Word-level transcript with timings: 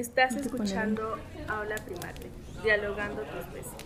Estás 0.00 0.34
escuchando 0.34 1.18
Aula 1.46 1.76
Primate, 1.84 2.30
dialogando 2.62 3.20
tu 3.20 3.38
especie. 3.38 3.76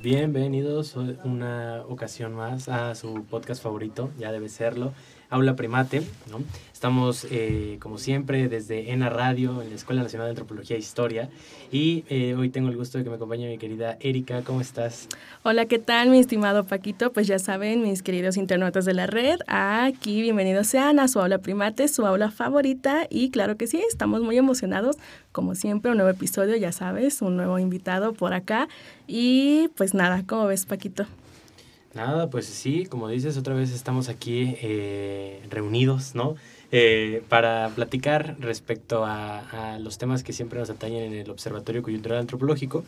Bienvenidos 0.00 0.94
una 1.24 1.82
ocasión 1.88 2.32
más 2.32 2.68
a 2.68 2.94
su 2.94 3.24
podcast 3.24 3.60
favorito, 3.60 4.10
ya 4.16 4.30
debe 4.30 4.48
serlo, 4.48 4.92
Aula 5.28 5.56
Primate. 5.56 6.02
¿no? 6.30 6.38
Estamos, 6.72 7.26
eh, 7.32 7.78
como 7.80 7.98
siempre, 7.98 8.48
desde 8.48 8.92
ENA 8.92 9.10
Radio, 9.10 9.60
en 9.60 9.70
la 9.70 9.74
Escuela 9.74 10.04
Nacional 10.04 10.28
de 10.28 10.30
Antropología 10.30 10.76
e 10.76 10.78
Historia. 10.78 11.28
Y 11.72 12.04
eh, 12.08 12.36
hoy 12.36 12.48
tengo 12.48 12.68
el 12.68 12.76
gusto 12.76 12.96
de 12.96 13.02
que 13.02 13.10
me 13.10 13.16
acompañe 13.16 13.48
mi 13.48 13.58
querida 13.58 13.98
Erika. 13.98 14.42
¿Cómo 14.42 14.60
estás? 14.60 15.08
Hola, 15.42 15.66
¿qué 15.66 15.80
tal, 15.80 16.10
mi 16.10 16.20
estimado 16.20 16.62
Paquito? 16.64 17.12
Pues 17.12 17.26
ya 17.26 17.40
saben, 17.40 17.82
mis 17.82 18.04
queridos 18.04 18.36
internautas 18.36 18.84
de 18.84 18.94
la 18.94 19.08
red, 19.08 19.40
aquí 19.48 20.22
bienvenidos 20.22 20.68
sean 20.68 21.00
a 21.00 21.08
su 21.08 21.18
aula 21.20 21.38
primate, 21.38 21.88
su 21.88 22.06
aula 22.06 22.30
favorita. 22.30 23.08
Y 23.10 23.30
claro 23.30 23.56
que 23.56 23.66
sí, 23.66 23.82
estamos 23.90 24.22
muy 24.22 24.38
emocionados. 24.38 24.96
Como 25.38 25.54
siempre, 25.54 25.92
un 25.92 25.98
nuevo 25.98 26.10
episodio, 26.10 26.56
ya 26.56 26.72
sabes, 26.72 27.22
un 27.22 27.36
nuevo 27.36 27.60
invitado 27.60 28.12
por 28.12 28.34
acá. 28.34 28.66
Y 29.06 29.68
pues 29.76 29.94
nada, 29.94 30.24
¿cómo 30.26 30.48
ves, 30.48 30.66
Paquito? 30.66 31.06
Nada, 31.94 32.28
pues 32.28 32.46
sí, 32.46 32.86
como 32.86 33.06
dices, 33.08 33.36
otra 33.36 33.54
vez 33.54 33.70
estamos 33.70 34.08
aquí 34.08 34.56
eh, 34.60 35.40
reunidos, 35.48 36.16
¿no? 36.16 36.34
Eh, 36.72 37.22
para 37.28 37.68
platicar 37.68 38.34
respecto 38.40 39.04
a, 39.06 39.78
los 39.80 39.96
temas 39.96 40.24
que 40.24 40.32
siempre 40.32 40.58
nos 40.58 40.70
atañen 40.70 41.04
en 41.04 41.12
el 41.12 41.30
Observatorio 41.30 41.84
Coyuntural 41.84 42.18
Antropológico. 42.18 42.82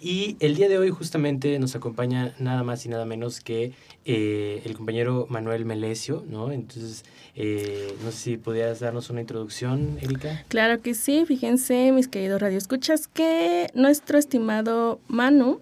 Y 0.00 0.36
el 0.40 0.56
día 0.56 0.68
de 0.68 0.78
hoy 0.78 0.90
justamente 0.90 1.58
nos 1.58 1.74
acompaña 1.74 2.34
nada 2.38 2.62
más 2.62 2.84
y 2.86 2.88
nada 2.88 3.04
menos 3.04 3.40
que 3.40 3.72
eh, 4.04 4.62
el 4.64 4.74
compañero 4.74 5.26
Manuel 5.28 5.64
Melesio, 5.64 6.24
¿no? 6.28 6.52
Entonces, 6.52 7.04
no 8.02 8.10
sé 8.10 8.16
si 8.16 8.36
podías 8.36 8.80
darnos 8.80 9.10
una 9.10 9.20
introducción, 9.20 9.98
Erika. 10.00 10.44
Claro 10.48 10.80
que 10.80 10.94
sí, 10.94 11.24
fíjense, 11.26 11.92
mis 11.92 12.08
queridos 12.08 12.40
radioescuchas, 12.40 13.08
que 13.08 13.70
nuestro 13.74 14.18
estimado 14.18 15.00
Manu 15.08 15.60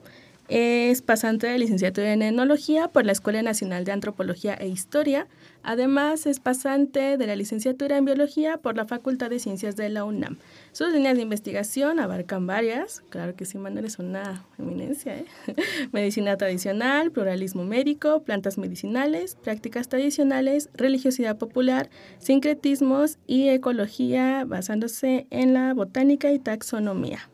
es 0.49 1.01
pasante 1.01 1.47
de 1.47 1.59
licenciatura 1.59 2.13
en 2.13 2.21
Etnología 2.21 2.89
por 2.89 3.07
la 3.07 3.13
Escuela 3.13 3.43
Nacional 3.43 3.85
de 3.85 3.93
Antropología 3.93 4.55
e 4.55 4.69
Historia. 4.69 5.27
Además, 5.63 6.27
es 6.27 6.41
pasante 6.41 7.17
de 7.17 7.27
la 7.27 7.35
licenciatura 7.35 7.97
en 7.97 8.05
Biología 8.05 8.59
por 8.59 8.77
la 8.77 8.85
Facultad 8.85 9.31
de 9.31 9.39
Ciencias 9.39 9.77
de 9.77 9.89
la 9.89 10.05
UNAM. 10.05 10.37
Sus 10.73 10.93
líneas 10.93 11.17
de 11.17 11.23
investigación 11.23 11.99
abarcan 11.99 12.47
varias, 12.47 13.03
claro 13.09 13.35
que 13.35 13.47
sí, 13.47 13.57
Manuel 13.57 13.87
es 13.87 13.99
una 13.99 14.45
eminencia, 14.59 15.17
¿eh? 15.17 15.27
medicina 15.93 16.37
tradicional, 16.37 17.11
pluralismo 17.11 17.65
médico, 17.65 18.23
plantas 18.23 18.59
medicinales, 18.59 19.37
prácticas 19.37 19.89
tradicionales, 19.89 20.69
religiosidad 20.75 21.39
popular, 21.39 21.89
sincretismos 22.19 23.19
y 23.27 23.49
ecología 23.49 24.45
basándose 24.45 25.27
en 25.31 25.55
la 25.55 25.73
botánica 25.73 26.31
y 26.33 26.39
taxonomía. 26.39 27.31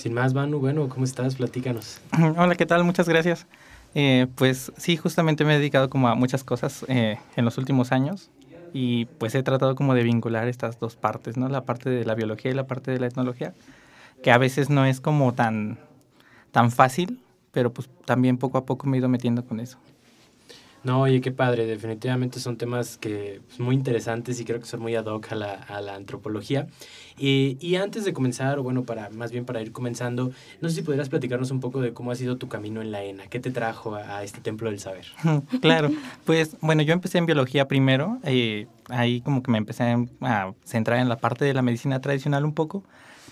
Sin 0.00 0.14
más, 0.14 0.32
Manu, 0.32 0.60
bueno, 0.60 0.88
¿cómo 0.88 1.04
estás? 1.04 1.34
Platícanos. 1.34 2.00
Hola, 2.38 2.54
¿qué 2.54 2.64
tal? 2.64 2.84
Muchas 2.84 3.06
gracias. 3.06 3.46
Eh, 3.94 4.28
pues 4.34 4.72
sí, 4.78 4.96
justamente 4.96 5.44
me 5.44 5.54
he 5.54 5.58
dedicado 5.58 5.90
como 5.90 6.08
a 6.08 6.14
muchas 6.14 6.42
cosas 6.42 6.86
eh, 6.88 7.18
en 7.36 7.44
los 7.44 7.58
últimos 7.58 7.92
años 7.92 8.30
y 8.72 9.04
pues 9.18 9.34
he 9.34 9.42
tratado 9.42 9.74
como 9.74 9.94
de 9.94 10.02
vincular 10.02 10.48
estas 10.48 10.80
dos 10.80 10.96
partes, 10.96 11.36
¿no? 11.36 11.50
La 11.50 11.66
parte 11.66 11.90
de 11.90 12.06
la 12.06 12.14
biología 12.14 12.50
y 12.50 12.54
la 12.54 12.66
parte 12.66 12.90
de 12.92 12.98
la 12.98 13.08
etnología, 13.08 13.52
que 14.22 14.30
a 14.30 14.38
veces 14.38 14.70
no 14.70 14.86
es 14.86 15.02
como 15.02 15.34
tan, 15.34 15.76
tan 16.50 16.70
fácil, 16.70 17.20
pero 17.52 17.70
pues 17.70 17.90
también 18.06 18.38
poco 18.38 18.56
a 18.56 18.64
poco 18.64 18.86
me 18.86 18.96
he 18.96 19.00
ido 19.00 19.08
metiendo 19.10 19.44
con 19.44 19.60
eso. 19.60 19.76
No, 20.82 21.02
oye, 21.02 21.20
qué 21.20 21.30
padre, 21.30 21.66
definitivamente 21.66 22.40
son 22.40 22.56
temas 22.56 22.96
que 22.96 23.42
pues, 23.46 23.60
muy 23.60 23.74
interesantes 23.74 24.40
y 24.40 24.44
creo 24.44 24.60
que 24.60 24.66
son 24.66 24.80
muy 24.80 24.94
ad 24.94 25.04
hoc 25.06 25.32
a 25.32 25.34
la, 25.34 25.52
a 25.52 25.80
la 25.82 25.94
antropología. 25.94 26.68
Y, 27.18 27.58
y, 27.60 27.76
antes 27.76 28.06
de 28.06 28.14
comenzar, 28.14 28.58
o 28.58 28.62
bueno, 28.62 28.84
para 28.84 29.10
más 29.10 29.30
bien 29.30 29.44
para 29.44 29.60
ir 29.60 29.72
comenzando, 29.72 30.32
no 30.62 30.68
sé 30.70 30.76
si 30.76 30.82
podrías 30.82 31.10
platicarnos 31.10 31.50
un 31.50 31.60
poco 31.60 31.82
de 31.82 31.92
cómo 31.92 32.12
ha 32.12 32.14
sido 32.14 32.38
tu 32.38 32.48
camino 32.48 32.80
en 32.80 32.92
la 32.92 33.02
ENA, 33.02 33.26
qué 33.26 33.40
te 33.40 33.50
trajo 33.50 33.94
a, 33.94 34.22
este 34.24 34.40
templo 34.40 34.70
del 34.70 34.80
saber. 34.80 35.04
claro, 35.60 35.90
pues 36.24 36.56
bueno, 36.62 36.82
yo 36.82 36.94
empecé 36.94 37.18
en 37.18 37.26
biología 37.26 37.68
primero, 37.68 38.18
eh, 38.22 38.66
ahí 38.88 39.20
como 39.20 39.42
que 39.42 39.50
me 39.50 39.58
empecé 39.58 39.96
a 40.22 40.52
centrar 40.64 40.98
en 40.98 41.10
la 41.10 41.16
parte 41.18 41.44
de 41.44 41.52
la 41.52 41.60
medicina 41.60 42.00
tradicional 42.00 42.46
un 42.46 42.54
poco, 42.54 42.84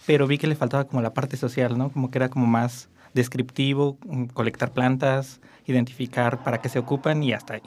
pero 0.06 0.26
vi 0.26 0.36
que 0.36 0.48
le 0.48 0.54
faltaba 0.54 0.84
como 0.84 1.00
la 1.00 1.14
parte 1.14 1.38
social, 1.38 1.78
¿no? 1.78 1.90
Como 1.90 2.10
que 2.10 2.18
era 2.18 2.28
como 2.28 2.46
más 2.46 2.90
descriptivo, 3.14 3.98
mm, 4.06 4.26
colectar 4.26 4.72
plantas, 4.72 5.40
identificar 5.66 6.42
para 6.42 6.60
qué 6.60 6.68
se 6.68 6.78
ocupan 6.78 7.22
y 7.22 7.32
hasta 7.32 7.54
ahí. 7.54 7.62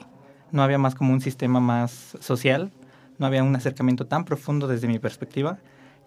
No 0.50 0.62
había 0.62 0.78
más 0.78 0.94
como 0.94 1.12
un 1.12 1.20
sistema 1.20 1.60
más 1.60 2.16
social, 2.20 2.70
no 3.18 3.26
había 3.26 3.42
un 3.42 3.54
acercamiento 3.54 4.06
tan 4.06 4.24
profundo 4.24 4.66
desde 4.66 4.88
mi 4.88 4.98
perspectiva 4.98 5.58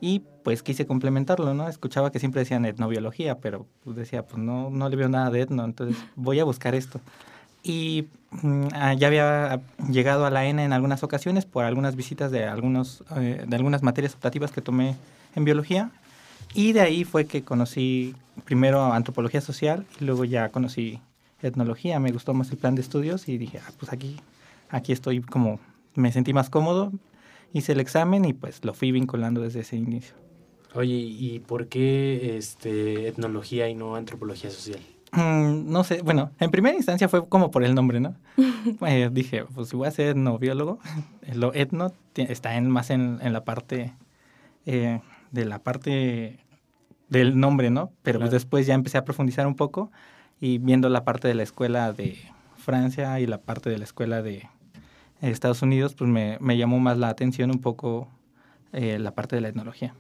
y 0.02 0.22
pues 0.44 0.62
quise 0.62 0.86
complementarlo, 0.86 1.54
¿no? 1.54 1.68
Escuchaba 1.68 2.12
que 2.12 2.20
siempre 2.20 2.42
decían 2.42 2.66
etnobiología, 2.66 3.40
pero 3.40 3.66
decía, 3.86 4.24
pues 4.24 4.42
no, 4.42 4.70
no 4.70 4.90
le 4.90 4.96
veo 4.96 5.10
nada 5.10 5.30
de 5.30 5.42
etno, 5.42 5.64
entonces 5.66 5.98
voy 6.16 6.40
a 6.40 6.44
buscar 6.44 6.76
esto. 6.76 7.00
Y 7.64 8.08
mm, 8.32 8.68
ah, 8.74 8.94
ya 8.94 9.08
había 9.08 9.62
llegado 9.90 10.26
a 10.26 10.30
la 10.30 10.46
ENA 10.46 10.66
en 10.66 10.74
algunas 10.74 11.02
ocasiones 11.04 11.46
por 11.46 11.66
algunas 11.66 11.96
visitas 11.96 12.30
de, 12.30 12.46
algunos, 12.46 13.04
eh, 13.16 13.44
de 13.48 13.56
algunas 13.56 13.82
materias 13.82 14.14
optativas 14.14 14.52
que 14.52 14.62
tomé 14.62 14.96
en 15.36 15.46
biología. 15.46 15.90
Y 16.56 16.72
de 16.72 16.80
ahí 16.80 17.04
fue 17.04 17.26
que 17.26 17.44
conocí 17.44 18.16
primero 18.46 18.82
antropología 18.94 19.42
social 19.42 19.86
y 20.00 20.06
luego 20.06 20.24
ya 20.24 20.50
conocí 20.50 21.02
etnología, 21.42 22.00
me 22.00 22.12
gustó 22.12 22.34
más 22.34 22.50
el 22.50 22.58
plan 22.58 22.76
de 22.76 22.82
estudios 22.82 23.28
y 23.28 23.38
dije, 23.38 23.60
ah, 23.60 23.72
pues 23.78 23.92
aquí, 23.92 24.16
aquí 24.70 24.94
estoy 24.94 25.22
como, 25.22 25.60
me 25.96 26.14
sentí 26.14 26.34
más 26.34 26.50
cómodo, 26.50 26.94
hice 27.52 27.74
el 27.74 27.82
examen 27.82 28.24
y 28.24 28.32
pues 28.32 28.64
lo 28.64 28.74
fui 28.74 28.94
vinculando 28.94 29.42
desde 29.42 29.60
ese 29.60 29.76
inicio. 29.76 30.16
Oye, 30.74 30.94
¿y 30.96 31.40
por 31.40 31.68
qué 31.68 32.38
este, 32.38 33.10
etnología 33.10 33.68
y 33.68 33.76
no 33.76 33.96
antropología 33.96 34.50
social? 34.50 34.80
Mm, 35.12 35.70
no 35.70 35.84
sé, 35.84 36.02
bueno, 36.04 36.32
en 36.40 36.52
primera 36.52 36.76
instancia 36.76 37.10
fue 37.10 37.28
como 37.28 37.52
por 37.52 37.64
el 37.64 37.76
nombre, 37.76 38.00
¿no? 38.00 38.16
Eh, 38.88 39.10
dije, 39.12 39.46
pues 39.54 39.70
si 39.70 39.76
voy 39.76 39.88
a 39.88 39.92
ser 39.92 40.08
etnobiólogo, 40.08 40.80
lo 41.34 41.54
etno 41.54 41.92
está 42.16 42.56
en, 42.56 42.70
más 42.70 42.90
en, 42.90 43.20
en 43.22 43.32
la 43.32 43.44
parte 43.44 43.94
eh, 44.66 45.02
de 45.32 45.46
la 45.46 45.60
parte 45.60 46.40
del 47.10 47.40
nombre, 47.40 47.70
¿no? 47.70 47.92
Pero 48.04 48.20
pues 48.20 48.32
después 48.32 48.66
ya 48.66 48.74
empecé 48.74 48.98
a 48.98 49.06
profundizar 49.06 49.48
un 49.48 49.56
poco 49.56 49.92
y 50.40 50.58
viendo 50.58 50.90
la 50.90 51.04
parte 51.04 51.28
de 51.28 51.36
la 51.36 51.44
escuela 51.44 51.94
de 51.94 52.18
Francia 52.58 53.20
y 53.20 53.28
la 53.28 53.40
parte 53.40 53.70
de 53.70 53.78
la 53.78 53.84
escuela 53.84 54.22
de 54.22 54.48
Estados 55.22 55.62
Unidos, 55.62 55.96
pues 55.96 56.10
me, 56.10 56.38
me 56.40 56.58
llamó 56.58 56.80
más 56.80 56.98
la 56.98 57.10
atención 57.10 57.52
un 57.52 57.60
poco 57.60 58.08
eh, 58.74 59.00
la 59.00 59.12
parte 59.12 59.36
de 59.36 59.42
la 59.42 59.48
etnología. 59.48 59.94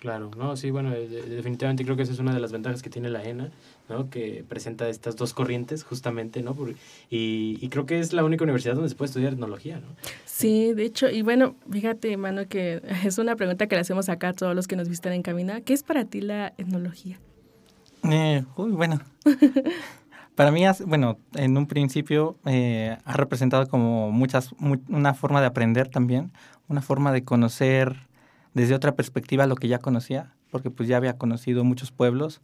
Claro, 0.00 0.30
no, 0.34 0.56
sí, 0.56 0.70
bueno, 0.70 0.92
definitivamente 0.92 1.84
creo 1.84 1.94
que 1.94 2.04
esa 2.04 2.12
es 2.12 2.18
una 2.20 2.32
de 2.32 2.40
las 2.40 2.52
ventajas 2.52 2.80
que 2.80 2.88
tiene 2.88 3.10
la 3.10 3.22
ENA, 3.22 3.50
¿no? 3.90 4.08
Que 4.08 4.42
presenta 4.48 4.88
estas 4.88 5.14
dos 5.14 5.34
corrientes, 5.34 5.84
justamente, 5.84 6.42
¿no? 6.42 6.56
y, 7.10 7.58
y, 7.60 7.68
creo 7.68 7.84
que 7.84 8.00
es 8.00 8.14
la 8.14 8.24
única 8.24 8.44
universidad 8.44 8.76
donde 8.76 8.88
se 8.88 8.94
puede 8.94 9.10
estudiar 9.10 9.34
etnología, 9.34 9.78
¿no? 9.78 9.88
Sí, 10.24 10.72
de 10.72 10.86
hecho, 10.86 11.10
y 11.10 11.20
bueno, 11.20 11.54
fíjate, 11.70 12.16
mano, 12.16 12.48
que 12.48 12.80
es 13.04 13.18
una 13.18 13.36
pregunta 13.36 13.66
que 13.66 13.74
le 13.74 13.82
hacemos 13.82 14.08
acá 14.08 14.30
a 14.30 14.32
todos 14.32 14.56
los 14.56 14.66
que 14.66 14.74
nos 14.74 14.88
visitan 14.88 15.12
en 15.12 15.20
Camina. 15.20 15.60
¿Qué 15.60 15.74
es 15.74 15.82
para 15.82 16.06
ti 16.06 16.22
la 16.22 16.54
etnología? 16.56 17.20
Eh, 18.10 18.42
uy, 18.56 18.70
bueno. 18.70 19.00
Para 20.34 20.50
mí, 20.50 20.64
bueno, 20.86 21.18
en 21.34 21.58
un 21.58 21.66
principio 21.66 22.38
eh, 22.46 22.96
ha 23.04 23.12
representado 23.12 23.68
como 23.68 24.10
muchas, 24.10 24.54
una 24.88 25.12
forma 25.12 25.42
de 25.42 25.46
aprender 25.46 25.88
también, 25.88 26.32
una 26.68 26.80
forma 26.80 27.12
de 27.12 27.24
conocer 27.24 28.08
desde 28.54 28.74
otra 28.74 28.94
perspectiva 28.94 29.46
lo 29.46 29.56
que 29.56 29.68
ya 29.68 29.78
conocía, 29.78 30.34
porque 30.50 30.70
pues 30.70 30.88
ya 30.88 30.96
había 30.96 31.18
conocido 31.18 31.64
muchos 31.64 31.92
pueblos, 31.92 32.40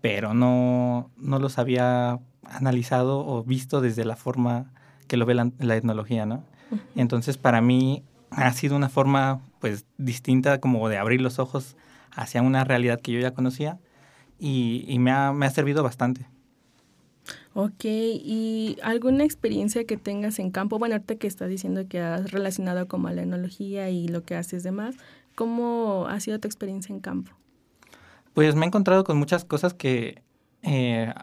pero 0.00 0.34
no, 0.34 1.10
no 1.16 1.38
los 1.38 1.58
había 1.58 2.20
analizado 2.44 3.26
o 3.26 3.42
visto 3.44 3.80
desde 3.80 4.04
la 4.04 4.16
forma 4.16 4.72
que 5.06 5.16
lo 5.16 5.26
ve 5.26 5.34
la, 5.34 5.50
la 5.58 5.76
etnología, 5.76 6.26
¿no? 6.26 6.44
Entonces, 6.94 7.38
para 7.38 7.60
mí 7.60 8.02
ha 8.30 8.52
sido 8.52 8.76
una 8.76 8.88
forma, 8.88 9.40
pues, 9.60 9.86
distinta 9.96 10.60
como 10.60 10.88
de 10.88 10.98
abrir 10.98 11.20
los 11.20 11.38
ojos 11.38 11.76
hacia 12.12 12.42
una 12.42 12.64
realidad 12.64 13.00
que 13.00 13.12
yo 13.12 13.20
ya 13.20 13.32
conocía 13.32 13.78
y, 14.38 14.96
me, 14.98 15.10
ha, 15.10 15.32
me 15.32 15.46
ha 15.46 15.50
servido 15.50 15.82
bastante. 15.82 16.26
Ok, 17.54 17.84
¿y 17.84 18.76
alguna 18.82 19.24
experiencia 19.24 19.84
que 19.84 19.96
tengas 19.96 20.38
en 20.38 20.50
campo? 20.50 20.78
Bueno, 20.78 20.94
ahorita 20.94 21.16
que 21.16 21.26
estás 21.26 21.48
diciendo 21.48 21.86
que 21.88 22.00
has 22.00 22.30
relacionado 22.30 22.86
como 22.86 23.08
a 23.08 23.12
la 23.12 23.22
enología 23.22 23.90
y 23.90 24.08
lo 24.08 24.22
que 24.22 24.36
haces 24.36 24.62
demás, 24.62 24.96
¿cómo 25.38 26.08
ha 26.08 26.18
sido 26.18 26.40
tu 26.40 26.48
experiencia 26.48 26.92
en 26.92 26.98
campo? 26.98 27.30
Pues 28.34 28.56
me 28.56 28.64
he 28.64 28.66
encontrado 28.66 29.04
con 29.04 29.16
muchas 29.16 29.44
cosas 29.44 29.72
que 29.72 30.20
eh, 30.62 31.14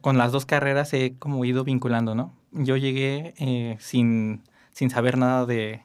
con 0.00 0.16
las 0.16 0.30
dos 0.30 0.46
carreras 0.46 0.94
he 0.94 1.16
como 1.18 1.44
ido 1.44 1.64
vinculando, 1.64 2.14
¿no? 2.14 2.32
Yo 2.52 2.76
llegué 2.76 3.34
eh, 3.36 3.76
sin, 3.80 4.44
sin 4.70 4.90
saber 4.90 5.18
nada 5.18 5.44
de, 5.44 5.82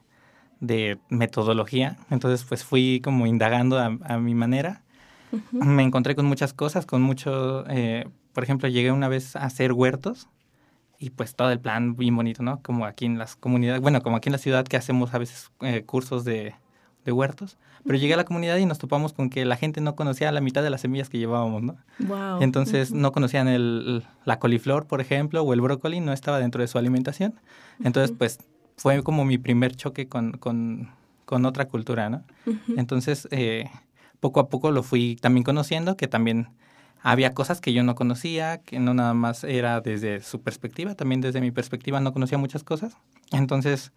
de 0.60 1.00
metodología, 1.10 1.98
entonces 2.12 2.46
pues 2.48 2.64
fui 2.64 3.02
como 3.04 3.26
indagando 3.26 3.80
a, 3.80 3.98
a 4.04 4.20
mi 4.20 4.36
manera 4.36 4.84
me 5.52 5.84
encontré 5.84 6.16
con 6.16 6.26
muchas 6.26 6.54
cosas, 6.54 6.86
con 6.86 7.02
mucho, 7.02 7.64
eh, 7.70 8.08
por 8.34 8.44
ejemplo, 8.44 8.68
llegué 8.68 8.92
una 8.92 9.08
vez 9.08 9.36
a 9.36 9.46
hacer 9.46 9.74
huertos 9.74 10.28
y 11.00 11.12
pues 11.12 11.36
todo 11.36 11.52
el 11.52 11.60
plan 11.60 11.96
bien 11.96 12.16
bonito, 12.16 12.44
¿no? 12.44 12.62
Como 12.62 12.86
aquí 12.86 13.06
en 13.06 13.18
las 13.18 13.36
comunidades, 13.36 13.82
bueno, 13.82 14.02
como 14.02 14.18
aquí 14.18 14.30
en 14.30 14.34
la 14.34 14.40
ciudad 14.40 14.66
que 14.66 14.78
hacemos 14.78 15.14
a 15.14 15.18
veces 15.18 15.52
cursos 15.86 16.24
de 16.24 16.56
de 17.06 17.12
huertos, 17.12 17.58
pero 17.86 17.98
llegué 17.98 18.14
a 18.14 18.18
la 18.18 18.26
comunidad 18.26 18.58
y 18.58 18.66
nos 18.66 18.78
topamos 18.78 19.14
con 19.14 19.30
que 19.30 19.46
la 19.46 19.56
gente 19.56 19.82
no 19.82 19.96
conocía 19.96 20.32
la 20.32 20.42
mitad 20.42 20.64
de 20.64 20.70
las 20.70 20.82
semillas 20.82 21.10
que 21.10 21.18
llevábamos, 21.18 21.64
¿no? 21.64 21.78
Wow. 22.00 22.42
Entonces 22.42 22.92
no 22.92 23.12
conocían 23.12 23.48
el, 23.48 24.04
la 24.26 24.40
coliflor, 24.40 24.86
por 24.86 25.02
ejemplo, 25.02 25.42
o 25.42 25.54
el 25.54 25.62
brócoli, 25.62 26.00
no 26.00 26.14
estaba 26.14 26.40
dentro 26.40 26.62
de 26.62 26.68
su 26.68 26.78
alimentación. 26.78 27.36
Entonces, 27.84 28.16
pues 28.18 28.40
fue 28.76 29.02
como 29.04 29.26
mi 29.26 29.38
primer 29.38 29.76
choque 29.76 30.08
con, 30.08 30.34
con, 30.34 30.90
con 31.26 31.46
otra 31.46 31.68
cultura, 31.68 32.10
¿no? 32.10 32.24
Entonces, 32.76 33.28
eh, 33.32 33.70
poco 34.20 34.40
a 34.40 34.50
poco 34.50 34.72
lo 34.72 34.84
fui 34.84 35.16
también 35.16 35.44
conociendo, 35.44 35.96
que 35.96 36.08
también 36.08 36.50
había 37.02 37.34
cosas 37.34 37.62
que 37.62 37.72
yo 37.74 37.84
no 37.84 37.96
conocía, 37.96 38.60
que 38.60 38.80
no 38.80 38.94
nada 38.94 39.14
más 39.14 39.44
era 39.44 39.80
desde 39.80 40.22
su 40.22 40.42
perspectiva, 40.42 40.96
también 40.96 41.22
desde 41.22 41.40
mi 41.40 41.52
perspectiva 41.52 42.02
no 42.02 42.14
conocía 42.14 42.38
muchas 42.38 42.64
cosas. 42.64 42.98
Entonces, 43.32 43.94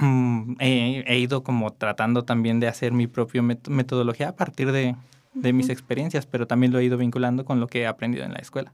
mm, 0.00 0.56
he, 0.60 1.18
ido 1.18 1.42
como 1.42 1.72
tratando 1.72 2.24
también 2.24 2.60
de 2.60 2.68
hacer 2.68 2.92
mi 2.92 3.06
propia 3.06 3.42
metodología 3.42 4.30
a 4.30 4.36
partir 4.36 4.72
de, 4.72 4.96
de 5.34 5.52
mis 5.52 5.68
experiencias, 5.68 6.26
pero 6.26 6.46
también 6.46 6.72
lo 6.72 6.78
he 6.78 6.84
ido 6.84 6.96
vinculando 6.96 7.44
con 7.44 7.60
lo 7.60 7.66
que 7.66 7.80
he 7.80 7.86
aprendido 7.86 8.24
en 8.24 8.32
la 8.32 8.38
escuela. 8.38 8.72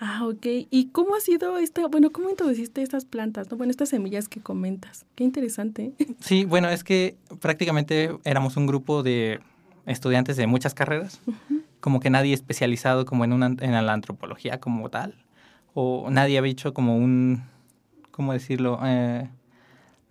Ah, 0.00 0.26
ok. 0.26 0.46
¿Y 0.70 0.90
cómo 0.92 1.16
ha 1.16 1.20
sido 1.20 1.58
esta, 1.58 1.86
bueno, 1.88 2.10
cómo 2.10 2.30
introduciste 2.30 2.82
estas 2.82 3.04
plantas, 3.04 3.50
no? 3.50 3.56
Bueno, 3.56 3.72
estas 3.72 3.88
semillas 3.88 4.28
que 4.28 4.40
comentas. 4.40 5.06
Qué 5.14 5.24
interesante. 5.24 5.92
Sí, 6.20 6.44
bueno, 6.44 6.68
es 6.68 6.84
que 6.84 7.16
prácticamente 7.40 8.16
éramos 8.24 8.56
un 8.56 8.66
grupo 8.66 9.02
de 9.02 9.40
estudiantes 9.86 10.36
de 10.36 10.46
muchas 10.46 10.74
carreras, 10.74 11.20
como 11.80 12.00
que 12.00 12.10
nadie 12.10 12.34
especializado 12.34 13.06
como 13.06 13.24
en, 13.24 13.32
una, 13.32 13.46
en 13.46 13.72
la 13.72 13.92
antropología 13.92 14.60
como 14.60 14.88
tal, 14.90 15.14
o 15.74 16.08
nadie 16.10 16.38
había 16.38 16.52
hecho 16.52 16.74
como 16.74 16.96
un, 16.96 17.44
¿cómo 18.10 18.32
decirlo? 18.32 18.80
Eh, 18.84 19.28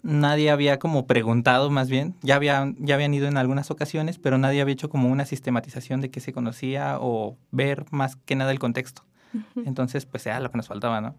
nadie 0.07 0.49
había 0.49 0.79
como 0.79 1.05
preguntado 1.05 1.69
más 1.69 1.89
bien, 1.89 2.15
ya, 2.21 2.35
había, 2.37 2.73
ya 2.79 2.95
habían 2.95 3.13
ido 3.13 3.27
en 3.27 3.37
algunas 3.37 3.69
ocasiones, 3.71 4.17
pero 4.17 4.37
nadie 4.37 4.61
había 4.61 4.73
hecho 4.73 4.89
como 4.89 5.09
una 5.09 5.25
sistematización 5.25 5.99
de 5.99 6.09
qué 6.09 6.21
se 6.21 6.31
conocía 6.31 6.97
o 6.99 7.37
ver 7.51 7.85
más 7.91 8.15
que 8.15 8.35
nada 8.35 8.51
el 8.51 8.59
contexto. 8.59 9.03
Entonces, 9.65 10.05
pues 10.05 10.25
era 10.25 10.39
lo 10.39 10.49
que 10.49 10.57
nos 10.57 10.67
faltaba, 10.67 11.01
¿no? 11.01 11.15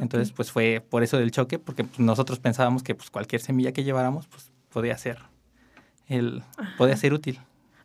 Entonces, 0.00 0.32
pues 0.32 0.50
fue 0.50 0.82
por 0.88 1.02
eso 1.02 1.18
del 1.18 1.32
choque, 1.32 1.58
porque 1.58 1.84
pues, 1.84 1.98
nosotros 1.98 2.38
pensábamos 2.38 2.82
que 2.82 2.94
pues 2.94 3.10
cualquier 3.10 3.42
semilla 3.42 3.72
que 3.72 3.84
lleváramos, 3.84 4.26
pues 4.28 4.50
podía 4.70 4.96
ser, 4.96 5.18
el, 6.08 6.42
podía 6.78 6.96
ser 6.96 7.12
útil. 7.12 7.40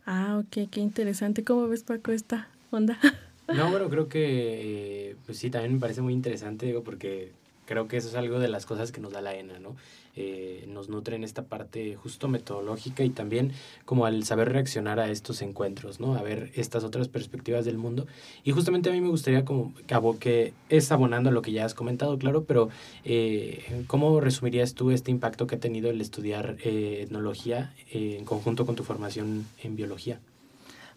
Ah, 0.05 0.39
ok, 0.39 0.69
qué 0.69 0.79
interesante. 0.79 1.43
¿Cómo 1.43 1.67
ves, 1.67 1.83
Paco, 1.83 2.11
esta 2.11 2.47
onda? 2.69 2.97
No, 3.47 3.69
bueno, 3.69 3.89
creo 3.89 4.07
que, 4.07 5.09
eh, 5.09 5.15
pues 5.25 5.37
sí, 5.37 5.49
también 5.49 5.73
me 5.73 5.79
parece 5.81 6.01
muy 6.01 6.13
interesante, 6.13 6.67
digo, 6.67 6.83
porque 6.83 7.33
creo 7.65 7.89
que 7.89 7.97
eso 7.97 8.07
es 8.07 8.15
algo 8.15 8.39
de 8.39 8.47
las 8.47 8.65
cosas 8.65 8.93
que 8.93 9.01
nos 9.01 9.11
da 9.11 9.19
la 9.19 9.33
ENA, 9.33 9.59
¿no? 9.59 9.75
Eh, 10.15 10.65
nos 10.67 10.89
nutre 10.89 11.15
en 11.15 11.23
esta 11.23 11.43
parte 11.43 11.95
justo 11.95 12.27
metodológica 12.27 13.03
y 13.03 13.09
también 13.09 13.53
como 13.85 14.05
al 14.05 14.23
saber 14.23 14.51
reaccionar 14.51 14.99
a 14.99 15.09
estos 15.09 15.41
encuentros, 15.41 15.99
¿no? 15.99 16.15
A 16.15 16.21
ver 16.21 16.51
estas 16.55 16.83
otras 16.83 17.07
perspectivas 17.07 17.65
del 17.65 17.77
mundo. 17.77 18.07
Y 18.43 18.51
justamente 18.51 18.89
a 18.89 18.93
mí 18.93 19.01
me 19.01 19.09
gustaría 19.09 19.45
como 19.45 19.73
que 20.19 20.53
es 20.69 20.91
abonando 20.91 21.29
a 21.29 21.33
lo 21.33 21.41
que 21.41 21.51
ya 21.51 21.65
has 21.65 21.73
comentado, 21.73 22.17
claro, 22.17 22.43
pero 22.43 22.69
eh, 23.05 23.85
¿cómo 23.87 24.19
resumirías 24.19 24.73
tú 24.73 24.91
este 24.91 25.11
impacto 25.11 25.47
que 25.47 25.55
ha 25.55 25.59
tenido 25.59 25.89
el 25.89 26.01
estudiar 26.01 26.57
etnología 26.63 27.73
en 27.91 28.25
conjunto 28.25 28.65
con 28.65 28.75
tu 28.75 28.83
formación 28.83 29.45
en 29.63 29.75
biología? 29.75 30.19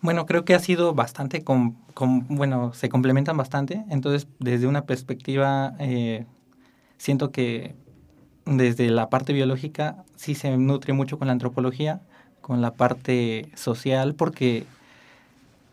Bueno, 0.04 0.26
creo 0.26 0.44
que 0.44 0.54
ha 0.54 0.58
sido 0.58 0.92
bastante, 0.92 1.44
con, 1.44 1.78
bueno, 2.28 2.74
se 2.74 2.90
complementan 2.90 3.38
bastante. 3.38 3.84
Entonces, 3.88 4.28
desde 4.38 4.66
una 4.66 4.84
perspectiva, 4.84 5.76
eh, 5.78 6.26
siento 6.98 7.30
que 7.30 7.74
desde 8.46 8.90
la 8.90 9.08
parte 9.10 9.32
biológica 9.32 10.04
sí 10.16 10.34
se 10.34 10.56
nutre 10.56 10.92
mucho 10.92 11.18
con 11.18 11.28
la 11.28 11.32
antropología, 11.32 12.00
con 12.40 12.60
la 12.60 12.74
parte 12.74 13.48
social, 13.54 14.14
porque 14.14 14.66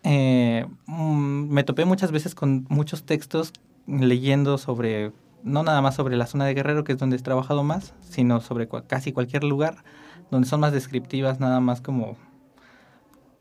eh, 0.04 0.66
mm, 0.86 1.50
me 1.50 1.64
topé 1.64 1.86
muchas 1.86 2.12
veces 2.12 2.34
con 2.34 2.66
muchos 2.70 3.04
textos 3.04 3.54
leyendo 3.88 4.58
sobre, 4.58 5.12
no 5.44 5.64
nada 5.64 5.82
más 5.82 5.96
sobre 5.96 6.16
la 6.16 6.28
zona 6.28 6.46
de 6.46 6.54
Guerrero, 6.54 6.84
que 6.84 6.94
es 6.94 6.98
donde 6.98 7.18
he 7.18 7.20
trabajado 7.20 7.64
más, 7.64 7.94
sino 8.02 8.40
sobre 8.42 8.68
casi 8.88 9.12
cualquier 9.12 9.44
lugar, 9.44 9.84
donde 10.30 10.48
son 10.48 10.62
más 10.62 10.72
descriptivas, 10.72 11.40
nada 11.40 11.60
más 11.60 11.82
como 11.82 12.16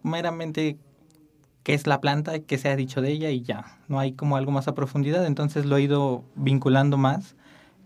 meramente 0.02 0.76
qué 1.62 1.74
es 1.74 1.86
la 1.86 2.00
planta, 2.00 2.40
qué 2.40 2.58
se 2.58 2.68
ha 2.68 2.76
dicho 2.76 3.00
de 3.00 3.12
ella 3.12 3.30
y 3.30 3.42
ya. 3.42 3.78
No 3.88 3.98
hay 3.98 4.12
como 4.12 4.36
algo 4.36 4.50
más 4.50 4.68
a 4.68 4.74
profundidad, 4.74 5.26
entonces 5.26 5.66
lo 5.66 5.76
he 5.76 5.82
ido 5.82 6.24
vinculando 6.34 6.96
más. 6.96 7.36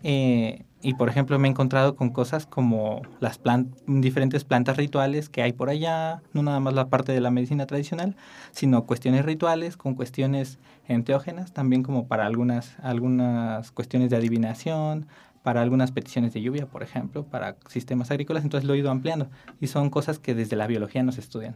Eh, 0.03 0.65
y 0.85 0.93
por 0.93 1.09
ejemplo 1.09 1.39
me 1.39 1.47
he 1.47 1.51
encontrado 1.51 1.95
con 1.95 2.11
cosas 2.11 2.45
como 2.45 3.01
las 3.19 3.41
diferentes 3.87 4.43
plantas 4.43 4.77
rituales 4.77 5.29
que 5.29 5.41
hay 5.41 5.51
por 5.51 5.69
allá, 5.69 6.21
no 6.31 6.43
nada 6.43 6.59
más 6.59 6.75
la 6.75 6.89
parte 6.89 7.11
de 7.11 7.21
la 7.21 7.31
medicina 7.31 7.65
tradicional, 7.65 8.15
sino 8.51 8.85
cuestiones 8.85 9.25
rituales 9.25 9.77
con 9.77 9.95
cuestiones 9.95 10.59
enteógenas, 10.87 11.53
también 11.53 11.81
como 11.81 12.07
para 12.07 12.27
algunas, 12.27 12.77
algunas 12.83 13.71
cuestiones 13.71 14.11
de 14.11 14.17
adivinación, 14.17 15.07
para 15.41 15.63
algunas 15.63 15.91
peticiones 15.91 16.33
de 16.33 16.43
lluvia, 16.43 16.67
por 16.67 16.83
ejemplo, 16.83 17.23
para 17.25 17.55
sistemas 17.67 18.11
agrícolas, 18.11 18.43
entonces 18.43 18.67
lo 18.67 18.75
he 18.75 18.77
ido 18.77 18.91
ampliando 18.91 19.31
y 19.59 19.65
son 19.65 19.89
cosas 19.89 20.19
que 20.19 20.35
desde 20.35 20.55
la 20.55 20.67
biología 20.67 21.01
nos 21.01 21.17
estudian. 21.17 21.55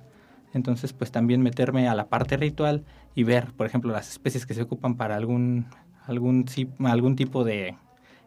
Entonces, 0.55 0.91
pues 0.91 1.11
también 1.11 1.43
meterme 1.43 1.87
a 1.87 1.93
la 1.93 2.07
parte 2.07 2.35
ritual 2.35 2.83
y 3.13 3.25
ver, 3.25 3.53
por 3.53 3.67
ejemplo, 3.67 3.91
las 3.91 4.09
especies 4.09 4.47
que 4.47 4.55
se 4.55 4.63
ocupan 4.63 4.95
para 4.95 5.15
algún, 5.15 5.67
algún, 6.07 6.45
algún 6.83 7.15
tipo 7.15 7.43
de 7.43 7.77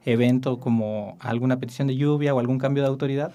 evento 0.04 0.58
como 0.58 1.16
alguna 1.20 1.58
petición 1.58 1.88
de 1.88 1.96
lluvia 1.96 2.34
o 2.34 2.40
algún 2.40 2.58
cambio 2.58 2.82
de 2.82 2.88
autoridad, 2.88 3.32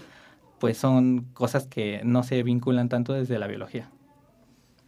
pues 0.59 0.77
son 0.77 1.25
cosas 1.33 1.65
que 1.65 2.01
no 2.03 2.23
se 2.23 2.41
vinculan 2.43 2.89
tanto 2.89 3.13
desde 3.13 3.39
la 3.39 3.47
biología. 3.47 3.89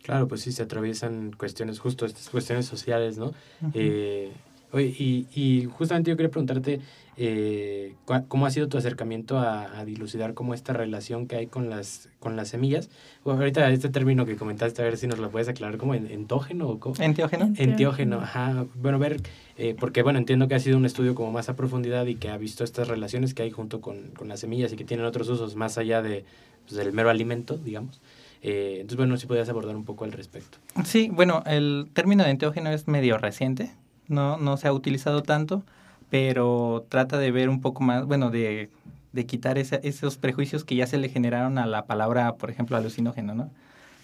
Claro, 0.04 0.28
pues 0.28 0.42
sí, 0.42 0.52
se 0.52 0.64
atraviesan 0.64 1.34
cuestiones, 1.38 1.80
justo 1.80 2.06
estas 2.06 2.30
cuestiones 2.30 2.66
sociales, 2.66 3.18
¿no? 3.18 3.34
eh, 3.74 4.32
oye, 4.72 4.88
y, 4.88 5.28
y 5.34 5.66
justamente 5.66 6.10
yo 6.12 6.18
quería 6.18 6.30
preguntarte, 6.30 6.80
eh, 7.22 7.96
¿cómo 8.30 8.46
ha 8.46 8.50
sido 8.50 8.70
tu 8.70 8.78
acercamiento 8.78 9.40
a, 9.40 9.84
dilucidar 9.84 10.34
cómo 10.34 10.54
esta 10.54 10.72
relación 10.72 11.28
que 11.28 11.36
hay 11.36 11.48
con 11.48 11.70
las, 11.70 12.08
con 12.20 12.38
las 12.38 12.48
semillas? 12.48 12.90
Bueno, 13.26 13.40
ahorita 13.40 13.70
este 13.72 13.90
término 13.90 14.26
que 14.26 14.38
comentaste, 14.38 14.82
a 14.82 14.86
ver 14.86 14.96
si 14.96 15.06
nos 15.08 15.20
lo 15.20 15.30
puedes 15.30 15.50
aclarar, 15.50 15.78
como 15.78 15.96
entógeno 15.96 16.70
o 16.70 16.80
cómo? 16.80 16.96
Entiógeno. 16.98 17.54
Entiógeno, 17.58 18.22
ajá. 18.22 18.66
Bueno, 18.76 19.00
ver, 19.00 19.22
eh, 19.58 19.76
porque 19.78 20.02
bueno, 20.02 20.18
entiendo 20.18 20.48
que 20.48 20.56
ha 20.56 20.60
sido 20.60 20.78
un 20.78 20.86
estudio 20.86 21.14
como 21.14 21.32
más 21.32 21.50
a 21.50 21.58
profundidad 21.58 22.06
y 22.06 22.16
que 22.16 22.30
ha 22.30 22.38
visto 22.38 22.64
estas 22.64 22.88
relaciones 22.88 23.34
que 23.34 23.44
hay 23.44 23.52
junto 23.52 23.82
con, 23.82 24.12
con 24.12 24.30
las 24.30 24.40
semillas 24.40 24.72
y 24.72 24.78
que 24.78 24.86
tienen 24.86 25.06
otros 25.06 25.28
usos 25.28 25.58
más 25.58 25.78
allá 25.78 26.02
de, 26.02 26.24
pues, 26.66 26.78
del 26.78 26.94
mero 26.94 27.10
alimento, 27.10 27.58
digamos. 27.58 28.00
Eh, 28.42 28.76
entonces, 28.76 28.98
bueno, 28.98 29.18
si 29.18 29.28
podías 29.28 29.50
abordar 29.50 29.76
un 29.76 29.84
poco 29.84 30.06
al 30.06 30.12
respecto. 30.12 30.58
Sí, 30.86 31.10
bueno, 31.12 31.44
el 31.46 31.90
término 31.94 32.24
de 32.24 32.30
enteógeno 32.30 32.70
es 32.70 32.88
medio 32.88 33.18
reciente, 33.18 33.72
no, 34.10 34.38
no 34.38 34.58
se 34.58 34.68
ha 34.68 34.74
utilizado 34.74 35.24
tanto 35.24 35.64
pero 36.10 36.86
trata 36.90 37.18
de 37.18 37.32
ver 37.32 37.50
un 37.50 37.62
poco 37.62 37.84
más, 37.84 38.06
bueno, 38.06 38.30
de, 38.32 38.70
de 39.14 39.26
quitar 39.26 39.58
esos 39.58 40.18
prejuicios 40.18 40.64
que 40.64 40.76
ya 40.76 40.88
se 40.88 40.98
le 40.98 41.10
generaron 41.10 41.58
a 41.58 41.66
la 41.66 41.86
palabra, 41.86 42.36
por 42.36 42.50
ejemplo, 42.50 42.78
alucinógeno, 42.78 43.36
¿no? 43.36 43.52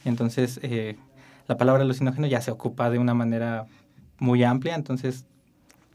Entonces, 0.04 0.60
eh, 0.62 0.98
la 1.48 1.58
palabra 1.58 1.84
alucinógeno 1.84 2.28
ya 2.28 2.42
se 2.42 2.52
ocupa 2.52 2.90
de 2.90 3.00
una 3.00 3.14
manera 3.14 3.66
muy 4.20 4.44
amplia, 4.44 4.76
entonces, 4.76 5.26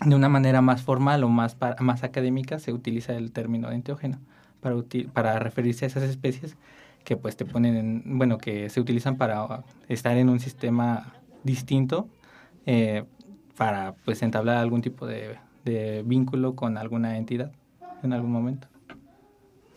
de 0.05 0.14
una 0.14 0.29
manera 0.29 0.62
más 0.62 0.83
formal 0.83 1.23
o 1.25 1.29
más, 1.29 1.57
más 1.79 2.02
académica 2.02 2.59
se 2.59 2.73
utiliza 2.73 3.14
el 3.14 3.33
término 3.33 3.71
enteógeno 3.71 4.19
para, 4.61 4.76
para 5.12 5.38
referirse 5.38 5.85
a 5.85 5.88
esas 5.88 6.05
especies 6.05 6.57
que 7.05 7.17
pues 7.17 7.37
te 7.37 7.45
ponen 7.45 7.76
en, 7.76 8.19
bueno, 8.19 8.38
que 8.38 8.69
se 8.71 8.81
utilizan 8.81 9.17
para 9.17 9.62
estar 9.88 10.17
en 10.17 10.29
un 10.29 10.40
sistema 10.40 11.12
distinto 11.45 12.09
eh, 12.67 13.05
para 13.61 13.95
pues 14.07 14.23
entablar 14.23 14.57
algún 14.57 14.81
tipo 14.81 15.07
de 15.07 15.37
de 15.67 16.02
vínculo 16.07 16.57
con 16.57 16.79
alguna 16.79 17.19
entidad 17.19 17.52
en 18.02 18.14
algún 18.14 18.33
momento. 18.33 18.69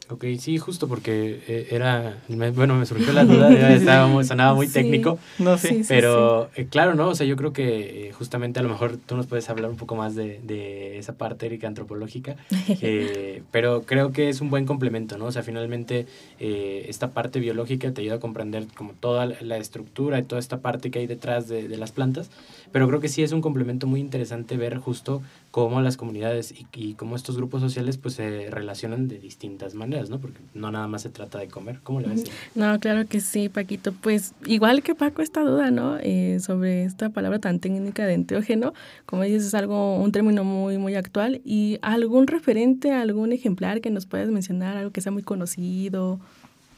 Ok, 0.09 0.25
sí, 0.37 0.57
justo 0.57 0.89
porque 0.89 1.41
eh, 1.47 1.67
era, 1.71 2.17
bueno, 2.27 2.75
me 2.75 2.85
surgió 2.85 3.13
la 3.13 3.23
duda, 3.23 3.73
estábamos, 3.73 4.27
sonaba 4.27 4.53
muy 4.53 4.67
técnico, 4.69 5.17
no 5.39 5.57
sé, 5.57 5.83
pero 5.87 6.49
eh, 6.55 6.67
claro, 6.69 6.93
¿no? 6.93 7.07
O 7.07 7.15
sea, 7.15 7.25
yo 7.25 7.37
creo 7.37 7.53
que 7.53 8.09
eh, 8.09 8.11
justamente 8.11 8.59
a 8.59 8.63
lo 8.63 8.69
mejor 8.69 8.97
tú 8.97 9.15
nos 9.15 9.27
puedes 9.27 9.49
hablar 9.49 9.71
un 9.71 9.77
poco 9.77 9.95
más 9.95 10.13
de, 10.13 10.41
de 10.43 10.97
esa 10.97 11.13
parte 11.17 11.45
erika 11.45 11.67
antropológica, 11.67 12.35
pero 13.51 13.83
creo 13.83 14.11
que 14.11 14.27
es 14.27 14.41
un 14.41 14.49
buen 14.49 14.65
complemento, 14.65 15.17
¿no? 15.17 15.25
O 15.25 15.31
sea, 15.31 15.41
finalmente 15.41 16.05
esta 16.37 17.11
parte 17.11 17.39
biológica 17.39 17.91
te 17.93 18.01
ayuda 18.01 18.15
a 18.15 18.19
comprender 18.19 18.67
como 18.75 18.91
toda 18.93 19.25
la 19.25 19.57
estructura 19.57 20.19
y 20.19 20.23
toda 20.23 20.39
esta 20.39 20.59
parte 20.59 20.91
que 20.91 20.99
hay 20.99 21.07
detrás 21.07 21.47
de, 21.47 21.69
de 21.69 21.77
las 21.77 21.93
plantas, 21.93 22.29
pero 22.73 22.87
creo 22.87 22.99
que 22.99 23.07
sí 23.07 23.23
es 23.23 23.31
un 23.31 23.41
complemento 23.41 23.87
muy 23.87 24.01
interesante 24.01 24.57
ver 24.57 24.77
justo 24.79 25.21
cómo 25.51 25.81
las 25.81 25.97
comunidades 25.97 26.51
y, 26.51 26.65
y 26.73 26.93
cómo 26.95 27.15
estos 27.15 27.37
grupos 27.37 27.61
sociales 27.61 27.97
pues 27.97 28.15
se 28.15 28.49
relacionan 28.49 29.07
de 29.07 29.19
distintas 29.19 29.75
maneras, 29.75 29.92
¿no? 30.09 30.19
Porque 30.19 30.39
no 30.53 30.71
nada 30.71 30.87
más 30.87 31.01
se 31.03 31.09
trata 31.09 31.39
de 31.39 31.47
comer. 31.47 31.79
¿Cómo 31.83 31.99
le 32.01 32.07
ves? 32.07 32.23
No, 32.55 32.79
claro 32.79 33.07
que 33.07 33.19
sí, 33.21 33.49
Paquito. 33.49 33.91
Pues 33.93 34.33
igual 34.45 34.83
que 34.83 34.95
Paco, 34.95 35.21
esta 35.21 35.41
duda, 35.41 35.71
¿no? 35.71 35.97
Eh, 35.99 36.39
sobre 36.39 36.83
esta 36.83 37.09
palabra 37.09 37.39
tan 37.39 37.59
técnica 37.59 38.05
de 38.05 38.13
enteógeno, 38.13 38.73
como 39.05 39.23
dices, 39.23 39.45
es 39.45 39.53
algo, 39.53 39.97
un 39.97 40.11
término 40.11 40.43
muy, 40.43 40.77
muy 40.77 40.95
actual. 40.95 41.41
¿Y 41.45 41.79
algún 41.81 42.27
referente, 42.27 42.91
algún 42.91 43.31
ejemplar 43.31 43.81
que 43.81 43.89
nos 43.91 44.05
puedas 44.05 44.29
mencionar, 44.29 44.77
algo 44.77 44.91
que 44.91 45.01
sea 45.01 45.11
muy 45.11 45.23
conocido 45.23 46.19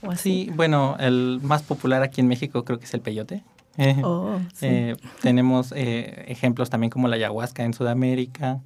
o 0.04 0.12
así? 0.12 0.46
Sí, 0.46 0.52
bueno, 0.56 0.96
el 1.00 1.40
más 1.44 1.64
popular 1.64 2.02
aquí 2.04 2.22
en 2.22 2.28
México 2.28 2.64
creo 2.66 2.80
que 2.80 2.86
es 2.86 2.94
el 2.94 3.02
peyote. 3.02 3.44
Eh, 3.78 3.96
Oh, 4.04 4.40
sí. 4.54 4.66
eh, 4.68 4.96
tenemos 5.22 5.74
eh, 5.76 6.26
ejemplos 6.28 6.70
también 6.70 6.90
como 6.90 7.08
la 7.08 7.16
ayahuasca 7.16 7.64
en 7.64 7.74
Sudamérica, 7.74 8.60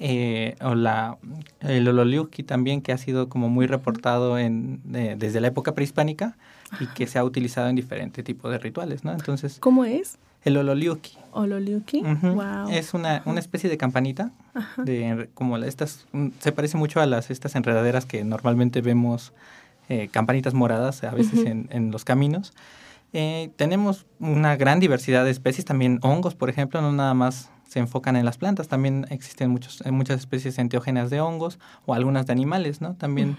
eh, 0.00 0.56
o 0.60 0.74
la, 0.74 1.18
el 1.60 1.88
ololiuqui 1.88 2.42
también, 2.42 2.82
que 2.82 2.92
ha 2.92 2.98
sido 2.98 3.28
como 3.28 3.48
muy 3.48 3.66
reportado 3.66 4.38
en, 4.38 4.80
eh, 4.94 5.16
desde 5.18 5.40
la 5.40 5.48
época 5.48 5.74
prehispánica 5.74 6.36
y 6.80 6.86
que 6.86 7.06
se 7.06 7.18
ha 7.18 7.24
utilizado 7.24 7.68
en 7.68 7.76
diferentes 7.76 8.24
tipos 8.24 8.50
de 8.50 8.58
rituales, 8.58 9.04
¿no? 9.04 9.12
Entonces, 9.12 9.58
¿Cómo 9.60 9.84
es? 9.84 10.18
el 10.44 10.56
ololiuqui 10.56 11.18
Ololiuki. 11.32 12.02
ujú, 12.02 12.34
Wow. 12.34 12.70
es 12.70 12.94
una, 12.94 13.22
una 13.26 13.40
especie 13.40 13.68
de 13.68 13.76
campanita, 13.76 14.30
Ajá. 14.54 14.82
de 14.84 15.28
como 15.34 15.56
estas, 15.58 16.06
mm, 16.12 16.28
se 16.38 16.52
parece 16.52 16.76
mucho 16.76 17.00
a 17.00 17.06
las 17.06 17.30
estas 17.30 17.54
enredaderas 17.56 18.06
que 18.06 18.22
normalmente 18.24 18.80
vemos, 18.80 19.32
eh, 19.88 20.08
campanitas 20.12 20.54
moradas 20.54 21.02
a 21.02 21.10
veces 21.12 21.44
en, 21.46 21.68
en 21.72 21.90
los 21.90 22.04
caminos. 22.04 22.52
Eh, 23.14 23.50
tenemos 23.56 24.06
una 24.20 24.54
gran 24.56 24.80
diversidad 24.80 25.24
de 25.24 25.30
especies, 25.30 25.64
también 25.64 25.98
hongos, 26.02 26.34
por 26.34 26.50
ejemplo, 26.50 26.82
no 26.82 26.92
nada 26.92 27.14
más 27.14 27.50
se 27.68 27.78
enfocan 27.78 28.16
en 28.16 28.24
las 28.24 28.38
plantas, 28.38 28.66
también 28.66 29.06
existen 29.10 29.50
muchos, 29.50 29.80
eh, 29.86 29.90
muchas 29.92 30.18
especies 30.18 30.58
enteógenas 30.58 31.10
de 31.10 31.20
hongos 31.20 31.58
o 31.86 31.94
algunas 31.94 32.26
de 32.26 32.32
animales, 32.32 32.80
¿no? 32.80 32.94
También, 32.94 33.36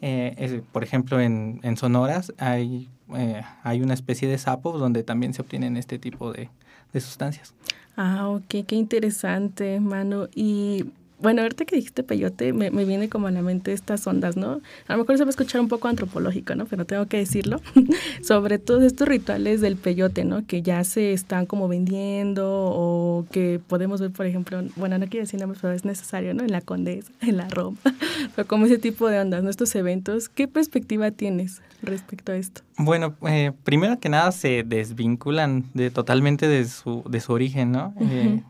eh, 0.00 0.34
es- 0.36 0.60
por 0.72 0.82
ejemplo, 0.84 1.20
en, 1.20 1.60
en 1.62 1.76
Sonoras 1.76 2.32
hay, 2.38 2.90
eh, 3.16 3.42
hay 3.62 3.80
una 3.80 3.94
especie 3.94 4.28
de 4.28 4.36
sapos 4.36 4.78
donde 4.80 5.02
también 5.04 5.32
se 5.32 5.40
obtienen 5.42 5.76
este 5.76 5.98
tipo 5.98 6.32
de, 6.32 6.50
de 6.92 7.00
sustancias. 7.00 7.54
Ah, 7.96 8.28
ok, 8.28 8.64
qué 8.66 8.76
interesante, 8.76 9.80
Manu. 9.80 10.28
Y 10.34 10.92
bueno, 11.20 11.42
ahorita 11.42 11.64
que 11.64 11.76
dijiste 11.76 12.02
peyote, 12.02 12.52
me, 12.52 12.70
me 12.70 12.84
viene 12.84 13.08
como 13.08 13.26
a 13.26 13.30
la 13.30 13.42
mente 13.42 13.72
estas 13.72 14.06
ondas, 14.06 14.36
¿no? 14.36 14.60
A 14.86 14.92
lo 14.92 14.98
mejor 14.98 15.18
se 15.18 15.24
va 15.24 15.28
a 15.28 15.30
escuchar 15.30 15.60
un 15.60 15.68
poco 15.68 15.88
antropológico, 15.88 16.54
¿no? 16.54 16.66
Pero 16.66 16.84
tengo 16.84 17.06
que 17.06 17.18
decirlo. 17.18 17.60
Sobre 18.22 18.58
todos 18.58 18.84
estos 18.84 19.08
rituales 19.08 19.60
del 19.60 19.76
peyote, 19.76 20.24
¿no? 20.24 20.46
Que 20.46 20.62
ya 20.62 20.84
se 20.84 21.12
están 21.12 21.46
como 21.46 21.66
vendiendo 21.66 22.46
o 22.48 23.26
que 23.32 23.60
podemos 23.66 24.00
ver, 24.00 24.12
por 24.12 24.26
ejemplo, 24.26 24.62
bueno, 24.76 24.98
no 24.98 25.06
quiero 25.06 25.24
decir 25.24 25.40
nombres, 25.40 25.60
pero 25.60 25.74
es 25.74 25.84
necesario, 25.84 26.34
¿no? 26.34 26.44
En 26.44 26.52
la 26.52 26.60
Condesa, 26.60 27.10
en 27.20 27.36
la 27.36 27.48
Roma, 27.48 27.78
o 28.36 28.44
como 28.44 28.66
ese 28.66 28.78
tipo 28.78 29.08
de 29.08 29.18
ondas, 29.18 29.42
¿no? 29.42 29.50
Estos 29.50 29.74
eventos. 29.74 30.28
¿Qué 30.28 30.46
perspectiva 30.46 31.10
tienes 31.10 31.62
respecto 31.82 32.32
a 32.32 32.36
esto? 32.36 32.62
Bueno, 32.76 33.16
eh, 33.26 33.52
primero 33.64 33.98
que 33.98 34.08
nada 34.08 34.30
se 34.30 34.62
desvinculan 34.62 35.64
de, 35.74 35.90
totalmente 35.90 36.46
de 36.46 36.64
su, 36.64 37.02
de 37.08 37.20
su 37.20 37.32
origen, 37.32 37.72
¿no? 37.72 37.92
Eh, 38.00 38.36
Ujú. 38.36 38.44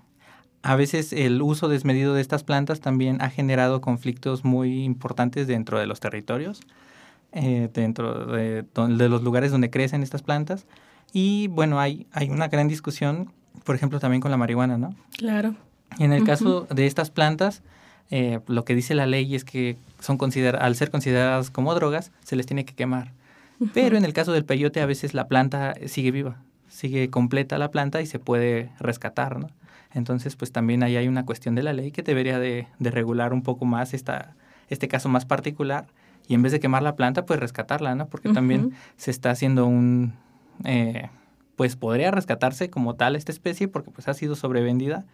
A 0.62 0.76
veces 0.76 1.12
el 1.12 1.40
uso 1.42 1.68
desmedido 1.68 2.14
de 2.14 2.20
estas 2.20 2.44
plantas 2.44 2.80
también 2.80 3.22
ha 3.22 3.30
generado 3.30 3.80
conflictos 3.80 4.44
muy 4.44 4.84
importantes 4.84 5.46
dentro 5.46 5.78
de 5.78 5.86
los 5.86 6.00
territorios, 6.00 6.60
eh, 7.32 7.68
dentro 7.72 8.26
de, 8.26 8.62
de 8.62 9.08
los 9.08 9.22
lugares 9.22 9.50
donde 9.52 9.70
crecen 9.70 10.02
estas 10.02 10.22
plantas. 10.22 10.66
Y 11.12 11.48
bueno, 11.48 11.80
hay, 11.80 12.06
hay 12.12 12.28
una 12.28 12.48
gran 12.48 12.68
discusión, 12.68 13.32
por 13.64 13.76
ejemplo, 13.76 14.00
también 14.00 14.20
con 14.20 14.30
la 14.30 14.36
marihuana, 14.36 14.78
¿no? 14.78 14.94
Claro. 15.16 15.54
Y 15.98 16.04
en 16.04 16.12
el 16.12 16.24
caso 16.24 16.66
de 16.70 16.86
estas 16.86 17.10
plantas, 17.10 17.62
eh, 18.10 18.40
lo 18.46 18.64
que 18.64 18.74
dice 18.74 18.94
la 18.94 19.06
ley 19.06 19.34
es 19.34 19.44
que 19.44 19.76
son 20.00 20.18
consider 20.18 20.56
al 20.56 20.76
ser 20.76 20.90
consideradas 20.90 21.50
como 21.50 21.74
drogas, 21.74 22.12
se 22.24 22.36
les 22.36 22.46
tiene 22.46 22.64
que 22.64 22.74
quemar. 22.74 23.12
Pero 23.74 23.96
en 23.96 24.04
el 24.04 24.12
caso 24.12 24.32
del 24.32 24.44
peyote, 24.44 24.80
a 24.80 24.86
veces 24.86 25.14
la 25.14 25.26
planta 25.26 25.74
sigue 25.86 26.12
viva, 26.12 26.36
sigue 26.68 27.10
completa 27.10 27.58
la 27.58 27.70
planta 27.70 28.00
y 28.00 28.06
se 28.06 28.18
puede 28.20 28.70
rescatar, 28.78 29.38
¿no? 29.38 29.48
Entonces, 29.92 30.36
pues 30.36 30.52
también 30.52 30.82
ahí 30.82 30.96
hay 30.96 31.08
una 31.08 31.24
cuestión 31.24 31.54
de 31.54 31.62
la 31.62 31.72
ley 31.72 31.90
que 31.92 32.02
debería 32.02 32.38
de, 32.38 32.68
de 32.78 32.90
regular 32.90 33.32
un 33.32 33.42
poco 33.42 33.64
más 33.64 33.94
esta, 33.94 34.34
este 34.68 34.86
caso 34.88 35.08
más 35.08 35.24
particular 35.24 35.86
y 36.26 36.34
en 36.34 36.42
vez 36.42 36.52
de 36.52 36.60
quemar 36.60 36.82
la 36.82 36.94
planta, 36.94 37.24
pues 37.24 37.40
rescatarla, 37.40 37.94
¿no? 37.94 38.06
Porque 38.08 38.28
también 38.34 38.72
se 38.96 39.10
está 39.10 39.30
haciendo 39.30 39.66
un... 39.66 40.12
eh, 40.64 41.08
pues 41.56 41.74
podría 41.74 42.10
rescatarse 42.10 42.70
como 42.70 42.94
tal 42.94 43.16
esta 43.16 43.32
especie 43.32 43.66
porque 43.66 43.90
pues 43.90 44.06
ha 44.08 44.14
sido 44.14 44.36
sobrevendida. 44.36 45.06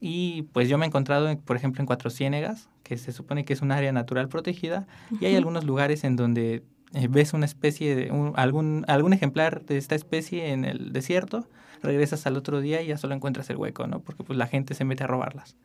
Y 0.00 0.42
pues 0.52 0.68
yo 0.68 0.76
me 0.76 0.84
he 0.84 0.88
encontrado, 0.88 1.30
en- 1.30 1.38
por 1.38 1.56
ejemplo, 1.56 1.80
en 1.80 1.86
Cuatro 1.86 2.10
Ciénegas, 2.10 2.68
que 2.82 2.98
se 2.98 3.12
supone 3.12 3.44
que 3.46 3.54
es 3.54 3.62
un 3.62 3.72
área 3.72 3.92
natural 3.92 4.28
protegida, 4.28 4.86
y 5.20 5.24
hay 5.24 5.36
algunos 5.36 5.64
lugares 5.64 6.04
en 6.04 6.16
donde 6.16 6.62
eh, 6.92 7.08
ves 7.08 7.32
una 7.32 7.46
especie, 7.46 7.94
de 7.96 8.10
un- 8.12 8.32
algún, 8.36 8.84
algún 8.88 9.12
ejemplar 9.14 9.64
de 9.64 9.78
esta 9.78 9.94
especie 9.94 10.52
en 10.52 10.64
el 10.66 10.92
desierto, 10.92 11.48
regresas 11.82 12.26
al 12.26 12.36
otro 12.36 12.60
día 12.60 12.82
y 12.82 12.88
ya 12.88 12.98
solo 12.98 13.14
encuentras 13.14 13.48
el 13.50 13.56
hueco, 13.56 13.86
¿no? 13.86 14.00
Porque 14.00 14.24
pues 14.24 14.38
la 14.38 14.46
gente 14.46 14.74
se 14.74 14.84
mete 14.84 15.04
a 15.04 15.06
robarlas, 15.06 15.56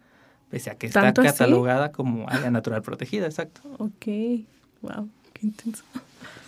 pese 0.49 0.69
a 0.69 0.75
que 0.75 0.87
está 0.87 1.13
catalogada 1.13 1.91
como 1.91 2.29
área 2.29 2.51
natural 2.51 2.81
protegida, 2.81 3.25
exacto. 3.25 3.61
Ok. 3.77 4.07
Wow. 4.81 5.09
Qué 5.33 5.47
intenso. 5.47 5.83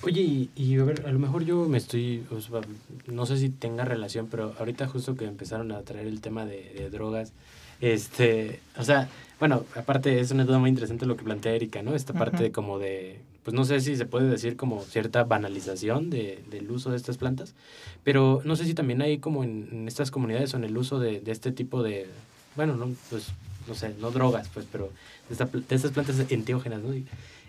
Oye, 0.02 0.22
y, 0.22 0.50
y 0.56 0.78
a 0.78 0.84
ver, 0.84 1.06
a 1.08 1.12
lo 1.12 1.20
mejor 1.20 1.46
yo 1.46 1.68
me 1.68 1.78
estoy, 1.78 2.26
o 2.30 2.42
sea, 2.42 2.62
no 3.08 3.26
sé 3.26 3.38
si 3.38 3.50
tenga 3.50 3.86
relación, 3.86 4.28
pero 4.30 4.54
ahorita 4.60 4.88
justo 4.88 5.16
que 5.16 5.26
empezaron 5.26 5.72
a 5.72 5.82
traer 5.82 6.08
el 6.08 6.20
tema 6.20 6.46
de, 6.46 6.74
de 6.74 6.90
drogas, 6.90 7.32
este, 7.80 8.60
o 8.78 8.84
sea, 8.84 9.08
bueno, 9.40 9.66
aparte 9.76 10.20
es 10.20 10.32
una 10.32 10.46
duda 10.46 10.60
muy 10.60 10.70
interesante 10.70 11.06
lo 11.06 11.18
que 11.18 11.24
plantea 11.24 11.54
Erika, 11.54 11.82
¿no? 11.82 11.96
Esta 11.96 12.14
parte 12.14 12.44
de 12.44 12.52
como 12.52 12.80
de, 12.80 13.20
pues 13.44 13.54
no 13.54 13.66
sé 13.66 13.80
si 13.82 13.96
se 13.96 14.06
puede 14.06 14.30
decir 14.30 14.56
como 14.56 14.82
cierta 14.84 15.24
banalización 15.24 16.10
de, 16.10 16.44
del 16.50 16.72
uso 16.72 16.92
de 16.92 16.98
estas 16.98 17.18
plantas, 17.18 17.54
pero 18.04 18.42
no 18.46 18.56
sé 18.56 18.66
si 18.66 18.74
también 18.74 19.02
hay 19.02 19.18
como 19.18 19.44
en, 19.44 19.88
estas 19.88 20.12
comunidades 20.12 20.54
o 20.54 20.58
en 20.58 20.64
el 20.64 20.78
uso 20.78 21.00
de, 21.00 21.22
este 21.26 21.52
tipo 21.52 21.84
de, 21.84 22.08
bueno, 22.56 22.76
no, 22.76 22.90
pues, 23.10 23.28
no 23.68 23.76
sé, 23.76 23.94
no 24.00 24.12
drogas, 24.12 24.50
pues, 24.54 24.66
pero 24.72 24.92
de, 25.30 25.34
esta 25.34 25.50
estas 25.70 25.92
plantas 25.92 26.20
enteógenas, 26.30 26.82
¿no? 26.82 26.94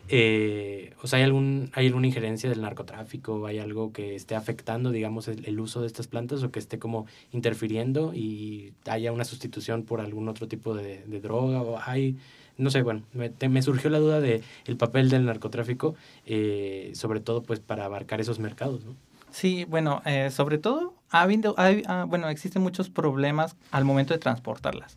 Eh, 0.09 0.93
o 1.03 1.07
sea, 1.07 1.19
¿hay, 1.19 1.25
algún, 1.25 1.71
¿hay 1.73 1.87
alguna 1.87 2.07
injerencia 2.07 2.51
del 2.51 2.61
narcotráfico? 2.61 3.47
¿Hay 3.47 3.59
algo 3.59 3.93
que 3.93 4.15
esté 4.15 4.35
afectando, 4.35 4.91
digamos, 4.91 5.29
el, 5.29 5.47
el 5.47 5.59
uso 5.61 5.81
de 5.81 5.87
estas 5.87 6.07
plantas 6.07 6.43
o 6.43 6.51
que 6.51 6.59
esté 6.59 6.79
como 6.79 7.07
interfiriendo 7.33 8.13
y 8.15 8.75
haya 8.87 9.13
una 9.13 9.25
sustitución 9.25 9.85
por 9.85 10.01
algún 10.01 10.29
otro 10.29 10.47
tipo 10.47 10.75
de, 10.75 11.05
de 11.07 11.21
droga? 11.21 11.63
¿O 11.63 11.79
hay, 11.79 12.17
no 12.59 12.71
sé, 12.71 12.83
bueno, 12.83 13.03
me, 13.13 13.33
me 13.49 13.63
surgió 13.63 13.91
la 13.91 13.99
duda 13.99 14.21
de 14.21 14.43
el 14.67 14.77
papel 14.77 15.09
del 15.09 15.25
narcotráfico, 15.25 15.95
eh, 16.27 16.93
sobre 16.95 17.21
todo 17.21 17.43
pues 17.43 17.61
para 17.61 17.85
abarcar 17.85 18.21
esos 18.21 18.39
mercados, 18.39 18.85
¿no? 18.85 18.95
Sí, 19.31 19.65
bueno, 19.65 20.01
eh, 20.07 20.31
sobre 20.31 20.59
todo, 20.59 20.95
ha 21.11 21.23
habido, 21.23 21.57
ah, 21.59 22.05
bueno, 22.07 22.29
existen 22.29 22.63
muchos 22.63 22.89
problemas 22.89 23.57
al 23.73 23.85
momento 23.85 24.15
de 24.15 24.21
transportarlas, 24.21 24.97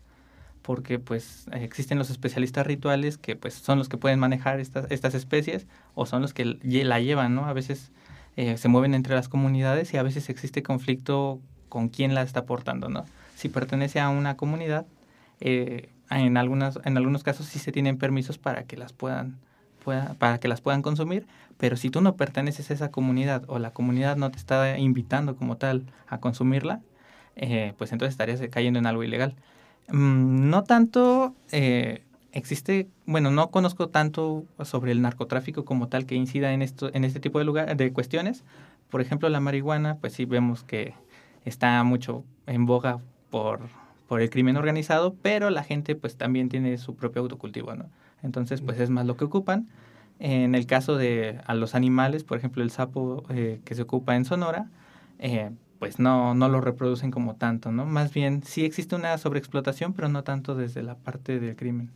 porque 0.68 0.98
pues 0.98 1.46
existen 1.52 1.96
los 1.96 2.10
especialistas 2.10 2.66
rituales 2.66 3.16
que 3.16 3.36
pues 3.36 3.54
son 3.54 3.78
los 3.78 3.88
que 3.88 3.96
pueden 3.96 4.18
manejar 4.18 4.60
estas, 4.60 4.84
estas 4.90 5.14
especies 5.14 5.66
o 5.94 6.04
son 6.04 6.20
los 6.20 6.34
que 6.34 6.58
la 6.62 7.00
llevan, 7.00 7.34
¿no? 7.34 7.46
A 7.46 7.54
veces 7.54 7.90
eh, 8.36 8.58
se 8.58 8.68
mueven 8.68 8.92
entre 8.92 9.14
las 9.14 9.30
comunidades 9.30 9.94
y 9.94 9.96
a 9.96 10.02
veces 10.02 10.28
existe 10.28 10.62
conflicto 10.62 11.40
con 11.70 11.88
quién 11.88 12.14
la 12.14 12.20
está 12.20 12.44
portando, 12.44 12.90
¿no? 12.90 13.06
Si 13.34 13.48
pertenece 13.48 13.98
a 13.98 14.10
una 14.10 14.36
comunidad, 14.36 14.84
eh, 15.40 15.88
en, 16.10 16.36
algunas, 16.36 16.78
en 16.84 16.98
algunos 16.98 17.22
casos 17.22 17.46
sí 17.46 17.58
se 17.58 17.72
tienen 17.72 17.96
permisos 17.96 18.36
para 18.36 18.64
que 18.64 18.76
las 18.76 18.92
puedan, 18.92 19.38
pueda- 19.82 20.16
para 20.18 20.38
que 20.38 20.48
las 20.48 20.60
puedan 20.60 20.82
consumir, 20.82 21.26
pero 21.56 21.78
si 21.78 21.88
tú 21.88 22.02
no 22.02 22.14
perteneces 22.16 22.70
a 22.70 22.74
esa 22.74 22.90
comunidad 22.90 23.42
o 23.46 23.58
la 23.58 23.70
comunidad 23.70 24.18
no 24.18 24.30
te 24.30 24.36
está 24.36 24.76
invitando 24.76 25.34
como 25.34 25.56
tal 25.56 25.86
a 26.08 26.18
consumirla, 26.20 26.82
eh, 27.36 27.72
pues 27.78 27.90
entonces 27.92 28.12
estarías 28.12 28.42
cayendo 28.50 28.78
en 28.78 28.84
algo 28.86 29.02
ilegal. 29.02 29.34
Mm, 29.88 30.50
no 30.50 30.64
tanto 30.64 31.34
eh, 31.50 32.02
existe, 32.32 32.88
bueno, 33.06 33.30
no 33.30 33.50
conozco 33.50 33.88
tanto 33.88 34.44
sobre 34.64 34.92
el 34.92 35.02
narcotráfico 35.02 35.64
como 35.64 35.88
tal 35.88 36.06
que 36.06 36.14
incida 36.14 36.52
en 36.52 36.62
esto, 36.62 36.90
en 36.94 37.04
este 37.04 37.20
tipo 37.20 37.38
de 37.38 37.44
lugar, 37.44 37.76
de 37.76 37.92
cuestiones. 37.92 38.44
Por 38.90 39.00
ejemplo, 39.00 39.28
la 39.28 39.40
marihuana, 39.40 39.96
pues 39.96 40.12
sí 40.12 40.24
vemos 40.24 40.62
que 40.64 40.94
está 41.44 41.82
mucho 41.84 42.24
en 42.46 42.66
boga 42.66 43.00
por, 43.30 43.60
por 44.08 44.20
el 44.20 44.30
crimen 44.30 44.56
organizado, 44.56 45.14
pero 45.22 45.50
la 45.50 45.64
gente 45.64 45.94
pues 45.94 46.16
también 46.16 46.48
tiene 46.48 46.78
su 46.78 46.94
propio 46.94 47.22
autocultivo, 47.22 47.74
¿no? 47.74 47.86
Entonces, 48.22 48.60
pues 48.60 48.80
es 48.80 48.90
más 48.90 49.06
lo 49.06 49.16
que 49.16 49.24
ocupan. 49.24 49.68
En 50.18 50.54
el 50.54 50.66
caso 50.66 50.96
de 50.96 51.40
a 51.46 51.54
los 51.54 51.74
animales, 51.74 52.24
por 52.24 52.38
ejemplo, 52.38 52.62
el 52.62 52.70
sapo 52.70 53.22
eh, 53.30 53.60
que 53.64 53.74
se 53.74 53.82
ocupa 53.82 54.16
en 54.16 54.24
Sonora, 54.24 54.68
eh, 55.20 55.50
pues 55.78 55.98
no, 55.98 56.34
no 56.34 56.48
lo 56.48 56.60
reproducen 56.60 57.10
como 57.10 57.36
tanto, 57.36 57.70
¿no? 57.72 57.86
Más 57.86 58.12
bien 58.12 58.42
sí 58.44 58.64
existe 58.64 58.96
una 58.96 59.16
sobreexplotación, 59.18 59.92
pero 59.92 60.08
no 60.08 60.24
tanto 60.24 60.54
desde 60.54 60.82
la 60.82 60.94
parte 60.96 61.38
del 61.40 61.56
crimen. 61.56 61.90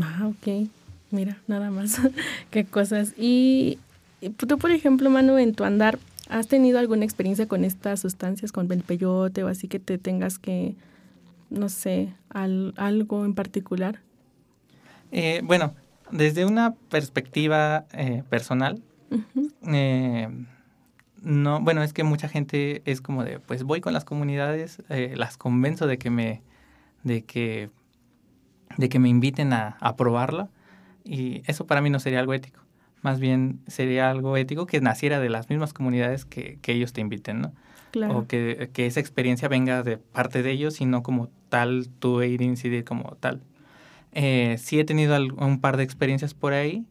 Ah, 0.00 0.26
ok. 0.28 0.68
Mira, 1.10 1.38
nada 1.46 1.70
más. 1.70 2.00
Qué 2.50 2.64
cosas. 2.64 3.14
Y 3.16 3.78
tú, 4.36 4.58
por 4.58 4.70
ejemplo, 4.70 5.08
Manu, 5.10 5.38
en 5.38 5.54
tu 5.54 5.64
andar, 5.64 5.98
¿has 6.28 6.48
tenido 6.48 6.78
alguna 6.78 7.04
experiencia 7.04 7.46
con 7.46 7.64
estas 7.64 8.00
sustancias, 8.00 8.52
con 8.52 8.70
el 8.72 8.82
peyote 8.82 9.44
o 9.44 9.48
así 9.48 9.68
que 9.68 9.78
te 9.78 9.98
tengas 9.98 10.38
que, 10.38 10.74
no 11.50 11.68
sé, 11.68 12.12
al- 12.28 12.74
algo 12.76 13.24
en 13.24 13.34
particular? 13.34 14.00
Eh, 15.12 15.40
bueno, 15.44 15.74
desde 16.10 16.44
una 16.44 16.74
perspectiva 16.90 17.86
eh, 17.92 18.22
personal, 18.28 18.82
eh, 19.68 20.28
no, 21.26 21.60
bueno, 21.60 21.82
es 21.82 21.92
que 21.92 22.04
mucha 22.04 22.28
gente 22.28 22.82
es 22.84 23.00
como 23.00 23.24
de, 23.24 23.40
pues 23.40 23.64
voy 23.64 23.80
con 23.80 23.92
las 23.92 24.04
comunidades, 24.04 24.80
eh, 24.90 25.14
las 25.16 25.36
convenzo 25.36 25.88
de 25.88 25.98
que 25.98 26.08
me, 26.08 26.40
de 27.02 27.24
que, 27.24 27.68
de 28.76 28.88
que 28.88 29.00
me 29.00 29.08
inviten 29.08 29.52
a, 29.52 29.76
a 29.80 29.96
probarlo 29.96 30.48
y 31.02 31.42
eso 31.46 31.66
para 31.66 31.80
mí 31.80 31.90
no 31.90 31.98
sería 31.98 32.20
algo 32.20 32.32
ético. 32.32 32.60
más 33.02 33.18
bien 33.18 33.58
sería 33.66 34.08
algo 34.08 34.36
ético 34.36 34.66
que 34.66 34.80
naciera 34.80 35.18
de 35.18 35.28
las 35.28 35.50
mismas 35.50 35.72
comunidades 35.72 36.24
que, 36.24 36.60
que 36.62 36.74
ellos 36.74 36.92
te 36.92 37.00
inviten, 37.00 37.40
¿no? 37.40 37.52
Claro. 37.90 38.18
O 38.18 38.26
que, 38.28 38.70
que, 38.72 38.86
esa 38.86 39.00
experiencia 39.00 39.48
venga 39.48 39.82
de 39.82 39.98
parte 39.98 40.44
de 40.44 40.52
ellos 40.52 40.80
y 40.80 40.86
no 40.86 41.02
como 41.02 41.28
tal 41.48 41.88
tú 41.98 42.22
ir 42.22 42.40
a 42.40 42.44
incidir 42.44 42.84
como 42.84 43.16
tal. 43.16 43.42
Eh, 44.12 44.58
sí 44.60 44.78
he 44.78 44.84
tenido 44.84 45.16
un 45.38 45.60
par 45.60 45.76
de 45.76 45.82
experiencias 45.82 46.34
por 46.34 46.52
ahí, 46.52 46.86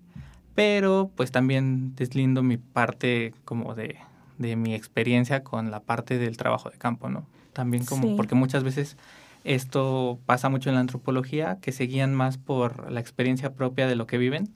pero 0.56 1.10
pues 1.16 1.32
también 1.32 1.96
deslindo 1.96 2.44
mi 2.44 2.58
parte 2.58 3.34
como 3.46 3.76
de, 3.76 3.98
de 4.38 4.56
mi 4.56 4.74
experiencia 4.74 5.44
con 5.44 5.72
la 5.72 5.80
parte 5.80 6.18
del 6.18 6.38
trabajo 6.38 6.70
de 6.70 6.78
campo, 6.78 7.10
¿no? 7.10 7.26
También 7.54 7.86
como, 7.86 8.04
Sí. 8.10 8.14
porque 8.18 8.36
muchas 8.36 8.64
veces 8.64 8.98
esto 9.44 10.20
pasa 10.26 10.50
mucho 10.50 10.70
en 10.70 10.76
la 10.76 10.82
antropología, 10.82 11.60
que 11.62 11.72
se 11.72 11.86
guían 11.86 12.14
más 12.14 12.38
por 12.38 12.92
la 12.92 13.00
experiencia 13.00 13.54
propia 13.54 13.88
de 13.88 13.96
lo 13.96 14.08
que 14.08 14.18
viven 14.18 14.50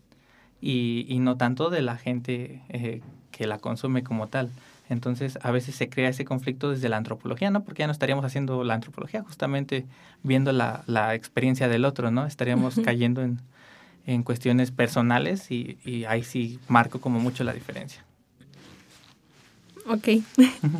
y, 0.61 1.05
y 1.07 1.19
no 1.19 1.37
tanto 1.37 1.69
de 1.69 1.81
la 1.81 1.95
gente 1.97 2.61
eh, 2.69 3.01
que 3.31 3.47
la 3.47 3.59
consume 3.59 4.03
como 4.03 4.27
tal. 4.27 4.49
Entonces, 4.89 5.37
a 5.43 5.51
veces 5.51 5.75
se 5.75 5.87
crea 5.87 6.09
ese 6.09 6.25
conflicto 6.25 6.71
desde 6.71 6.89
la 6.89 6.97
antropología, 6.97 7.51
¿no? 7.51 7.63
Porque 7.63 7.81
ya 7.81 7.87
no 7.87 7.93
estaríamos 7.93 8.25
haciendo 8.25 8.63
la 8.63 8.73
antropología, 8.73 9.21
justamente 9.21 9.85
viendo 10.23 10.51
la, 10.51 10.83
la 10.87 11.13
experiencia 11.13 11.67
del 11.67 11.85
otro, 11.85 12.09
¿no? 12.09 12.25
Estaríamos 12.25 12.79
cayendo 12.83 13.21
en, 13.21 13.39
en 14.07 14.23
cuestiones 14.23 14.71
personales 14.71 15.51
y, 15.51 15.77
y 15.85 16.05
ahí 16.05 16.23
sí 16.23 16.59
marco 16.67 16.99
como 16.99 17.19
mucho 17.19 17.43
la 17.43 17.53
diferencia. 17.53 18.03
Ok. 19.87 20.07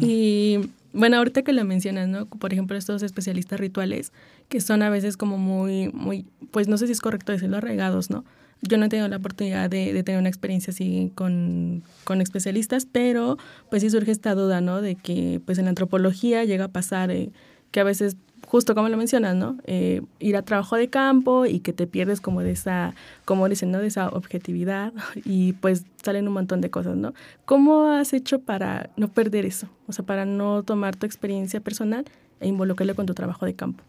y 0.01 0.59
bueno, 0.93 1.17
ahorita 1.17 1.43
que 1.43 1.53
lo 1.53 1.63
mencionas, 1.65 2.07
¿no? 2.07 2.25
Por 2.25 2.51
ejemplo, 2.53 2.77
estos 2.77 3.03
especialistas 3.03 3.59
rituales 3.59 4.11
que 4.47 4.61
son 4.61 4.81
a 4.81 4.89
veces 4.89 5.17
como 5.17 5.37
muy, 5.37 5.89
muy, 5.93 6.25
pues 6.51 6.67
no 6.67 6.77
sé 6.77 6.87
si 6.87 6.93
es 6.93 7.01
correcto 7.01 7.31
decirlo, 7.31 7.57
arraigados, 7.57 8.09
¿no? 8.09 8.25
Yo 8.61 8.77
no 8.77 8.85
he 8.85 8.89
tenido 8.89 9.07
la 9.07 9.17
oportunidad 9.17 9.69
de, 9.69 9.93
de 9.93 10.03
tener 10.03 10.19
una 10.19 10.27
experiencia 10.27 10.71
así 10.71 11.11
con, 11.15 11.83
con 12.03 12.19
especialistas, 12.19 12.85
pero 12.85 13.37
pues 13.69 13.83
sí 13.83 13.89
surge 13.89 14.11
esta 14.11 14.35
duda, 14.35 14.59
¿no? 14.59 14.81
De 14.81 14.95
que 14.95 15.39
pues 15.45 15.59
en 15.59 15.65
la 15.65 15.69
antropología 15.69 16.43
llega 16.43 16.65
a 16.65 16.69
pasar 16.69 17.11
eh, 17.11 17.31
que 17.71 17.79
a 17.79 17.83
veces, 17.83 18.17
justo 18.47 18.75
como 18.75 18.89
lo 18.89 18.97
mencionas, 18.97 19.35
¿no? 19.35 19.57
Eh, 19.65 20.01
ir 20.19 20.35
a 20.35 20.41
trabajo 20.41 20.75
de 20.75 20.89
campo 20.89 21.45
y 21.45 21.59
que 21.59 21.73
te 21.73 21.87
pierdes 21.87 22.21
como 22.21 22.41
de 22.41 22.51
esa, 22.51 22.93
como 23.25 23.47
dicen, 23.49 23.71
¿no? 23.71 23.79
De 23.79 23.87
esa 23.87 24.09
objetividad 24.09 24.93
y 25.25 25.53
pues 25.53 25.85
salen 26.03 26.27
un 26.27 26.33
montón 26.33 26.61
de 26.61 26.69
cosas, 26.69 26.95
¿no? 26.95 27.13
¿Cómo 27.45 27.91
has 27.91 28.13
hecho 28.13 28.39
para 28.39 28.89
no 28.97 29.07
perder 29.09 29.45
eso? 29.45 29.67
O 29.87 29.93
sea, 29.93 30.05
para 30.05 30.25
no 30.25 30.63
tomar 30.63 30.95
tu 30.95 31.05
experiencia 31.05 31.59
personal 31.59 32.05
e 32.39 32.47
involucrarla 32.47 32.93
con 32.93 33.05
tu 33.05 33.13
trabajo 33.13 33.45
de 33.45 33.53
campo. 33.53 33.83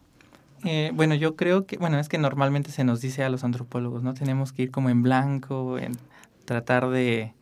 Eh, 0.64 0.90
bueno, 0.94 1.14
yo 1.14 1.36
creo 1.36 1.66
que, 1.66 1.78
bueno, 1.78 1.98
es 1.98 2.08
que 2.08 2.18
normalmente 2.18 2.70
se 2.70 2.84
nos 2.84 3.00
dice 3.00 3.24
a 3.24 3.30
los 3.30 3.44
antropólogos, 3.44 4.02
¿no? 4.02 4.12
Tenemos 4.14 4.52
que 4.52 4.64
ir 4.64 4.70
como 4.70 4.90
en 4.90 5.02
blanco, 5.02 5.78
en 5.78 5.92
tratar 6.44 6.90
de, 6.90 7.32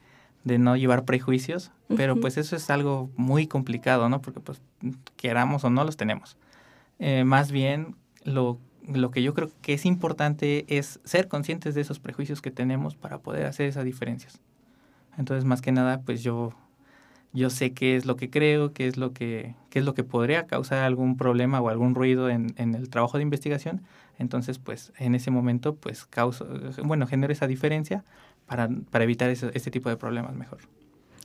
de 0.45 0.59
no 0.59 0.77
llevar 0.77 1.05
prejuicios, 1.05 1.73
pero 1.97 2.17
pues 2.17 2.37
eso 2.37 2.55
es 2.55 2.69
algo 2.71 3.11
muy 3.17 3.47
complicado, 3.47 4.09
¿no? 4.09 4.21
Porque 4.21 4.41
pues 4.41 4.61
queramos 5.17 5.65
o 5.65 5.71
no 5.71 5.85
los 5.85 5.97
tenemos. 5.97 6.37
Eh, 6.99 7.25
más 7.25 7.53
bien, 7.53 7.97
lo, 8.25 8.59
lo 8.87 9.11
que 9.11 9.23
yo 9.23 9.35
creo 9.35 9.51
que 9.63 9.75
es 9.75 9.85
importante 9.85 10.65
es 10.69 11.01
ser 11.05 11.29
conscientes 11.29 11.75
de 11.75 11.81
esos 11.81 12.01
prejuicios 12.01 12.43
que 12.43 12.51
tenemos 12.51 12.97
para 12.97 13.19
poder 13.19 13.47
hacer 13.47 13.67
esas 13.67 13.85
diferencias. 13.85 14.41
Entonces, 15.19 15.45
más 15.45 15.63
que 15.63 15.73
nada, 15.73 16.01
pues 16.03 16.23
yo, 16.23 16.53
yo 17.33 17.51
sé 17.51 17.73
qué 17.73 17.97
es 17.97 18.07
lo 18.07 18.17
que 18.17 18.31
creo, 18.31 18.73
qué 18.73 18.89
es 18.89 18.97
lo 18.97 19.13
que, 19.13 19.55
qué 19.71 19.81
es 19.81 19.85
lo 19.85 19.95
que 19.95 20.05
podría 20.05 20.47
causar 20.47 20.85
algún 20.85 21.17
problema 21.17 21.61
o 21.61 21.69
algún 21.69 21.95
ruido 21.95 22.31
en, 22.31 22.55
en 22.57 22.75
el 22.75 22.89
trabajo 22.91 23.19
de 23.19 23.23
investigación. 23.25 23.83
Entonces, 24.19 24.59
pues 24.59 24.93
en 24.99 25.15
ese 25.15 25.31
momento, 25.31 25.77
pues 25.77 26.05
causo, 26.07 26.47
bueno, 26.85 27.07
genero 27.07 27.33
esa 27.33 27.47
diferencia 27.47 28.05
para, 28.47 28.69
para 28.91 29.05
evitar 29.05 29.31
ese, 29.31 29.51
este 29.55 29.71
tipo 29.71 29.89
de 29.91 29.97
problemas 29.97 30.35
mejor. 30.35 30.61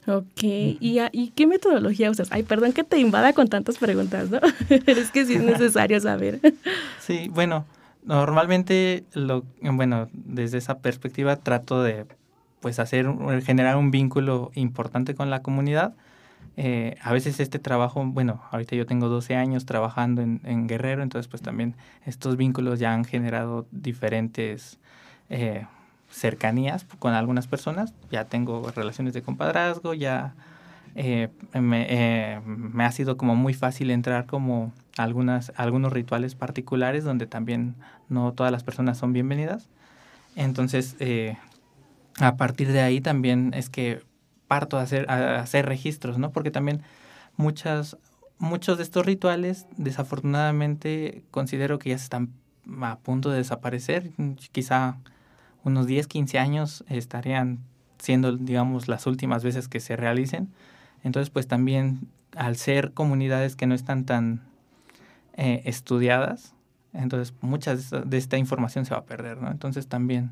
Ok, 0.05 0.43
¿Y, 0.43 0.99
a- 0.99 1.09
¿y 1.13 1.29
qué 1.29 1.47
metodología 1.47 2.11
usas? 2.11 2.27
Ay, 2.31 2.43
perdón 2.43 2.73
que 2.73 2.83
te 2.83 2.97
invada 2.99 3.33
con 3.33 3.47
tantas 3.47 3.77
preguntas, 3.77 4.29
¿no? 4.29 4.39
Pero 4.85 4.99
es 4.99 5.11
que 5.11 5.25
sí 5.25 5.35
es 5.35 5.43
necesario 5.43 5.99
saber. 5.99 6.39
Sí, 6.99 7.29
bueno, 7.29 7.65
normalmente 8.03 9.05
lo, 9.13 9.43
bueno, 9.61 10.09
desde 10.13 10.57
esa 10.57 10.79
perspectiva 10.79 11.35
trato 11.37 11.81
de 11.83 12.05
pues 12.59 12.79
hacer, 12.79 13.07
generar 13.43 13.75
un 13.77 13.91
vínculo 13.91 14.51
importante 14.55 15.15
con 15.15 15.29
la 15.29 15.41
comunidad. 15.41 15.93
Eh, 16.55 16.97
a 17.01 17.11
veces 17.11 17.39
este 17.39 17.59
trabajo, 17.59 18.05
bueno, 18.05 18.41
ahorita 18.51 18.75
yo 18.75 18.85
tengo 18.85 19.09
12 19.09 19.35
años 19.35 19.65
trabajando 19.65 20.21
en, 20.21 20.39
en 20.43 20.67
Guerrero, 20.67 21.01
entonces 21.03 21.27
pues 21.29 21.41
también 21.41 21.75
estos 22.05 22.37
vínculos 22.37 22.79
ya 22.79 22.93
han 22.93 23.05
generado 23.05 23.65
diferentes 23.71 24.79
eh, 25.29 25.65
cercanías 26.13 26.85
con 26.99 27.13
algunas 27.13 27.47
personas. 27.47 27.93
Ya 28.11 28.25
tengo 28.25 28.71
relaciones 28.71 29.13
de 29.13 29.23
compadrazgo, 29.23 29.93
ya 29.93 30.35
eh, 30.95 31.29
me, 31.53 31.87
eh, 31.89 32.39
me 32.45 32.85
ha 32.85 32.91
sido 32.91 33.17
como 33.17 33.35
muy 33.35 33.53
fácil 33.53 33.89
entrar 33.89 34.27
como 34.27 34.71
algunas, 34.97 35.51
algunos 35.55 35.91
rituales 35.91 36.35
particulares 36.35 37.03
donde 37.03 37.25
también 37.25 37.75
no 38.09 38.31
todas 38.33 38.51
las 38.51 38.63
personas 38.63 38.97
son 38.97 39.11
bienvenidas. 39.11 39.69
Entonces, 40.35 40.95
eh, 40.99 41.37
a 42.19 42.37
partir 42.37 42.71
de 42.71 42.81
ahí 42.81 43.01
también 43.01 43.53
es 43.55 43.69
que 43.69 44.01
parto 44.47 44.77
a 44.77 44.83
hacer, 44.83 45.09
a 45.09 45.39
hacer 45.39 45.65
registros, 45.65 46.19
¿no? 46.19 46.31
Porque 46.31 46.51
también 46.51 46.81
muchas, 47.37 47.97
muchos 48.37 48.77
de 48.77 48.83
estos 48.83 49.05
rituales, 49.05 49.65
desafortunadamente, 49.77 51.23
considero 51.31 51.79
que 51.79 51.89
ya 51.89 51.95
están 51.95 52.29
a 52.81 52.97
punto 52.99 53.31
de 53.31 53.37
desaparecer. 53.37 54.11
Quizá 54.51 54.97
unos 55.63 55.87
10, 55.87 56.07
15 56.07 56.39
años 56.39 56.83
estarían 56.89 57.59
siendo, 57.97 58.35
digamos, 58.35 58.87
las 58.87 59.07
últimas 59.07 59.43
veces 59.43 59.67
que 59.67 59.79
se 59.79 59.95
realicen. 59.95 60.49
Entonces, 61.03 61.29
pues 61.29 61.47
también 61.47 62.07
al 62.35 62.55
ser 62.57 62.91
comunidades 62.93 63.55
que 63.55 63.67
no 63.67 63.75
están 63.75 64.05
tan 64.05 64.41
eh, 65.37 65.61
estudiadas, 65.65 66.53
entonces 66.93 67.33
mucha 67.41 67.75
de 67.75 68.17
esta, 68.17 68.37
información 68.37 68.85
se 68.85 68.93
va 68.93 68.99
a 68.99 69.05
perder, 69.05 69.41
¿no? 69.41 69.49
Entonces 69.49 69.87
también 69.87 70.31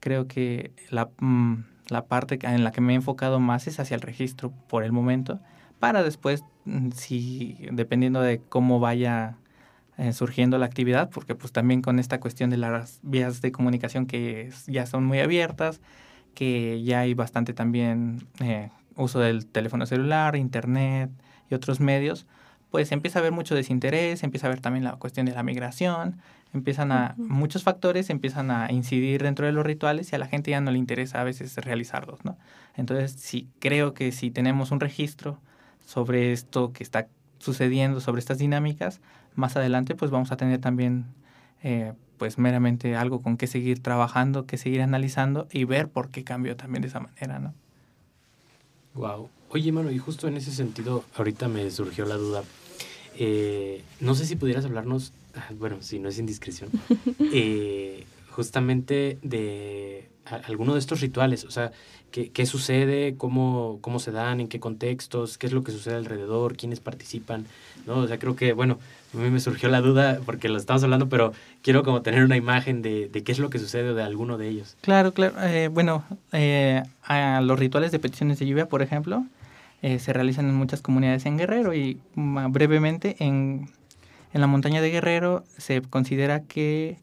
creo 0.00 0.28
que 0.28 0.72
la, 0.90 1.10
mm, 1.18 1.64
la 1.88 2.04
parte 2.06 2.38
en 2.42 2.64
la 2.64 2.70
que 2.70 2.80
me 2.80 2.92
he 2.92 2.96
enfocado 2.96 3.40
más 3.40 3.66
es 3.66 3.80
hacia 3.80 3.94
el 3.96 4.00
registro 4.00 4.52
por 4.68 4.84
el 4.84 4.92
momento, 4.92 5.40
para 5.80 6.02
después, 6.02 6.44
mm, 6.66 6.90
si 6.90 7.58
dependiendo 7.72 8.20
de 8.20 8.40
cómo 8.40 8.80
vaya 8.80 9.36
eh, 9.98 10.12
surgiendo 10.12 10.58
la 10.58 10.66
actividad, 10.66 11.10
porque 11.10 11.34
pues 11.34 11.52
también 11.52 11.82
con 11.82 11.98
esta 11.98 12.20
cuestión 12.20 12.50
de 12.50 12.56
las 12.56 13.00
vías 13.02 13.40
de 13.40 13.52
comunicación 13.52 14.06
que 14.06 14.50
ya 14.66 14.86
son 14.86 15.04
muy 15.04 15.18
abiertas, 15.18 15.80
que 16.34 16.82
ya 16.84 17.00
hay 17.00 17.14
bastante 17.14 17.52
también 17.52 18.26
eh, 18.40 18.70
uso 18.94 19.18
del 19.18 19.46
teléfono 19.46 19.86
celular, 19.86 20.36
internet 20.36 21.10
y 21.50 21.54
otros 21.54 21.80
medios, 21.80 22.26
pues 22.70 22.92
empieza 22.92 23.18
a 23.18 23.20
haber 23.20 23.32
mucho 23.32 23.54
desinterés, 23.54 24.22
empieza 24.22 24.46
a 24.46 24.50
haber 24.50 24.60
también 24.60 24.84
la 24.84 24.92
cuestión 24.96 25.26
de 25.26 25.32
la 25.32 25.42
migración, 25.42 26.18
empiezan 26.54 26.92
a, 26.92 27.14
Ujú. 27.18 27.28
muchos 27.28 27.62
factores 27.62 28.10
empiezan 28.10 28.50
a 28.50 28.70
incidir 28.70 29.22
dentro 29.22 29.46
de 29.46 29.52
los 29.52 29.66
rituales 29.66 30.12
y 30.12 30.16
a 30.16 30.18
la 30.18 30.26
gente 30.26 30.52
ya 30.52 30.60
no 30.60 30.70
le 30.70 30.78
interesa 30.78 31.20
a 31.20 31.24
veces 31.24 31.56
realizarlos, 31.56 32.24
¿no? 32.24 32.38
Entonces, 32.76 33.16
sí, 33.18 33.48
creo 33.58 33.94
que 33.94 34.12
si 34.12 34.30
tenemos 34.30 34.70
un 34.70 34.80
registro 34.80 35.40
sobre 35.84 36.32
esto 36.32 36.72
que 36.72 36.84
está 36.84 37.08
sucediendo, 37.38 38.00
sobre 38.00 38.20
estas 38.20 38.38
dinámicas, 38.38 39.00
más 39.38 39.56
adelante 39.56 39.94
pues 39.94 40.10
vamos 40.10 40.32
a 40.32 40.36
tener 40.36 40.60
también 40.60 41.06
eh, 41.62 41.92
pues 42.18 42.38
meramente 42.38 42.96
algo 42.96 43.22
con 43.22 43.36
que 43.36 43.46
seguir 43.46 43.80
trabajando, 43.82 44.46
que 44.46 44.58
seguir 44.58 44.82
analizando 44.82 45.46
y 45.52 45.64
ver 45.64 45.88
por 45.88 46.10
qué 46.10 46.24
cambió 46.24 46.56
también 46.56 46.82
de 46.82 46.88
esa 46.88 47.00
manera, 47.00 47.38
¿no? 47.38 47.54
Wow. 48.94 49.30
Oye, 49.50 49.72
mano, 49.72 49.90
y 49.90 49.98
justo 49.98 50.28
en 50.28 50.36
ese 50.36 50.50
sentido, 50.50 51.04
ahorita 51.16 51.48
me 51.48 51.70
surgió 51.70 52.04
la 52.04 52.16
duda. 52.16 52.42
Eh, 53.16 53.82
no 54.00 54.14
sé 54.14 54.26
si 54.26 54.36
pudieras 54.36 54.64
hablarnos, 54.64 55.12
ah, 55.34 55.48
bueno, 55.56 55.78
si 55.80 55.98
no 55.98 56.08
es 56.08 56.18
indiscreción, 56.18 56.70
eh, 57.32 58.04
justamente 58.38 59.18
de 59.22 60.10
alguno 60.46 60.74
de 60.74 60.78
estos 60.78 61.00
rituales, 61.00 61.44
o 61.44 61.50
sea, 61.50 61.72
qué, 62.12 62.30
qué 62.30 62.46
sucede, 62.46 63.16
cómo, 63.16 63.78
cómo 63.80 63.98
se 63.98 64.12
dan, 64.12 64.38
en 64.38 64.46
qué 64.46 64.60
contextos, 64.60 65.38
qué 65.38 65.48
es 65.48 65.52
lo 65.52 65.64
que 65.64 65.72
sucede 65.72 65.96
alrededor, 65.96 66.56
quiénes 66.56 66.78
participan, 66.78 67.46
¿no? 67.84 67.96
O 67.96 68.06
sea, 68.06 68.20
creo 68.20 68.36
que, 68.36 68.52
bueno, 68.52 68.78
a 69.12 69.16
mí 69.16 69.28
me 69.28 69.40
surgió 69.40 69.68
la 69.68 69.80
duda 69.80 70.20
porque 70.24 70.48
lo 70.48 70.56
estamos 70.56 70.84
hablando, 70.84 71.08
pero 71.08 71.32
quiero 71.62 71.82
como 71.82 72.02
tener 72.02 72.22
una 72.22 72.36
imagen 72.36 72.80
de, 72.80 73.08
de 73.08 73.24
qué 73.24 73.32
es 73.32 73.40
lo 73.40 73.50
que 73.50 73.58
sucede 73.58 73.92
de 73.92 74.02
alguno 74.04 74.38
de 74.38 74.46
ellos. 74.46 74.76
Claro, 74.82 75.12
claro. 75.12 75.34
Eh, 75.42 75.66
bueno, 75.66 76.04
eh, 76.30 76.84
a 77.02 77.40
los 77.40 77.58
rituales 77.58 77.90
de 77.90 77.98
peticiones 77.98 78.38
de 78.38 78.46
lluvia, 78.46 78.68
por 78.68 78.82
ejemplo, 78.82 79.26
eh, 79.82 79.98
se 79.98 80.12
realizan 80.12 80.48
en 80.48 80.54
muchas 80.54 80.80
comunidades 80.80 81.26
en 81.26 81.38
Guerrero 81.38 81.74
y 81.74 81.98
mm, 82.14 82.52
brevemente 82.52 83.16
en, 83.18 83.68
en 84.32 84.40
la 84.40 84.46
montaña 84.46 84.80
de 84.80 84.90
Guerrero 84.90 85.42
se 85.56 85.82
considera 85.82 86.44
que 86.44 86.98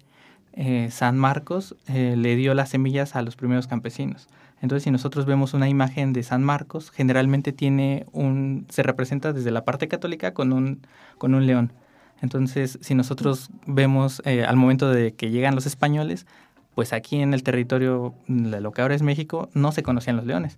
eh, 0.55 0.87
San 0.89 1.17
Marcos 1.17 1.75
eh, 1.87 2.15
le 2.17 2.35
dio 2.35 2.53
las 2.53 2.69
semillas 2.69 3.15
a 3.15 3.21
los 3.21 3.35
primeros 3.35 3.67
campesinos. 3.67 4.27
Entonces, 4.61 4.83
si 4.83 4.91
nosotros 4.91 5.25
vemos 5.25 5.53
una 5.53 5.67
imagen 5.67 6.13
de 6.13 6.23
San 6.23 6.41
Marcos, 6.43 6.91
generalmente 6.91 7.51
tiene 7.51 8.05
un, 8.13 8.65
se 8.69 8.81
representa 8.81 9.33
desde 9.33 9.51
la 9.51 9.65
parte 9.65 9.87
católica 9.87 10.33
con 10.33 10.53
un, 10.53 10.79
con 11.17 11.35
un 11.35 11.45
león. 11.45 11.73
Entonces, 12.21 12.79
si 12.81 12.95
nosotros 12.95 13.49
vemos 13.67 14.21
eh, 14.25 14.45
al 14.45 14.55
momento 14.55 14.89
de 14.89 15.13
que 15.13 15.29
llegan 15.29 15.55
los 15.55 15.65
españoles, 15.65 16.25
pues 16.73 16.93
aquí 16.93 17.21
en 17.21 17.33
el 17.33 17.43
territorio 17.43 18.15
de 18.27 18.61
lo 18.61 18.71
que 18.71 18.81
ahora 18.81 18.95
es 18.95 19.01
México 19.01 19.49
no 19.53 19.73
se 19.73 19.83
conocían 19.83 20.15
los 20.15 20.25
leones. 20.25 20.57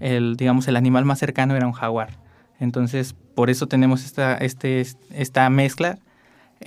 El, 0.00 0.36
digamos, 0.36 0.66
el 0.68 0.76
animal 0.76 1.04
más 1.04 1.20
cercano 1.20 1.54
era 1.54 1.66
un 1.66 1.72
jaguar. 1.72 2.18
Entonces, 2.58 3.14
por 3.34 3.48
eso 3.48 3.68
tenemos 3.68 4.04
esta, 4.04 4.36
este, 4.36 4.84
esta 5.10 5.48
mezcla 5.50 5.98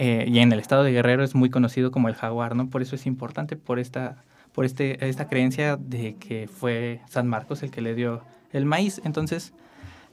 eh, 0.01 0.23
y 0.29 0.39
en 0.39 0.53
el 0.53 0.61
estado 0.61 0.83
de 0.83 0.93
Guerrero 0.93 1.25
es 1.25 1.35
muy 1.35 1.49
conocido 1.49 1.91
como 1.91 2.07
el 2.07 2.15
jaguar, 2.15 2.55
¿no? 2.55 2.69
Por 2.69 2.81
eso 2.81 2.95
es 2.95 3.05
importante, 3.05 3.57
por 3.57 3.79
esta, 3.79 4.23
por 4.53 4.63
este, 4.63 5.05
esta 5.05 5.27
creencia 5.27 5.75
de 5.75 6.15
que 6.15 6.47
fue 6.47 7.01
San 7.09 7.27
Marcos 7.27 7.63
el 7.63 7.69
que 7.69 7.81
le 7.81 7.93
dio 7.95 8.23
el 8.53 8.65
maíz. 8.65 9.01
Entonces, 9.03 9.51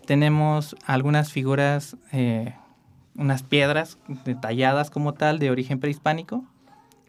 tenemos 0.04 0.74
algunas 0.86 1.30
figuras, 1.30 1.96
eh, 2.10 2.56
unas 3.14 3.44
piedras 3.44 3.98
detalladas 4.24 4.90
como 4.90 5.14
tal 5.14 5.38
de 5.38 5.52
origen 5.52 5.78
prehispánico 5.78 6.44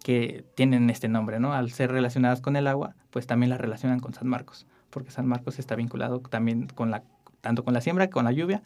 que 0.04 0.46
tienen 0.54 0.92
este 0.92 1.08
nombre, 1.08 1.40
¿no? 1.40 1.54
Al 1.54 1.72
ser 1.72 1.92
relacionadas 1.92 2.42
con 2.42 2.56
el 2.58 2.68
agua, 2.68 2.94
pues 3.10 3.26
también 3.26 3.50
las 3.50 3.60
relacionan 3.60 4.00
con 4.00 4.14
San 4.14 4.28
Marcos, 4.28 4.68
porque 4.92 5.10
San 5.10 5.26
Marcos 5.26 5.58
está 5.58 5.76
vinculado 5.76 6.20
también 6.20 6.68
con 6.68 6.92
la, 6.92 7.02
tanto 7.42 7.64
con 7.64 7.74
la 7.74 7.82
siembra, 7.82 8.12
con 8.12 8.26
la 8.26 8.34
lluvia. 8.34 8.62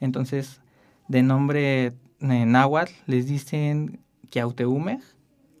Entonces, 0.00 0.62
de 1.08 1.22
nombre 1.22 1.92
en 2.20 2.52
náhuatl 2.52 2.92
les 3.06 3.26
dicen 3.26 4.00
Kiauteume, 4.30 5.00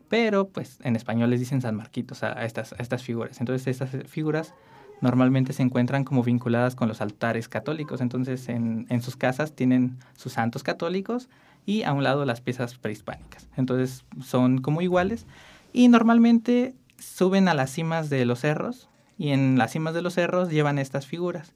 pero 0.08 0.48
pues 0.48 0.78
en 0.82 0.96
español 0.96 1.30
les 1.30 1.40
dicen 1.40 1.62
San 1.62 1.76
Marquitos 1.76 2.22
a, 2.22 2.44
estas, 2.44 2.72
a 2.72 2.76
estas 2.76 3.02
figuras. 3.02 3.40
Entonces 3.40 3.66
estas 3.66 3.90
figuras 4.08 4.54
normalmente 5.00 5.52
se 5.52 5.62
encuentran 5.62 6.04
como 6.04 6.22
vinculadas 6.22 6.74
con 6.74 6.88
los 6.88 7.00
altares 7.00 7.48
católicos. 7.48 8.00
Entonces 8.00 8.48
en, 8.48 8.86
en, 8.90 9.02
sus 9.02 9.16
casas 9.16 9.54
tienen 9.54 9.98
sus 10.16 10.32
santos 10.32 10.62
católicos 10.62 11.28
y 11.64 11.84
a 11.84 11.92
un 11.92 12.02
lado 12.02 12.24
las 12.24 12.40
piezas 12.40 12.76
prehispánicas. 12.76 13.48
Entonces 13.56 14.04
son 14.22 14.58
como 14.58 14.82
iguales 14.82 15.26
y 15.72 15.88
normalmente 15.88 16.74
suben 16.98 17.48
a 17.48 17.54
las 17.54 17.70
cimas 17.70 18.10
de 18.10 18.24
los 18.24 18.40
cerros 18.40 18.88
y 19.16 19.30
en 19.30 19.58
las 19.58 19.72
cimas 19.72 19.94
de 19.94 20.02
los 20.02 20.14
cerros 20.14 20.50
llevan 20.50 20.78
estas 20.78 21.06
figuras. 21.06 21.54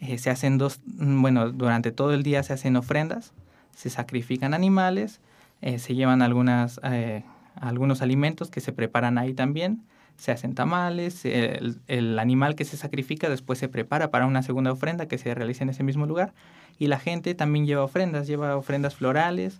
Eh, 0.00 0.18
se 0.18 0.30
hacen 0.30 0.58
dos, 0.58 0.80
bueno, 0.84 1.52
durante 1.52 1.92
todo 1.92 2.12
el 2.12 2.24
día 2.24 2.42
se 2.42 2.52
hacen 2.52 2.74
ofrendas 2.74 3.32
se 3.74 3.90
sacrifican 3.90 4.54
animales, 4.54 5.20
eh, 5.60 5.78
se 5.78 5.94
llevan 5.94 6.22
algunas, 6.22 6.80
eh, 6.82 7.24
algunos 7.54 8.02
alimentos 8.02 8.50
que 8.50 8.60
se 8.60 8.72
preparan 8.72 9.18
ahí 9.18 9.34
también, 9.34 9.82
se 10.16 10.30
hacen 10.30 10.54
tamales, 10.54 11.24
el, 11.24 12.18
animal 12.18 12.54
que 12.54 12.64
se 12.64 12.76
sacrifica 12.76 13.28
después 13.28 13.58
se 13.58 13.68
prepara 13.68 14.10
para 14.10 14.26
una 14.26 14.42
segunda 14.42 14.70
ofrenda 14.70 15.06
que 15.06 15.18
se 15.18 15.34
realiza 15.34 15.64
en 15.64 15.70
ese 15.70 15.82
mismo 15.82 16.06
lugar 16.06 16.32
y 16.78 16.86
la 16.86 16.98
gente 16.98 17.34
también 17.34 17.66
lleva 17.66 17.82
ofrendas, 17.82 18.26
lleva 18.26 18.56
ofrendas 18.56 18.94
florales, 18.94 19.58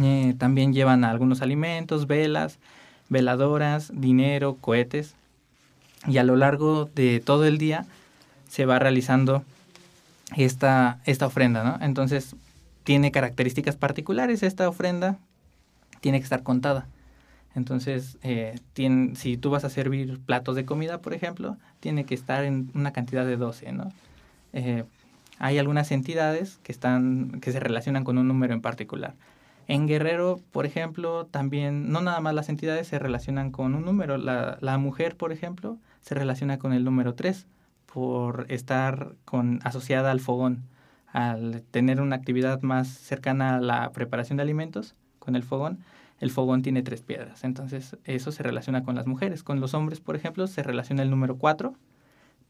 eh, 0.00 0.34
también 0.38 0.72
llevan 0.72 1.04
algunos 1.04 1.42
alimentos, 1.42 2.06
velas, 2.06 2.58
veladoras, 3.08 3.92
dinero, 3.94 4.56
cohetes 4.60 5.14
y 6.08 6.18
a 6.18 6.24
lo 6.24 6.36
largo 6.36 6.90
de 6.94 7.20
todo 7.20 7.44
el 7.44 7.58
día 7.58 7.84
se 8.48 8.66
va 8.66 8.78
realizando 8.78 9.44
esta, 10.36 10.98
esta 11.04 11.26
ofrenda. 11.26 11.78
Entonces, 11.82 12.36
tiene 12.84 13.10
características 13.10 13.76
particulares 13.76 14.42
esta 14.42 14.68
ofrenda, 14.68 15.18
tiene 16.00 16.18
que 16.18 16.24
estar 16.24 16.42
contada. 16.42 16.86
Entonces, 17.54 18.18
eh, 18.22 18.58
si 19.14 19.36
tú 19.36 19.50
vas 19.50 19.64
a 19.64 19.70
servir 19.70 20.18
platos 20.20 20.56
de 20.56 20.64
comida, 20.64 20.98
por 20.98 21.14
ejemplo, 21.14 21.56
tiene 21.80 22.04
que 22.04 22.14
estar 22.14 22.44
en 22.44 22.70
una 22.74 22.92
cantidad 22.92 23.26
de 23.26 23.36
12, 23.36 23.72
¿no? 23.72 23.88
Eh, 24.52 24.84
hay 25.38 25.58
algunas 25.58 25.90
entidades 25.90 26.58
que, 26.62 26.72
están, 26.72 27.40
que 27.40 27.52
se 27.52 27.60
relacionan 27.60 28.04
con 28.04 28.16
un 28.16 28.28
número 28.28 28.54
en 28.54 28.62
particular. 28.62 29.14
En 29.68 29.86
Guerrero, 29.86 30.40
por 30.50 30.66
ejemplo, 30.66 31.26
también, 31.26 31.90
no 31.92 32.00
nada 32.00 32.20
más 32.20 32.34
las 32.34 32.48
entidades 32.48 32.88
se 32.88 32.98
relacionan 32.98 33.50
con 33.50 33.74
un 33.74 33.84
número. 33.84 34.16
La, 34.18 34.58
la 34.60 34.78
mujer, 34.78 35.16
por 35.16 35.32
ejemplo, 35.32 35.78
se 36.00 36.14
relaciona 36.14 36.58
con 36.58 36.72
el 36.72 36.84
número 36.84 37.14
3 37.14 37.46
por 37.92 38.46
estar 38.48 39.14
con, 39.24 39.60
asociada 39.62 40.10
al 40.10 40.20
fogón 40.20 40.64
al 41.12 41.62
tener 41.70 42.00
una 42.00 42.16
actividad 42.16 42.62
más 42.62 42.88
cercana 42.88 43.56
a 43.56 43.60
la 43.60 43.92
preparación 43.92 44.38
de 44.38 44.42
alimentos 44.42 44.94
con 45.18 45.36
el 45.36 45.42
fogón, 45.42 45.78
el 46.20 46.30
fogón 46.30 46.62
tiene 46.62 46.82
tres 46.82 47.02
piedras. 47.02 47.44
Entonces, 47.44 47.96
eso 48.04 48.32
se 48.32 48.42
relaciona 48.42 48.84
con 48.84 48.94
las 48.94 49.06
mujeres. 49.06 49.42
Con 49.42 49.60
los 49.60 49.74
hombres, 49.74 50.00
por 50.00 50.16
ejemplo, 50.16 50.46
se 50.46 50.62
relaciona 50.62 51.02
el 51.02 51.10
número 51.10 51.36
cuatro 51.36 51.74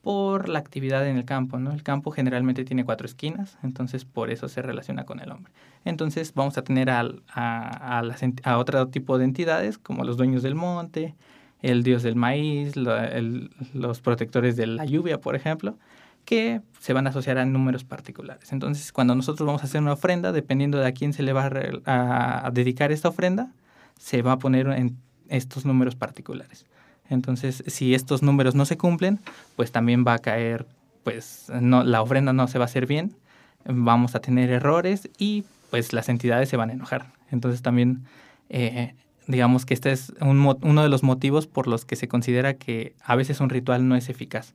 por 0.03 0.49
la 0.49 0.59
actividad 0.59 1.07
en 1.07 1.17
el 1.17 1.25
campo, 1.25 1.59
¿no? 1.59 1.73
El 1.73 1.83
campo 1.83 2.11
generalmente 2.11 2.65
tiene 2.65 2.85
cuatro 2.85 3.07
esquinas, 3.07 3.57
entonces 3.63 4.05
por 4.05 4.31
eso 4.31 4.49
se 4.49 4.61
relaciona 4.61 5.05
con 5.05 5.21
el 5.21 5.31
hombre. 5.31 5.53
Entonces 5.85 6.35
vamos 6.35 6.59
a 6.59 6.63
tener 6.63 6.91
a, 6.91 7.09
a, 7.33 8.03
a, 8.43 8.59
otro 8.59 8.89
tipo 8.89 9.17
de 9.19 9.25
entidades 9.25 9.79
como 9.79 10.05
los 10.05 10.17
dueños 10.17 10.43
del 10.43 10.57
monte, 10.57 11.15
el 11.63 11.85
dios 11.85 12.03
del 12.03 12.17
maíz, 12.17 12.75
los 12.77 14.01
protectores 14.01 14.57
de 14.57 14.67
la 14.67 14.85
lluvia, 14.85 15.21
por 15.21 15.37
ejemplo, 15.37 15.79
que 16.25 16.61
se 16.81 16.93
van 16.93 17.07
a 17.07 17.11
asociar 17.11 17.39
a 17.39 17.45
números 17.45 17.85
particulares. 17.85 18.53
Entonces, 18.53 18.93
cuando 18.93 19.15
nosotros 19.15 19.47
vamos 19.47 19.63
a 19.63 19.67
hacer 19.67 19.81
una 19.81 19.93
ofrenda, 19.93 20.33
dependiendo 20.33 20.79
de 20.79 20.87
a 20.87 20.93
quién 20.93 21.13
se 21.13 21.23
le 21.23 21.33
va 21.33 21.51
a, 21.87 22.51
dedicar 22.53 22.93
esta 22.93 23.09
ofrenda, 23.09 23.53
se 23.99 24.23
va 24.23 24.33
a 24.33 24.39
poner 24.39 24.67
en 24.69 24.97
estos 25.29 25.65
números 25.65 25.95
particulares. 25.97 26.67
Entonces, 27.09 27.63
si 27.67 27.95
estos 27.95 28.23
números 28.23 28.55
no 28.55 28.65
se 28.65 28.77
cumplen, 28.77 29.21
pues 29.57 29.73
también 29.73 30.05
va 30.07 30.15
a 30.15 30.19
caer, 30.19 30.67
pues 31.05 31.47
no, 31.61 31.85
la 31.85 32.03
ofrenda 32.03 32.33
no 32.33 32.49
se 32.49 32.59
va 32.59 32.65
a 32.65 32.67
hacer 32.67 32.87
bien, 32.87 33.17
vamos 33.65 34.15
a 34.15 34.21
tener 34.21 34.51
errores 34.51 35.11
y 35.19 35.45
pues 35.71 35.93
las 35.93 36.09
entidades 36.09 36.49
se 36.49 36.57
van 36.57 36.71
a 36.71 36.73
enojar. 36.73 37.13
Entonces 37.31 37.63
también, 37.63 38.05
eh, 38.49 38.95
digamos 39.27 39.67
que 39.67 39.75
este 39.75 39.93
es 39.93 40.13
uno 40.21 40.83
de 40.83 40.89
los 40.89 41.03
motivos 41.03 41.47
por 41.47 41.67
los 41.67 41.85
que 41.85 41.97
se 41.97 42.09
considera 42.09 42.55
que 42.55 42.95
a 43.05 43.17
veces 43.17 43.41
un 43.41 43.51
ritual 43.51 43.89
no 43.89 43.97
es 43.97 44.09
eficaz 44.09 44.55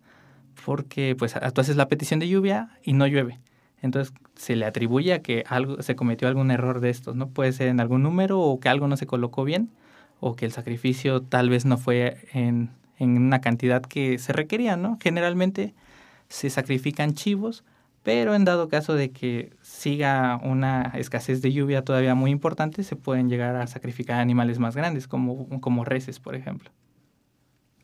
porque 0.66 1.16
pues 1.18 1.36
tú 1.54 1.62
haces 1.62 1.76
la 1.76 1.88
petición 1.88 2.20
de 2.20 2.28
lluvia 2.28 2.70
y 2.84 2.94
no 2.94 3.08
llueve. 3.08 3.40
Entonces 3.82 4.14
se 4.36 4.56
le 4.56 4.66
atribuye 4.66 5.14
a 5.14 5.22
que 5.22 5.44
algo, 5.48 5.82
se 5.82 5.96
cometió 5.96 6.28
algún 6.28 6.52
error 6.52 6.80
de 6.80 6.90
estos, 6.90 7.16
¿no? 7.16 7.30
Puede 7.30 7.52
ser 7.54 7.68
en 7.68 7.80
algún 7.80 8.04
número 8.04 8.40
o 8.40 8.60
que 8.60 8.70
algo 8.70 8.88
no 8.88 8.98
se 8.98 9.06
colocó 9.06 9.44
bien 9.44 9.70
o 10.20 10.36
que 10.36 10.46
el 10.46 10.52
sacrificio 10.52 11.22
tal 11.22 11.50
vez 11.50 11.66
no 11.66 11.78
fue 11.78 12.28
en, 12.34 12.72
en 12.98 13.18
una 13.18 13.40
cantidad 13.42 13.82
que 13.82 14.18
se 14.18 14.34
requería, 14.34 14.76
¿no? 14.78 14.98
Generalmente 15.02 15.76
se 16.28 16.50
sacrifican 16.50 17.14
chivos, 17.14 17.64
pero 18.04 18.34
en 18.36 18.46
dado 18.46 18.68
caso 18.68 18.96
de 18.96 19.12
que 19.12 19.54
siga 19.62 20.40
una 20.44 20.94
escasez 20.96 21.42
de 21.42 21.54
lluvia 21.54 21.84
todavía 21.84 22.16
muy 22.16 22.32
importante, 22.32 22.84
se 22.84 22.96
pueden 22.96 23.30
llegar 23.30 23.56
a 23.56 23.68
sacrificar 23.68 24.20
animales 24.20 24.60
más 24.60 24.76
grandes, 24.76 25.08
como, 25.08 25.62
como 25.62 25.86
reses, 25.86 26.20
por 26.20 26.36
ejemplo. 26.36 26.72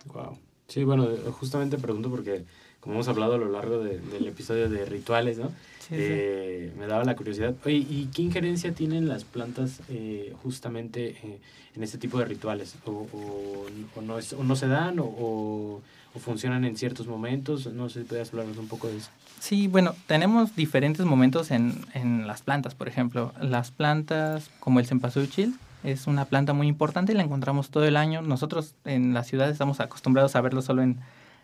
Wow. 0.06 0.38
Sí, 0.68 0.84
bueno, 0.84 1.08
justamente 1.32 1.78
pregunto 1.78 2.10
porque 2.10 2.46
como 2.84 2.96
hemos 2.96 3.08
hablado 3.08 3.36
a 3.36 3.38
lo 3.38 3.50
largo 3.50 3.82
de, 3.82 3.98
del 3.98 4.28
episodio 4.28 4.70
de 4.70 4.84
rituales, 4.84 5.38
¿no? 5.38 5.48
Sí, 5.80 5.92
eh, 5.92 6.70
sí. 6.74 6.80
Me 6.80 6.86
daba 6.86 7.06
la 7.06 7.16
curiosidad. 7.16 7.56
Oye, 7.64 7.78
¿y 7.78 8.10
qué 8.14 8.24
injerencia 8.24 8.74
tienen 8.74 9.08
las 9.08 9.24
plantas 9.24 9.80
eh, 9.88 10.34
justamente 10.44 11.16
eh, 11.24 11.40
en 11.78 11.84
este 11.84 11.98
tipo 11.98 12.20
de 12.20 12.26
rituales? 12.26 12.76
¿O, 12.86 12.92
o, 12.92 13.68
o 13.96 14.02
no, 14.02 14.20
es, 14.20 14.34
o 14.34 14.44
no 14.44 14.58
se 14.58 14.68
dan 14.68 15.00
o, 15.00 15.06
o, 15.06 15.82
funcionan 16.20 16.66
en 16.66 16.76
ciertos 16.76 17.08
momentos? 17.08 17.68
No 17.68 17.88
sé 17.88 18.02
si 18.02 18.06
puedes 18.06 18.32
hablarnos 18.32 18.58
un 18.58 18.68
poco 18.68 18.90
de 18.90 18.98
eso. 18.98 19.10
Sí, 19.40 19.68
bueno, 19.68 19.96
tenemos 20.06 20.54
diferentes 20.54 21.06
momentos 21.06 21.52
en, 21.52 21.86
en 21.94 22.28
las 22.28 22.42
plantas, 22.42 22.76
por 22.76 22.90
ejemplo. 22.90 23.32
Las 23.42 23.72
plantas 23.72 24.52
como 24.60 24.82
el 24.82 24.88
cempasúchil, 24.88 25.56
es 25.86 26.06
una 26.06 26.26
planta 26.26 26.52
muy 26.52 26.68
importante 26.68 27.14
y 27.14 27.16
la 27.16 27.24
encontramos 27.24 27.70
todo 27.70 27.86
el 27.86 27.96
año. 27.96 28.22
Nosotros 28.22 28.76
en 28.84 29.14
la 29.14 29.24
ciudad 29.24 29.50
estamos 29.50 29.80
acostumbrados 29.80 30.36
a 30.36 30.42
verlo 30.42 30.62
solo 30.62 30.82
en, 30.82 30.98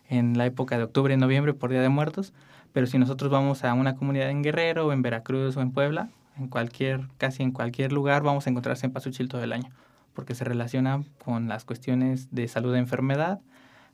en 0.10 0.38
la 0.38 0.46
época 0.46 0.78
de 0.78 0.84
octubre 0.84 1.16
noviembre 1.16 1.54
por 1.54 1.70
Día 1.70 1.82
de 1.82 1.90
Muertos, 1.90 2.34
pero 2.74 2.88
si 2.88 2.98
nosotros 2.98 3.32
vamos 3.32 3.64
a 3.64 3.74
una 3.74 3.96
comunidad 3.96 4.30
en 4.30 4.44
Guerrero 4.44 4.88
o 4.88 4.92
en 4.92 5.02
Veracruz 5.02 5.56
o 5.56 5.62
en 5.62 5.72
Puebla, 5.72 6.10
en 6.38 6.48
cualquier, 6.48 7.08
casi 7.18 7.44
en 7.44 7.52
cualquier 7.52 7.92
lugar 7.92 8.24
vamos 8.24 8.48
a 8.48 8.50
encontrar 8.50 8.78
cempasúchil 8.78 9.30
todo 9.30 9.44
el 9.44 9.54
año, 9.54 9.70
porque 10.14 10.36
se 10.36 10.44
relaciona 10.44 11.04
con 11.24 11.48
las 11.48 11.66
cuestiones 11.66 12.28
de 12.32 12.48
salud 12.48 12.74
de 12.74 12.80
enfermedad, 12.80 13.40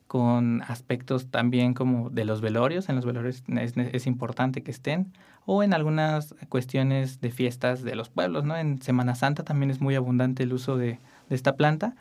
con 0.06 0.62
aspectos 0.62 1.26
también 1.30 1.74
como 1.74 2.10
de 2.10 2.24
los 2.24 2.40
velorios, 2.40 2.88
en 2.88 2.96
los 2.96 3.04
velorios 3.04 3.42
es, 3.48 3.74
es, 3.76 4.06
importante 4.06 4.62
que 4.62 4.70
estén, 4.70 5.12
o 5.46 5.64
en 5.64 5.74
algunas 5.74 6.34
cuestiones 6.48 7.20
de 7.20 7.30
fiestas 7.30 7.82
de 7.82 7.96
los 7.96 8.08
pueblos, 8.08 8.44
¿no? 8.44 8.56
En 8.56 8.80
Semana 8.80 9.16
Santa 9.16 9.42
también 9.42 9.70
es 9.70 9.80
muy 9.80 9.96
abundante 9.96 10.44
el 10.44 10.52
uso 10.52 10.76
de, 10.76 11.00
de 11.28 11.34
esta 11.34 11.56
planta. 11.56 11.96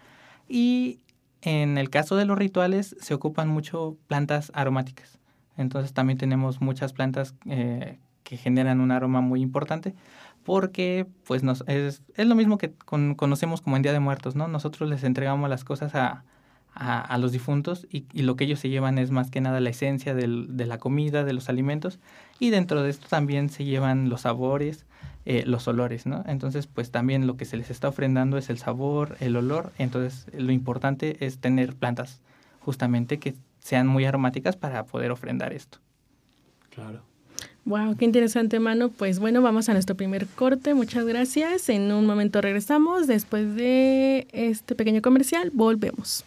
Y 0.48 1.00
en 1.42 1.78
el 1.78 1.90
caso 1.90 2.16
de 2.16 2.26
los 2.26 2.38
rituales 2.38 2.96
se 3.00 3.14
ocupan 3.14 3.48
mucho 3.48 3.98
plantas 4.08 4.52
aromáticas. 4.56 5.20
Entonces 5.58 5.94
también 5.94 6.18
tenemos 6.18 6.62
muchas 6.62 6.94
plantas 6.94 7.36
eh, 7.50 8.00
que 8.24 8.38
generan 8.38 8.82
un 8.82 8.92
aroma 8.92 9.22
muy 9.22 9.42
importante 9.42 9.96
porque 10.44 11.08
pues 11.26 11.44
nos, 11.44 11.64
es, 11.68 12.04
es 12.16 12.28
lo 12.28 12.36
mismo 12.36 12.58
que 12.58 12.72
con, 12.74 13.16
conocemos 13.16 13.62
como 13.62 13.76
en 13.78 13.82
Día 13.82 13.94
de 13.94 14.00
Muertos, 14.00 14.36
¿no? 14.36 14.48
Nosotros 14.48 14.90
les 14.90 15.04
entregamos 15.04 15.50
las 15.50 15.64
cosas 15.64 15.96
a, 15.96 16.24
a, 16.74 17.02
a 17.02 17.18
los 17.18 17.32
difuntos 17.32 17.88
y, 17.90 18.06
y, 18.14 18.24
lo 18.24 18.36
que 18.36 18.44
ellos 18.44 18.60
se 18.60 18.70
llevan 18.70 19.00
es 19.00 19.10
más 19.10 19.32
que 19.32 19.42
nada 19.42 19.60
la 19.60 19.70
esencia 19.70 20.14
del, 20.14 20.56
de 20.56 20.66
la 20.66 20.78
comida, 20.78 21.24
de 21.24 21.34
los 21.34 21.50
alimentos 21.50 22.00
y 22.40 22.50
dentro 22.50 22.84
de 22.84 22.90
esto 22.90 23.08
también 23.10 23.50
se 23.50 23.64
llevan 23.64 24.10
los 24.10 24.22
sabores 24.22 24.86
eh, 25.28 25.44
los 25.48 25.68
olores, 25.68 26.06
¿no? 26.06 26.24
Entonces, 26.28 26.68
pues 26.68 26.92
también 26.92 27.26
lo 27.26 27.36
que 27.36 27.46
se 27.46 27.58
les 27.58 27.72
está 27.72 27.88
ofrendando 27.88 28.38
es 28.38 28.52
el 28.52 28.60
sabor, 28.60 29.18
el 29.20 29.36
olor. 29.36 29.72
Entonces, 29.80 30.28
lo 30.38 30.52
importante 30.52 31.26
es 31.26 31.40
tener 31.40 31.74
plantas 31.74 32.22
justamente 32.60 33.18
que 33.18 33.34
sean 33.60 33.88
muy 33.88 34.06
aromáticas 34.06 34.56
para 34.56 34.86
poder 34.86 35.10
ofrendar 35.10 35.52
esto. 35.52 35.80
Claro. 36.70 37.02
Wow, 37.66 37.96
qué 37.98 38.06
interesante, 38.06 38.60
mano. 38.60 38.90
Pues 38.90 39.18
bueno, 39.18 39.42
vamos 39.42 39.68
a 39.68 39.74
nuestro 39.74 39.96
primer 39.96 40.28
corte. 40.28 40.76
Muchas 40.76 41.06
gracias. 41.06 41.70
En 41.70 41.92
un 41.92 42.06
momento 42.06 42.40
regresamos. 42.40 43.08
Después 43.08 43.56
de 43.56 44.28
este 44.32 44.76
pequeño 44.76 45.02
comercial, 45.02 45.50
volvemos. 45.52 46.24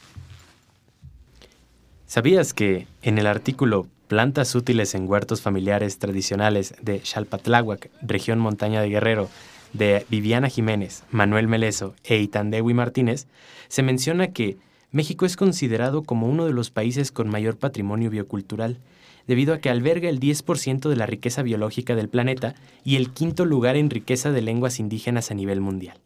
¿Sabías 2.07 2.53
que 2.53 2.89
en 3.03 3.19
el 3.19 3.29
artículo 3.29 3.87
Plantas 4.09 4.55
útiles 4.55 4.95
en 4.95 5.07
huertos 5.07 5.43
familiares 5.43 5.99
tradicionales 5.99 6.75
de 6.81 7.01
Xalpatláhuac, 7.05 7.91
región 8.01 8.39
montaña 8.39 8.81
de 8.81 8.89
Guerrero, 8.89 9.29
de 9.75 10.07
Viviana 10.09 10.49
Jiménez, 10.49 11.05
Manuel 11.11 11.47
Meleso 11.47 11.95
e 12.05 12.17
Itandewi 12.17 12.73
Martínez, 12.73 13.27
se 13.69 13.83
menciona 13.83 14.29
que 14.29 14.57
México 14.93 15.27
es 15.27 15.37
considerado 15.37 16.05
como 16.05 16.27
uno 16.27 16.47
de 16.47 16.55
los 16.55 16.71
países 16.71 17.13
con 17.13 17.29
mayor 17.29 17.59
patrimonio 17.59 18.09
biocultural, 18.09 18.79
debido 19.27 19.53
a 19.53 19.59
que 19.59 19.69
alberga 19.69 20.09
el 20.09 20.21
10% 20.21 20.89
de 20.89 20.97
la 20.97 21.05
riqueza 21.05 21.43
biológica 21.43 21.95
del 21.95 22.09
planeta 22.09 22.55
y 22.85 22.97
el 22.97 23.11
quinto 23.11 23.45
lugar 23.45 23.77
en 23.77 23.91
riqueza 23.91 24.33
de 24.33 24.41
lenguas 24.41 24.81
indígenas 24.81 25.31
a 25.31 25.35
nivel 25.35 25.61
mundial. 25.61 26.01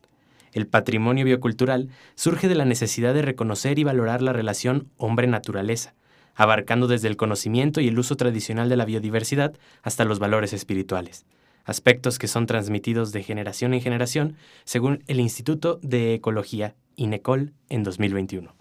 El 0.52 0.66
patrimonio 0.66 1.24
biocultural 1.24 1.88
surge 2.16 2.48
de 2.48 2.56
la 2.56 2.64
necesidad 2.64 3.14
de 3.14 3.22
reconocer 3.22 3.78
y 3.78 3.84
valorar 3.84 4.22
la 4.22 4.32
relación 4.32 4.88
hombre-naturaleza, 4.96 5.94
abarcando 6.34 6.86
desde 6.86 7.08
el 7.08 7.16
conocimiento 7.16 7.80
y 7.80 7.88
el 7.88 7.98
uso 7.98 8.16
tradicional 8.16 8.68
de 8.68 8.76
la 8.76 8.84
biodiversidad 8.84 9.54
hasta 9.82 10.04
los 10.04 10.18
valores 10.18 10.52
espirituales, 10.52 11.26
aspectos 11.64 12.18
que 12.18 12.28
son 12.28 12.46
transmitidos 12.46 13.12
de 13.12 13.22
generación 13.22 13.74
en 13.74 13.80
generación 13.80 14.36
según 14.64 15.02
el 15.06 15.20
Instituto 15.20 15.78
de 15.82 16.14
Ecología, 16.14 16.74
INECOL, 16.96 17.52
en 17.68 17.82
2021. 17.82 18.54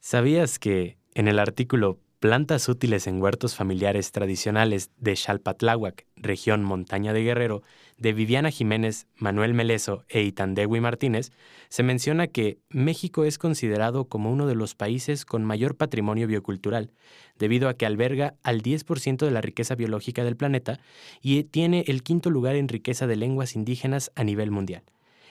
¿Sabías 0.00 0.58
que 0.58 0.96
en 1.14 1.28
el 1.28 1.38
artículo 1.38 1.98
Plantas 2.20 2.68
útiles 2.68 3.06
en 3.06 3.22
huertos 3.22 3.56
familiares 3.56 4.12
tradicionales 4.12 4.90
de 4.98 5.16
Xalpatláhuac, 5.16 6.04
región 6.16 6.62
Montaña 6.62 7.14
de 7.14 7.22
Guerrero, 7.22 7.62
de 8.00 8.14
Viviana 8.14 8.50
Jiménez, 8.50 9.06
Manuel 9.16 9.52
Meleso 9.54 10.04
e 10.08 10.22
Itandewi 10.22 10.80
Martínez, 10.80 11.30
se 11.68 11.82
menciona 11.82 12.26
que 12.26 12.58
México 12.70 13.24
es 13.24 13.38
considerado 13.38 14.06
como 14.06 14.32
uno 14.32 14.46
de 14.46 14.54
los 14.54 14.74
países 14.74 15.26
con 15.26 15.44
mayor 15.44 15.76
patrimonio 15.76 16.26
biocultural, 16.26 16.92
debido 17.38 17.68
a 17.68 17.74
que 17.74 17.84
alberga 17.84 18.34
al 18.42 18.62
10% 18.62 19.18
de 19.18 19.30
la 19.30 19.42
riqueza 19.42 19.74
biológica 19.74 20.24
del 20.24 20.36
planeta 20.36 20.80
y 21.20 21.44
tiene 21.44 21.84
el 21.88 22.02
quinto 22.02 22.30
lugar 22.30 22.56
en 22.56 22.68
riqueza 22.68 23.06
de 23.06 23.16
lenguas 23.16 23.54
indígenas 23.54 24.10
a 24.14 24.24
nivel 24.24 24.50
mundial. 24.50 24.82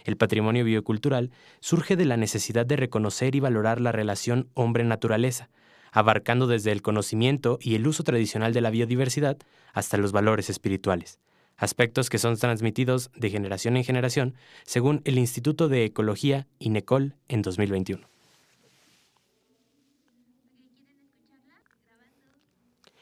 El 0.06 0.16
patrimonio 0.16 0.64
biocultural 0.64 1.32
surge 1.60 1.96
de 1.96 2.06
la 2.06 2.18
necesidad 2.18 2.68
de 2.68 2.76
reconocer 2.76 3.36
y 3.36 3.40
valorar 3.40 3.82
la 3.82 3.92
relación 3.92 4.48
hombre-naturaleza, 4.54 5.50
abarcando 5.92 6.46
desde 6.46 6.72
el 6.72 6.84
conocimiento 6.84 7.58
y 7.60 7.74
el 7.74 7.88
uso 7.88 8.04
tradicional 8.04 8.54
de 8.54 8.62
la 8.62 8.70
biodiversidad 8.70 9.38
hasta 9.74 9.98
los 9.98 10.12
valores 10.12 10.52
espirituales, 10.52 11.20
aspectos 11.60 12.10
que 12.10 12.18
son 12.18 12.38
transmitidos 12.38 13.12
de 13.16 13.30
generación 13.30 13.78
en 13.78 13.84
generación, 13.84 14.36
según 14.64 15.02
el 15.06 15.20
Instituto 15.20 15.68
de 15.68 15.86
Ecología 15.86 16.48
INECOL 16.58 17.16
en 17.28 17.44
2021. 17.44 18.08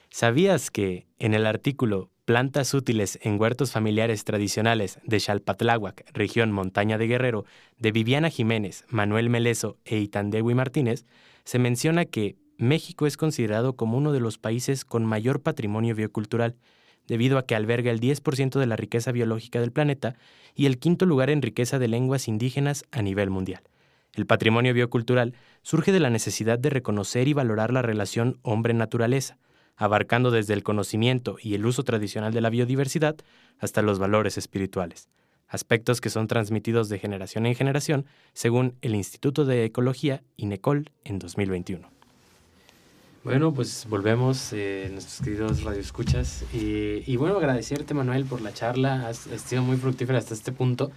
¿Sabías 0.09 0.71
que 0.71 1.07
en 1.19 1.33
el 1.33 1.45
artículo 1.45 2.09
Plantas 2.27 2.73
útiles 2.73 3.17
en 3.21 3.39
huertos 3.39 3.71
familiares 3.71 4.25
tradicionales 4.25 4.99
de 5.05 5.17
Xalpatláhuac, 5.17 6.03
región 6.11 6.51
Montaña 6.51 6.97
de 6.97 7.07
Guerrero, 7.07 7.45
de 7.77 7.93
Viviana 7.93 8.29
Jiménez, 8.29 8.83
Manuel 8.89 9.29
Meleso 9.29 9.77
e 9.85 9.97
Itandewi 9.99 10.53
Martínez, 10.53 11.05
se 11.45 11.57
menciona 11.57 12.03
que 12.03 12.35
México 12.57 13.07
es 13.07 13.15
considerado 13.15 13.77
como 13.77 13.97
uno 13.97 14.11
de 14.11 14.19
los 14.19 14.37
países 14.37 14.83
con 14.83 15.05
mayor 15.05 15.41
patrimonio 15.41 15.95
biocultural, 15.95 16.57
debido 17.07 17.37
a 17.37 17.45
que 17.45 17.55
alberga 17.55 17.91
el 17.91 17.99
10% 17.99 18.59
de 18.59 18.65
la 18.65 18.75
riqueza 18.75 19.11
biológica 19.11 19.59
del 19.59 19.71
planeta 19.71 20.15
y 20.55 20.65
el 20.65 20.77
quinto 20.77 21.05
lugar 21.05 21.29
en 21.29 21.41
riqueza 21.41 21.79
de 21.79 21.87
lenguas 21.87 22.27
indígenas 22.27 22.85
a 22.91 23.01
nivel 23.01 23.29
mundial. 23.29 23.61
El 24.13 24.25
patrimonio 24.25 24.73
biocultural 24.73 25.35
surge 25.61 25.91
de 25.91 25.99
la 25.99 26.09
necesidad 26.09 26.57
de 26.57 26.69
reconocer 26.69 27.27
y 27.27 27.33
valorar 27.33 27.71
la 27.71 27.83
relación 27.83 28.39
hombre-naturaleza, 28.41 29.37
abarcando 29.75 30.31
desde 30.31 30.53
el 30.53 30.63
conocimiento 30.63 31.37
y 31.39 31.53
el 31.53 31.65
uso 31.65 31.83
tradicional 31.83 32.33
de 32.33 32.41
la 32.41 32.49
biodiversidad 32.49 33.15
hasta 33.59 33.83
los 33.83 33.99
valores 33.99 34.37
espirituales, 34.37 35.09
aspectos 35.47 36.01
que 36.01 36.09
son 36.09 36.27
transmitidos 36.27 36.89
de 36.89 36.97
generación 36.97 37.45
en 37.45 37.55
generación 37.55 38.05
según 38.33 38.75
el 38.81 38.95
Instituto 38.95 39.45
de 39.45 39.65
Ecología 39.65 40.23
INECOL 40.35 40.89
en 41.03 41.19
2021. 41.19 41.96
Bueno, 43.27 43.53
pues 43.53 43.85
volvemos, 43.89 44.53
eh, 44.53 44.87
nuestros 44.89 45.19
queridos 45.19 45.63
radioescuchas. 45.63 46.45
Y, 46.53 47.03
y 47.05 47.17
bueno, 47.17 47.35
agradecerte, 47.35 47.93
Manuel, 47.93 48.23
por 48.23 48.39
la 48.39 48.53
charla. 48.53 49.09
Has, 49.09 49.27
sido 49.45 49.63
muy 49.63 49.75
fructífera 49.75 50.17
hasta 50.17 50.33
este 50.33 50.53
punto. 50.53 50.91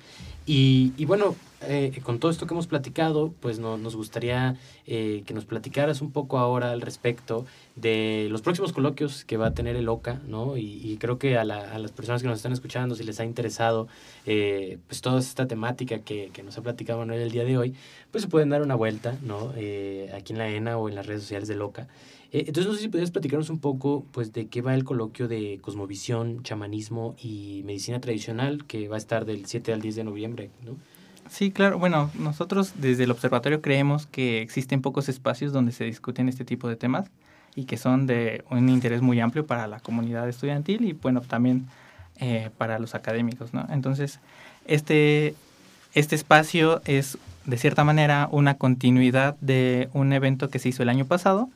Y, 0.46 0.92
y 0.96 1.06
bueno, 1.06 1.34
eh, 1.62 2.00
con 2.04 2.20
todo 2.20 2.30
esto 2.30 2.46
que 2.46 2.54
hemos 2.54 2.68
platicado, 2.68 3.34
pues 3.40 3.58
no, 3.58 3.76
nos 3.78 3.96
gustaría 3.96 4.56
eh, 4.86 5.22
que 5.26 5.34
nos 5.34 5.44
platicaras 5.44 6.00
un 6.00 6.10
poco 6.12 6.38
ahora 6.38 6.70
al 6.70 6.80
respecto 6.80 7.46
de 7.76 8.28
los 8.30 8.42
próximos 8.42 8.72
coloquios 8.72 9.24
que 9.24 9.36
va 9.36 9.48
a 9.48 9.54
tener 9.54 9.76
el 9.76 9.88
OCA, 9.88 10.20
¿no? 10.26 10.56
Y, 10.56 10.80
y 10.82 10.96
creo 10.96 11.18
que 11.18 11.36
a, 11.36 11.44
la, 11.44 11.72
a, 11.72 11.78
las 11.78 11.92
personas 11.92 12.22
que 12.22 12.28
nos 12.28 12.38
están 12.38 12.52
escuchando, 12.52 12.94
si 12.94 13.04
les 13.04 13.20
ha 13.20 13.24
interesado 13.24 13.88
eh, 14.26 14.78
pues 14.88 15.00
toda 15.00 15.20
esta 15.20 15.46
temática 15.46 15.98
que, 16.00 16.30
que, 16.32 16.42
nos 16.42 16.56
ha 16.58 16.62
platicado 16.62 17.00
Manuel 17.00 17.20
el 17.20 17.30
día 17.30 17.44
de 17.44 17.58
hoy, 17.58 17.74
pues 18.10 18.22
se 18.22 18.28
pueden 18.28 18.48
dar 18.48 18.62
una 18.62 18.74
vuelta, 18.74 19.18
¿no? 19.22 19.52
Eh, 19.56 20.10
aquí 20.14 20.32
en 20.32 20.38
la 20.38 20.48
ENA 20.48 20.78
o 20.78 20.88
en 20.88 20.94
las 20.94 21.06
redes 21.06 21.22
sociales 21.22 21.48
del 21.48 21.60
OCA. 21.62 21.88
Eh, 22.32 22.44
entonces, 22.46 22.66
no 22.66 22.74
sé 22.74 22.82
si 22.82 22.88
pudieras 22.88 23.10
platicarnos 23.10 23.50
un 23.50 23.58
poco 23.58 24.04
pues, 24.12 24.32
de 24.32 24.46
qué 24.46 24.62
va 24.62 24.74
el 24.74 24.84
coloquio 24.84 25.26
de 25.26 25.58
cosmovisión, 25.60 26.42
chamanismo 26.42 27.16
y 27.20 27.62
medicina 27.64 28.00
tradicional, 28.00 28.64
que 28.66 28.88
va 28.88 28.96
a 28.96 28.98
estar 28.98 29.24
del 29.24 29.46
7 29.46 29.72
al 29.72 29.80
10 29.80 29.96
de 29.96 30.04
noviembre, 30.04 30.50
¿no? 30.64 30.76
Sí, 31.28 31.50
claro. 31.52 31.78
Bueno, 31.78 32.10
nosotros 32.18 32.72
desde 32.76 33.04
el 33.04 33.10
observatorio 33.10 33.62
creemos 33.62 34.06
que 34.06 34.42
existen 34.42 34.82
pocos 34.82 35.08
espacios 35.08 35.52
donde 35.52 35.72
se 35.72 35.84
discuten 35.84 36.28
este 36.28 36.44
tipo 36.44 36.68
de 36.68 36.76
temas 36.76 37.08
y 37.54 37.64
que 37.64 37.76
son 37.76 38.06
de 38.06 38.44
un 38.50 38.68
interés 38.68 39.00
muy 39.00 39.20
amplio 39.20 39.46
para 39.46 39.66
la 39.68 39.80
comunidad 39.80 40.28
estudiantil 40.28 40.84
y, 40.84 40.92
bueno, 40.92 41.20
también 41.20 41.66
eh, 42.18 42.50
para 42.58 42.78
los 42.78 42.94
académicos, 42.94 43.54
¿no? 43.54 43.66
Entonces, 43.70 44.18
este, 44.66 45.34
este 45.94 46.16
espacio 46.16 46.82
es, 46.84 47.16
de 47.44 47.56
cierta 47.58 47.84
manera, 47.84 48.28
una 48.32 48.54
continuidad 48.54 49.36
de 49.40 49.88
un 49.92 50.12
evento 50.12 50.50
que 50.50 50.58
se 50.58 50.68
hizo 50.68 50.82
el 50.82 50.88
año 50.88 51.06
pasado, 51.06 51.48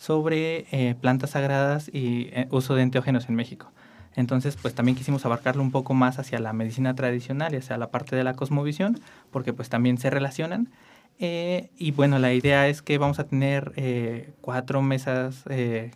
sobre 0.00 0.64
eh, 0.72 0.94
plantas 0.98 1.30
sagradas 1.30 1.90
y 1.92 2.30
eh, 2.32 2.48
uso 2.50 2.74
de 2.74 2.82
enteógenos 2.82 3.28
en 3.28 3.34
México. 3.34 3.70
Entonces, 4.16 4.56
pues 4.56 4.74
también 4.74 4.96
quisimos 4.96 5.26
abarcarlo 5.26 5.62
un 5.62 5.70
poco 5.70 5.92
más 5.92 6.18
hacia 6.18 6.38
la 6.38 6.54
medicina 6.54 6.94
tradicional 6.94 7.52
y 7.52 7.58
hacia 7.58 7.76
la 7.76 7.90
parte 7.90 8.16
de 8.16 8.24
la 8.24 8.32
cosmovisión, 8.32 8.98
porque 9.30 9.52
pues 9.52 9.68
también 9.68 9.98
se 9.98 10.08
relacionan. 10.08 10.70
Eh, 11.18 11.68
y 11.76 11.90
bueno, 11.90 12.18
la 12.18 12.32
idea 12.32 12.66
es 12.68 12.80
que 12.80 12.96
vamos 12.96 13.18
a 13.18 13.24
tener 13.24 13.72
eh, 13.76 14.32
cuatro 14.40 14.80
mesas, 14.80 15.44
eh, 15.50 15.90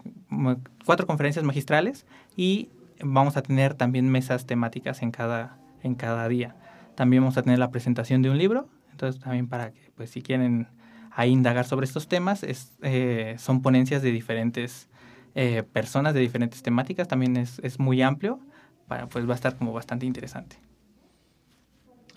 cuatro 0.84 1.06
conferencias 1.06 1.46
magistrales 1.46 2.04
y 2.36 2.68
vamos 3.02 3.38
a 3.38 3.42
tener 3.42 3.72
también 3.72 4.10
mesas 4.10 4.44
temáticas 4.44 5.00
en 5.00 5.12
cada, 5.12 5.56
en 5.82 5.94
cada 5.94 6.28
día. 6.28 6.56
También 6.94 7.22
vamos 7.22 7.38
a 7.38 7.42
tener 7.42 7.58
la 7.58 7.70
presentación 7.70 8.20
de 8.20 8.28
un 8.28 8.36
libro, 8.36 8.68
entonces 8.90 9.20
también 9.22 9.48
para 9.48 9.72
que, 9.72 9.90
pues 9.96 10.10
si 10.10 10.20
quieren 10.20 10.68
a 11.14 11.26
indagar 11.26 11.66
sobre 11.66 11.86
estos 11.86 12.08
temas. 12.08 12.42
Es, 12.42 12.72
eh, 12.82 13.36
son 13.38 13.62
ponencias 13.62 14.02
de 14.02 14.10
diferentes 14.10 14.88
eh, 15.34 15.62
personas, 15.72 16.14
de 16.14 16.20
diferentes 16.20 16.62
temáticas. 16.62 17.08
También 17.08 17.36
es, 17.36 17.60
es, 17.62 17.78
muy 17.78 18.02
amplio. 18.02 18.40
Para, 18.88 19.08
pues 19.08 19.26
va 19.26 19.32
a 19.32 19.36
estar 19.36 19.56
como 19.56 19.72
bastante 19.72 20.06
interesante. 20.06 20.56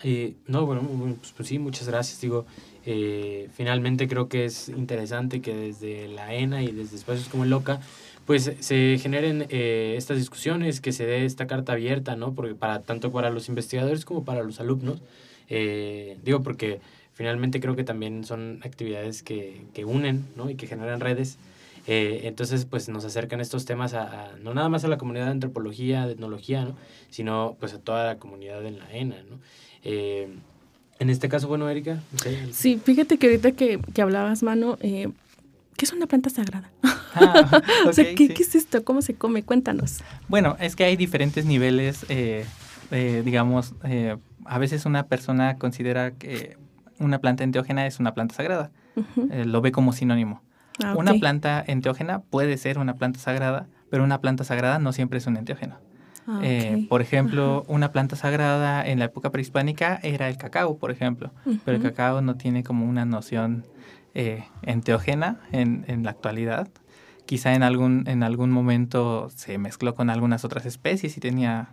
Eh, 0.02 0.36
no, 0.46 0.64
bueno, 0.66 0.82
pues, 1.20 1.32
pues, 1.36 1.48
sí, 1.48 1.58
muchas 1.58 1.88
gracias. 1.88 2.20
Digo, 2.20 2.46
eh, 2.84 3.48
finalmente 3.54 4.08
creo 4.08 4.28
que 4.28 4.44
es 4.44 4.68
interesante 4.68 5.40
que 5.40 5.54
desde 5.54 6.08
la 6.08 6.34
ENA 6.34 6.62
y 6.62 6.72
desde 6.72 6.96
espacios 6.96 7.28
como 7.28 7.44
el 7.44 7.50
LOCA, 7.50 7.80
pues 8.26 8.52
se 8.60 8.98
generen 9.00 9.46
eh, 9.48 9.94
estas 9.96 10.18
discusiones, 10.18 10.80
que 10.80 10.92
se 10.92 11.06
dé 11.06 11.24
esta 11.24 11.46
carta 11.46 11.72
abierta, 11.72 12.14
¿no? 12.14 12.34
Porque 12.34 12.54
para 12.54 12.82
tanto 12.82 13.10
para 13.10 13.30
los 13.30 13.48
investigadores 13.48 14.04
como 14.04 14.24
para 14.24 14.42
los 14.42 14.60
alumnos. 14.60 15.00
digo, 15.48 16.42
porque 16.42 16.80
finalmente 17.18 17.58
creo 17.58 17.74
que 17.74 17.82
también 17.82 18.22
son 18.22 18.60
actividades 18.62 19.24
que, 19.24 19.66
que 19.74 19.84
unen 19.84 20.24
¿no? 20.36 20.48
y 20.50 20.54
que 20.54 20.68
generan 20.68 21.00
redes. 21.00 21.36
Eh, 21.88 22.20
entonces, 22.28 22.64
pues 22.64 22.88
nos 22.88 23.04
acercan 23.04 23.40
estos 23.40 23.64
temas 23.64 23.92
a, 23.92 24.02
a, 24.04 24.36
no 24.36 24.54
nada 24.54 24.68
más 24.68 24.84
a 24.84 24.88
la 24.88 24.98
comunidad 24.98 25.24
de 25.24 25.32
antropología, 25.32 26.06
de 26.06 26.12
etnología, 26.12 26.64
¿no? 26.64 26.76
sino 27.10 27.56
pues 27.58 27.74
a 27.74 27.80
toda 27.80 28.06
la 28.06 28.18
comunidad 28.20 28.64
en 28.64 28.78
la 28.78 28.88
ENA. 28.92 29.16
¿no? 29.28 29.40
Eh, 29.82 30.28
en 31.00 31.10
este 31.10 31.28
caso, 31.28 31.48
bueno, 31.48 31.68
Erika. 31.68 32.00
Sí, 32.52 32.80
fíjate 32.84 33.18
que 33.18 33.26
ahorita 33.26 33.50
que, 33.50 33.80
que 33.92 34.00
hablabas, 34.00 34.44
Mano, 34.44 34.78
eh, 34.80 35.08
¿qué 35.76 35.86
es 35.86 35.92
una 35.92 36.06
planta 36.06 36.30
sagrada? 36.30 36.70
Ah, 37.14 37.62
o 37.88 37.92
sea, 37.92 38.04
¿qué, 38.14 38.28
sí. 38.28 38.28
¿qué 38.28 38.44
es 38.44 38.54
esto? 38.54 38.84
¿Cómo 38.84 39.02
se 39.02 39.14
come? 39.14 39.42
Cuéntanos. 39.42 39.98
Bueno, 40.28 40.56
es 40.60 40.76
que 40.76 40.84
hay 40.84 40.94
diferentes 40.94 41.46
niveles, 41.46 42.06
eh, 42.10 42.44
eh, 42.92 43.22
digamos, 43.24 43.74
eh, 43.82 44.16
a 44.44 44.58
veces 44.58 44.86
una 44.86 45.06
persona 45.06 45.58
considera 45.58 46.12
que 46.12 46.56
una 47.00 47.18
planta 47.20 47.44
enteógena 47.44 47.86
es 47.86 47.98
una 48.00 48.14
planta 48.14 48.34
sagrada, 48.34 48.70
eh, 49.30 49.44
lo 49.44 49.60
ve 49.60 49.72
como 49.72 49.92
sinónimo. 49.92 50.42
Ah, 50.82 50.94
Una 50.96 51.12
planta 51.20 51.64
enteógena 51.66 52.20
puede 52.20 52.56
ser 52.56 52.78
una 52.78 52.94
planta 52.94 53.18
sagrada, 53.18 53.66
pero 53.90 54.04
una 54.04 54.20
planta 54.20 54.44
sagrada 54.44 54.78
no 54.78 54.92
siempre 54.92 55.18
es 55.18 55.26
un 55.26 55.36
enteógeno. 55.36 55.76
Ah, 56.26 56.40
Eh, 56.42 56.86
por 56.88 57.00
ejemplo, 57.00 57.64
una 57.68 57.90
planta 57.90 58.14
sagrada 58.16 58.86
en 58.86 58.98
la 58.98 59.06
época 59.06 59.30
prehispánica 59.30 59.98
era 60.02 60.28
el 60.28 60.36
cacao, 60.36 60.76
por 60.76 60.90
ejemplo, 60.90 61.30
pero 61.64 61.76
el 61.78 61.82
cacao 61.82 62.20
no 62.20 62.36
tiene 62.36 62.62
como 62.62 62.84
una 62.86 63.04
noción 63.04 63.64
eh, 64.14 64.44
enteógena 64.62 65.40
en, 65.52 65.84
en 65.88 66.02
la 66.04 66.10
actualidad. 66.10 66.68
Quizá 67.26 67.54
en 67.54 67.62
algún, 67.62 68.04
en 68.06 68.22
algún 68.22 68.50
momento 68.50 69.28
se 69.34 69.58
mezcló 69.58 69.94
con 69.94 70.10
algunas 70.10 70.44
otras 70.44 70.64
especies 70.64 71.16
y 71.16 71.20
tenía, 71.20 71.70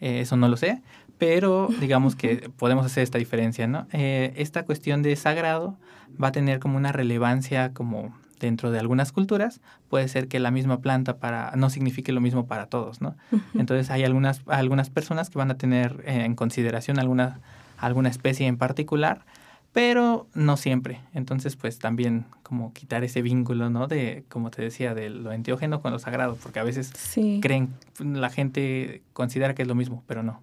eh, 0.00 0.20
eso 0.20 0.36
no 0.36 0.48
lo 0.48 0.56
sé, 0.56 0.82
pero 1.22 1.68
digamos 1.80 2.16
que 2.16 2.50
podemos 2.56 2.84
hacer 2.84 3.04
esta 3.04 3.16
diferencia, 3.16 3.68
¿no? 3.68 3.86
Eh, 3.92 4.32
esta 4.34 4.64
cuestión 4.64 5.02
de 5.02 5.14
sagrado 5.14 5.76
va 6.20 6.28
a 6.28 6.32
tener 6.32 6.58
como 6.58 6.76
una 6.76 6.90
relevancia 6.90 7.72
como 7.72 8.12
dentro 8.40 8.72
de 8.72 8.80
algunas 8.80 9.12
culturas, 9.12 9.60
puede 9.88 10.08
ser 10.08 10.26
que 10.26 10.40
la 10.40 10.50
misma 10.50 10.80
planta 10.80 11.18
para 11.18 11.52
no 11.54 11.70
signifique 11.70 12.10
lo 12.10 12.20
mismo 12.20 12.46
para 12.48 12.66
todos, 12.66 13.00
¿no? 13.00 13.14
Entonces 13.54 13.88
hay 13.92 14.02
algunas, 14.02 14.42
algunas 14.48 14.90
personas 14.90 15.30
que 15.30 15.38
van 15.38 15.52
a 15.52 15.56
tener 15.56 16.02
eh, 16.06 16.24
en 16.24 16.34
consideración 16.34 16.98
alguna, 16.98 17.38
alguna 17.78 18.08
especie 18.08 18.48
en 18.48 18.56
particular, 18.56 19.24
pero 19.72 20.26
no 20.34 20.56
siempre. 20.56 21.02
Entonces, 21.14 21.54
pues 21.54 21.78
también 21.78 22.24
como 22.42 22.72
quitar 22.72 23.04
ese 23.04 23.22
vínculo, 23.22 23.70
¿no? 23.70 23.86
De, 23.86 24.24
como 24.28 24.50
te 24.50 24.60
decía, 24.60 24.92
de 24.92 25.08
lo 25.08 25.30
enteógeno 25.30 25.80
con 25.80 25.92
lo 25.92 26.00
sagrado, 26.00 26.36
porque 26.42 26.58
a 26.58 26.64
veces 26.64 26.90
Sí, 26.96 27.38
creen, 27.40 27.74
la 28.00 28.28
gente 28.28 29.02
considera 29.12 29.54
que 29.54 29.62
es 29.62 29.68
lo 29.68 29.76
mismo, 29.76 30.02
pero 30.08 30.24
no. 30.24 30.40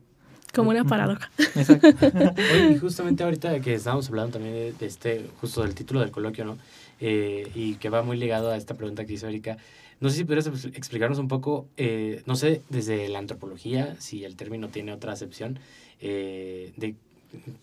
Como 0.53 0.69
una 0.71 0.83
paradoja. 0.83 1.29
Exacto. 1.55 1.88
Oye, 2.53 2.71
y 2.73 2.77
justamente 2.77 3.23
ahorita 3.23 3.59
que 3.59 3.73
estábamos 3.75 4.07
hablando 4.09 4.33
también 4.33 4.53
de, 4.53 4.73
de 4.73 4.85
este, 4.85 5.25
justo 5.41 5.62
del 5.63 5.75
título 5.75 5.99
del 6.01 6.12
coloquio, 6.12 6.45
¿no? 6.45 6.57
Eh, 6.99 7.49
y 7.55 7.75
que 7.75 7.89
va 7.89 8.01
muy 8.03 8.17
ligado 8.17 8.51
a 8.51 8.57
esta 8.57 8.73
pregunta 8.75 9.05
que 9.05 9.13
hizo 9.13 9.27
Erika. 9.27 9.57
No 10.01 10.09
sé 10.09 10.17
si 10.17 10.23
pudieras 10.23 10.47
ex- 10.47 10.65
explicarnos 10.65 11.19
un 11.19 11.27
poco, 11.27 11.67
eh, 11.77 12.23
no 12.25 12.35
sé, 12.35 12.62
desde 12.69 13.07
la 13.09 13.19
antropología, 13.19 13.95
si 13.99 14.23
el 14.25 14.35
término 14.35 14.67
tiene 14.69 14.91
otra 14.93 15.12
acepción, 15.13 15.59
eh, 16.01 16.73
de 16.77 16.95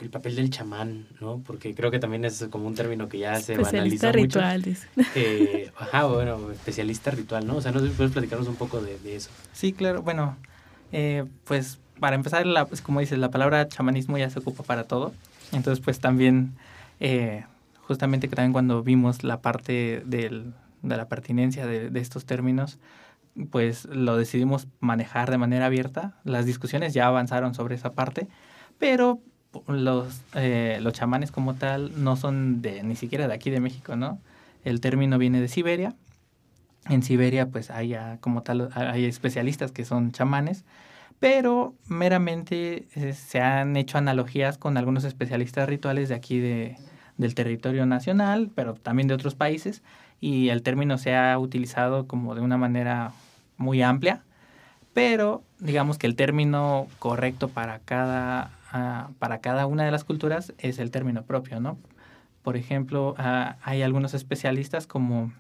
el 0.01 0.11
papel 0.11 0.37
del 0.37 0.49
chamán, 0.51 1.09
¿no? 1.21 1.43
Porque 1.45 1.75
creo 1.75 1.91
que 1.91 1.99
también 1.99 2.25
es 2.25 2.47
como 2.51 2.69
un 2.69 2.77
término 2.77 3.09
que 3.09 3.19
ya 3.19 3.35
se 3.41 3.55
Especialista 3.55 4.07
banaliza 4.07 4.07
mucho. 4.09 4.39
ritual, 4.39 4.63
dice. 4.63 4.87
Eh, 5.17 5.73
ajá, 5.77 6.05
bueno, 6.05 6.53
especialista 6.53 7.11
ritual, 7.11 7.47
¿no? 7.49 7.57
O 7.57 7.61
sea, 7.61 7.73
no 7.73 7.81
sé 7.81 7.89
si 7.89 7.93
puedes 7.95 8.13
platicarnos 8.13 8.47
un 8.47 8.55
poco 8.55 8.81
de, 8.81 8.97
de 9.01 9.17
eso. 9.17 9.31
Sí, 9.53 9.73
claro. 9.73 10.03
Bueno, 10.03 10.37
eh, 10.93 11.25
pues 11.45 11.79
para 12.01 12.17
empezar, 12.17 12.47
la, 12.47 12.67
pues, 12.67 12.83
como 12.83 13.01
dices, 13.01 13.19
la 13.19 13.31
palabra 13.31 13.69
chamanismo 13.69 14.19
ya 14.19 14.31
se 14.31 14.39
ocupa 14.39 14.63
para 14.63 14.85
todo. 14.85 15.13
Entonces, 15.53 15.83
pues 15.85 16.01
también, 16.01 16.53
eh, 17.01 17.45
justamente 17.83 18.29
que 18.29 18.37
también 18.37 18.53
cuando 18.53 18.83
vimos 18.83 19.25
la 19.25 19.41
parte 19.41 20.03
del, 20.07 20.53
de 20.83 20.97
la 20.97 21.09
pertinencia 21.09 21.67
de, 21.67 21.91
de 21.91 22.01
estos 22.01 22.25
términos, 22.25 22.79
pues 23.51 23.85
lo 23.87 24.17
decidimos 24.17 24.67
manejar 24.81 25.31
de 25.31 25.39
manera 25.39 25.67
abierta. 25.67 26.15
Las 26.25 26.47
discusiones 26.47 26.95
ya 26.95 27.07
avanzaron 27.07 27.55
sobre 27.55 27.75
esa 27.75 27.93
parte, 27.93 28.29
pero 28.79 29.21
los, 29.69 30.23
eh, 30.35 30.79
los 30.81 30.93
chamanes 30.93 31.31
como 31.31 31.55
tal 31.55 32.03
no 32.03 32.17
son 32.17 32.63
de 32.63 32.83
ni 32.83 32.97
siquiera 32.97 33.29
de 33.29 33.35
aquí 33.35 33.51
de 33.51 33.61
México, 33.61 33.97
¿no? 33.97 34.19
El 34.65 34.81
término 34.81 35.19
viene 35.19 35.41
de 35.41 35.49
Siberia. 35.49 35.95
En 36.89 37.03
Siberia, 37.03 37.47
pues 37.47 37.71
hay 37.71 37.97
como 38.21 38.43
tal, 38.43 38.71
hay 38.75 39.05
especialistas 39.07 39.73
que 39.73 39.85
son 39.85 40.13
chamanes, 40.13 40.65
pero 41.19 41.75
meramente 41.87 42.87
eh, 42.95 43.13
se 43.15 43.41
han 43.41 43.77
hecho 43.77 43.99
analogías 43.99 44.59
con 44.59 44.77
algunos 44.77 45.05
especialistas 45.05 45.69
rituales 45.69 46.09
de 46.09 46.15
aquí 46.15 46.39
de, 46.39 46.77
del 47.17 47.35
territorio 47.35 47.87
nacional, 47.87 48.51
pero 48.55 48.75
también 48.75 49.09
de 49.09 49.15
otros 49.15 49.35
países, 49.35 49.83
y 50.21 50.49
el 50.49 50.63
término 50.63 50.99
se 50.99 51.15
ha 51.15 51.39
utilizado 51.39 52.07
como 52.07 52.35
de 52.35 52.41
una 52.41 52.57
manera 52.57 53.13
muy 53.57 53.83
amplia, 53.83 54.23
pero 54.93 55.43
digamos 55.59 55.99
que 55.99 56.07
el 56.07 56.17
término 56.17 56.87
correcto 56.99 57.49
para 57.49 57.81
cada, 57.81 58.51
ah, 58.73 59.11
para 59.19 59.41
cada 59.41 59.67
una 59.67 59.85
de 59.85 59.91
las 59.91 60.05
culturas 60.05 60.55
es 60.59 60.79
el 60.79 60.91
término 60.91 61.23
propio, 61.25 61.61
¿no? 61.61 61.79
Por 62.43 62.57
ejemplo, 62.57 63.15
ah, 63.19 63.57
hay 63.63 63.83
algunos 63.83 64.15
especialistas 64.15 64.87
como, 64.87 65.33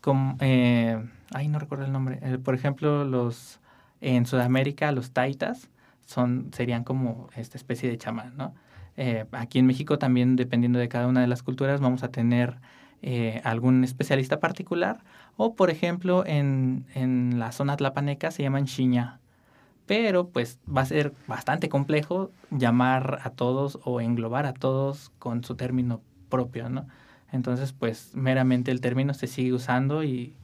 como 0.00 0.36
eh, 0.40 1.02
ay, 1.32 1.48
no 1.48 1.58
recuerdo 1.58 1.84
el 1.84 1.92
nombre, 1.92 2.18
Eh, 2.22 2.38
por 2.38 2.54
ejemplo, 2.54 3.04
los 3.04 3.60
en 4.00 4.26
Sudamérica 4.26 4.92
los 4.92 5.12
taitas 5.12 5.70
son, 6.04 6.50
serían 6.52 6.84
como 6.84 7.28
esta 7.36 7.56
especie 7.56 7.88
de 7.88 7.98
chamán, 7.98 8.36
¿no? 8.36 8.54
Eh, 8.96 9.26
aquí 9.32 9.58
en 9.58 9.66
México 9.66 9.98
también, 9.98 10.36
dependiendo 10.36 10.78
de 10.78 10.88
cada 10.88 11.06
una 11.06 11.20
de 11.20 11.26
las 11.26 11.42
culturas, 11.42 11.80
vamos 11.80 12.02
a 12.02 12.10
tener 12.10 12.58
eh, 13.02 13.40
algún 13.44 13.84
especialista 13.84 14.40
particular. 14.40 15.02
O, 15.36 15.54
por 15.54 15.70
ejemplo, 15.70 16.24
en, 16.26 16.84
en 16.94 17.38
la 17.38 17.52
zona 17.52 17.76
tlapaneca 17.76 18.30
se 18.30 18.42
llaman 18.42 18.66
xiña. 18.66 19.20
Pero, 19.86 20.28
pues, 20.28 20.58
va 20.68 20.82
a 20.82 20.86
ser 20.86 21.14
bastante 21.26 21.68
complejo 21.68 22.30
llamar 22.50 23.20
a 23.22 23.30
todos 23.30 23.78
o 23.84 24.00
englobar 24.00 24.46
a 24.46 24.52
todos 24.52 25.10
con 25.18 25.44
su 25.44 25.54
término 25.54 26.02
propio, 26.28 26.68
¿no? 26.68 26.86
Entonces, 27.32 27.72
pues, 27.72 28.10
meramente 28.14 28.70
el 28.70 28.80
término 28.80 29.14
se 29.14 29.28
sigue 29.28 29.52
usando 29.52 30.04
y, 30.04 30.34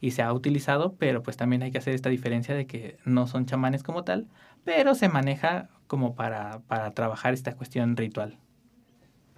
y 0.00 0.12
se 0.12 0.22
ha 0.22 0.32
utilizado, 0.32 0.94
pero 0.96 1.22
pues 1.22 1.36
también 1.36 1.62
hay 1.62 1.70
que 1.70 1.78
hacer 1.78 1.94
esta 1.94 2.08
diferencia 2.10 2.54
de 2.54 2.66
que 2.66 2.98
no 3.04 3.26
son 3.26 3.46
chamanes 3.46 3.82
como 3.82 4.04
tal, 4.04 4.28
pero 4.64 4.94
se 4.94 5.08
maneja 5.08 5.68
como 5.86 6.14
para, 6.14 6.60
para 6.60 6.92
trabajar 6.92 7.34
esta 7.34 7.54
cuestión 7.56 7.96
ritual. 7.96 8.38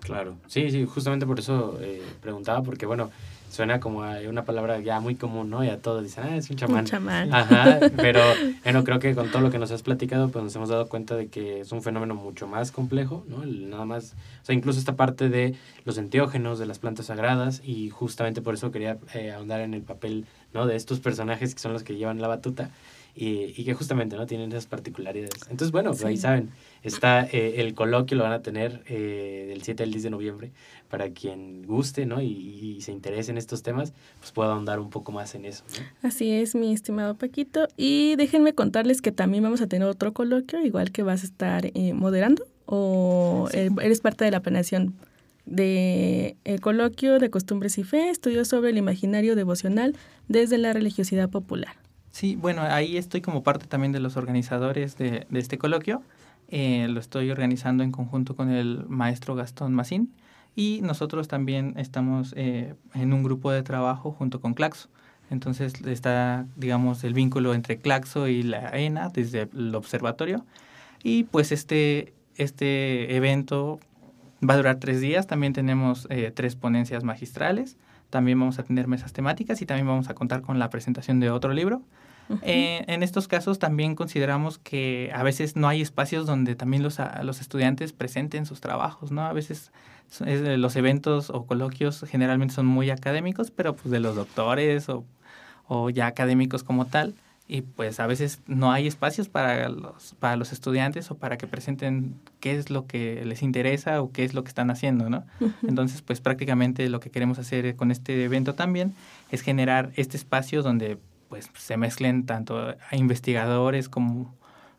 Claro, 0.00 0.36
sí, 0.46 0.70
sí, 0.70 0.86
justamente 0.86 1.26
por 1.26 1.38
eso 1.38 1.78
eh, 1.80 2.02
preguntaba, 2.22 2.62
porque 2.62 2.86
bueno, 2.86 3.10
suena 3.50 3.80
como 3.80 4.02
a 4.02 4.18
una 4.28 4.44
palabra 4.44 4.78
ya 4.80 5.00
muy 5.00 5.14
común, 5.14 5.50
¿no? 5.50 5.64
Y 5.64 5.68
a 5.68 5.78
todos 5.78 6.02
dicen, 6.02 6.24
ah, 6.24 6.36
es 6.36 6.50
un 6.50 6.56
chamán. 6.56 6.80
Un 6.80 6.84
chamán. 6.84 7.34
Ajá, 7.34 7.80
pero 7.96 8.20
bueno, 8.62 8.84
creo 8.84 8.98
que 8.98 9.14
con 9.14 9.30
todo 9.30 9.42
lo 9.42 9.50
que 9.50 9.58
nos 9.58 9.70
has 9.70 9.82
platicado, 9.82 10.28
pues 10.28 10.44
nos 10.44 10.54
hemos 10.56 10.68
dado 10.68 10.88
cuenta 10.88 11.16
de 11.16 11.28
que 11.28 11.60
es 11.60 11.72
un 11.72 11.82
fenómeno 11.82 12.14
mucho 12.14 12.46
más 12.46 12.70
complejo, 12.70 13.24
¿no? 13.28 13.42
El 13.42 13.70
nada 13.70 13.84
más, 13.84 14.14
o 14.42 14.46
sea, 14.46 14.54
incluso 14.54 14.78
esta 14.78 14.96
parte 14.96 15.28
de 15.28 15.54
los 15.84 15.98
enteógenos, 15.98 16.58
de 16.58 16.66
las 16.66 16.78
plantas 16.78 17.06
sagradas, 17.06 17.62
y 17.64 17.90
justamente 17.90 18.42
por 18.42 18.54
eso 18.54 18.70
quería 18.70 18.98
eh, 19.14 19.32
ahondar 19.32 19.60
en 19.60 19.74
el 19.74 19.82
papel, 19.82 20.26
¿no? 20.52 20.66
De 20.66 20.76
estos 20.76 21.00
personajes 21.00 21.54
que 21.54 21.60
son 21.60 21.72
los 21.72 21.82
que 21.82 21.96
llevan 21.96 22.20
la 22.20 22.28
batuta. 22.28 22.70
Y, 23.16 23.52
y 23.60 23.64
que 23.64 23.74
justamente 23.74 24.14
no 24.14 24.26
tienen 24.26 24.52
esas 24.52 24.66
particularidades. 24.66 25.42
Entonces, 25.50 25.72
bueno, 25.72 25.90
pues 25.90 26.04
ahí 26.04 26.16
saben, 26.16 26.50
está 26.82 27.24
eh, 27.24 27.54
el 27.56 27.74
coloquio, 27.74 28.16
lo 28.16 28.24
van 28.24 28.32
a 28.32 28.42
tener 28.42 28.82
eh, 28.86 29.46
del 29.48 29.62
7 29.62 29.82
al 29.82 29.90
10 29.90 30.04
de 30.04 30.10
noviembre, 30.10 30.52
para 30.88 31.10
quien 31.10 31.62
guste, 31.62 32.06
¿no? 32.06 32.20
Y, 32.22 32.26
y 32.26 32.80
se 32.80 32.92
interese 32.92 33.30
en 33.30 33.38
estos 33.38 33.62
temas, 33.62 33.92
pues 34.18 34.32
pueda 34.32 34.52
ahondar 34.52 34.80
un 34.80 34.90
poco 34.90 35.12
más 35.12 35.34
en 35.34 35.44
eso, 35.44 35.64
¿no? 35.78 36.08
Así 36.08 36.32
es, 36.32 36.54
mi 36.54 36.72
estimado 36.72 37.14
Paquito. 37.14 37.68
Y 37.76 38.16
déjenme 38.16 38.54
contarles 38.54 39.02
que 39.02 39.12
también 39.12 39.42
vamos 39.42 39.60
a 39.60 39.66
tener 39.66 39.88
otro 39.88 40.12
coloquio, 40.12 40.64
igual 40.64 40.92
que 40.92 41.02
vas 41.02 41.22
a 41.22 41.26
estar 41.26 41.66
eh, 41.66 41.92
moderando, 41.92 42.46
o 42.66 43.48
eh, 43.52 43.70
eres 43.82 44.00
parte 44.00 44.24
de 44.24 44.30
la 44.30 44.40
planeación 44.40 44.94
de 45.46 46.36
el 46.44 46.60
coloquio 46.60 47.18
de 47.18 47.30
costumbres 47.30 47.78
y 47.78 47.84
fe, 47.84 48.10
estudios 48.10 48.48
sobre 48.48 48.70
el 48.70 48.76
imaginario 48.76 49.34
devocional 49.34 49.96
desde 50.28 50.58
la 50.58 50.72
religiosidad 50.72 51.30
popular. 51.30 51.76
Sí, 52.10 52.36
bueno, 52.36 52.62
ahí 52.62 52.96
estoy 52.96 53.20
como 53.20 53.42
parte 53.42 53.66
también 53.66 53.92
de 53.92 54.00
los 54.00 54.16
organizadores 54.16 54.98
de, 54.98 55.26
de 55.30 55.38
este 55.38 55.56
coloquio. 55.56 56.02
Eh, 56.48 56.86
lo 56.88 56.98
estoy 56.98 57.30
organizando 57.30 57.84
en 57.84 57.92
conjunto 57.92 58.34
con 58.34 58.50
el 58.50 58.84
maestro 58.88 59.34
Gastón 59.34 59.74
Macín 59.74 60.14
y 60.56 60.80
nosotros 60.82 61.28
también 61.28 61.74
estamos 61.76 62.32
eh, 62.36 62.74
en 62.94 63.12
un 63.12 63.22
grupo 63.22 63.52
de 63.52 63.62
trabajo 63.62 64.12
junto 64.12 64.40
con 64.40 64.54
Claxo. 64.54 64.88
Entonces 65.30 65.74
está, 65.84 66.46
digamos, 66.56 67.04
el 67.04 67.12
vínculo 67.12 67.52
entre 67.52 67.76
Claxo 67.76 68.28
y 68.28 68.42
la 68.42 68.70
ENA 68.70 69.10
desde 69.10 69.48
el 69.54 69.74
observatorio. 69.74 70.44
Y 71.02 71.24
pues 71.24 71.52
este, 71.52 72.14
este 72.36 73.14
evento 73.14 73.78
va 74.42 74.54
a 74.54 74.56
durar 74.56 74.80
tres 74.80 75.00
días. 75.00 75.26
También 75.26 75.52
tenemos 75.52 76.06
eh, 76.10 76.32
tres 76.34 76.56
ponencias 76.56 77.04
magistrales. 77.04 77.76
También 78.10 78.40
vamos 78.40 78.58
a 78.58 78.62
tener 78.62 78.88
mesas 78.88 79.12
temáticas 79.12 79.60
y 79.60 79.66
también 79.66 79.86
vamos 79.86 80.08
a 80.08 80.14
contar 80.14 80.40
con 80.40 80.58
la 80.58 80.70
presentación 80.70 81.20
de 81.20 81.30
otro 81.30 81.52
libro. 81.52 81.82
Eh, 82.42 82.84
en 82.88 83.02
estos 83.02 83.26
casos 83.28 83.58
también 83.58 83.94
consideramos 83.94 84.58
que 84.58 85.10
a 85.14 85.22
veces 85.22 85.56
no 85.56 85.66
hay 85.68 85.80
espacios 85.80 86.26
donde 86.26 86.54
también 86.54 86.82
los, 86.82 87.00
a- 87.00 87.22
los 87.22 87.40
estudiantes 87.40 87.92
presenten 87.92 88.44
sus 88.46 88.60
trabajos, 88.60 89.10
¿no? 89.10 89.22
A 89.22 89.32
veces 89.32 89.72
es 90.26 90.42
de 90.42 90.56
los 90.58 90.76
eventos 90.76 91.30
o 91.30 91.44
coloquios 91.46 92.04
generalmente 92.08 92.54
son 92.54 92.66
muy 92.66 92.90
académicos, 92.90 93.50
pero 93.50 93.74
pues 93.76 93.90
de 93.90 94.00
los 94.00 94.14
doctores 94.16 94.88
o, 94.88 95.04
o 95.68 95.90
ya 95.90 96.06
académicos 96.06 96.62
como 96.62 96.86
tal, 96.86 97.14
y 97.50 97.62
pues 97.62 97.98
a 97.98 98.06
veces 98.06 98.40
no 98.46 98.72
hay 98.72 98.86
espacios 98.86 99.28
para 99.30 99.70
los, 99.70 100.14
para 100.20 100.36
los 100.36 100.52
estudiantes 100.52 101.10
o 101.10 101.14
para 101.16 101.38
que 101.38 101.46
presenten 101.46 102.14
qué 102.40 102.58
es 102.58 102.68
lo 102.68 102.86
que 102.86 103.22
les 103.24 103.42
interesa 103.42 104.02
o 104.02 104.12
qué 104.12 104.24
es 104.24 104.34
lo 104.34 104.42
que 104.44 104.48
están 104.48 104.70
haciendo, 104.70 105.08
¿no? 105.08 105.24
Entonces, 105.66 106.02
pues 106.02 106.20
prácticamente 106.20 106.86
lo 106.90 107.00
que 107.00 107.08
queremos 107.10 107.38
hacer 107.38 107.74
con 107.74 107.90
este 107.90 108.22
evento 108.22 108.54
también 108.54 108.92
es 109.30 109.40
generar 109.40 109.92
este 109.96 110.18
espacio 110.18 110.62
donde 110.62 110.98
pues 111.28 111.50
se 111.54 111.76
mezclen 111.76 112.26
tanto 112.26 112.58
a 112.58 112.96
investigadores 112.96 113.88
como 113.88 114.34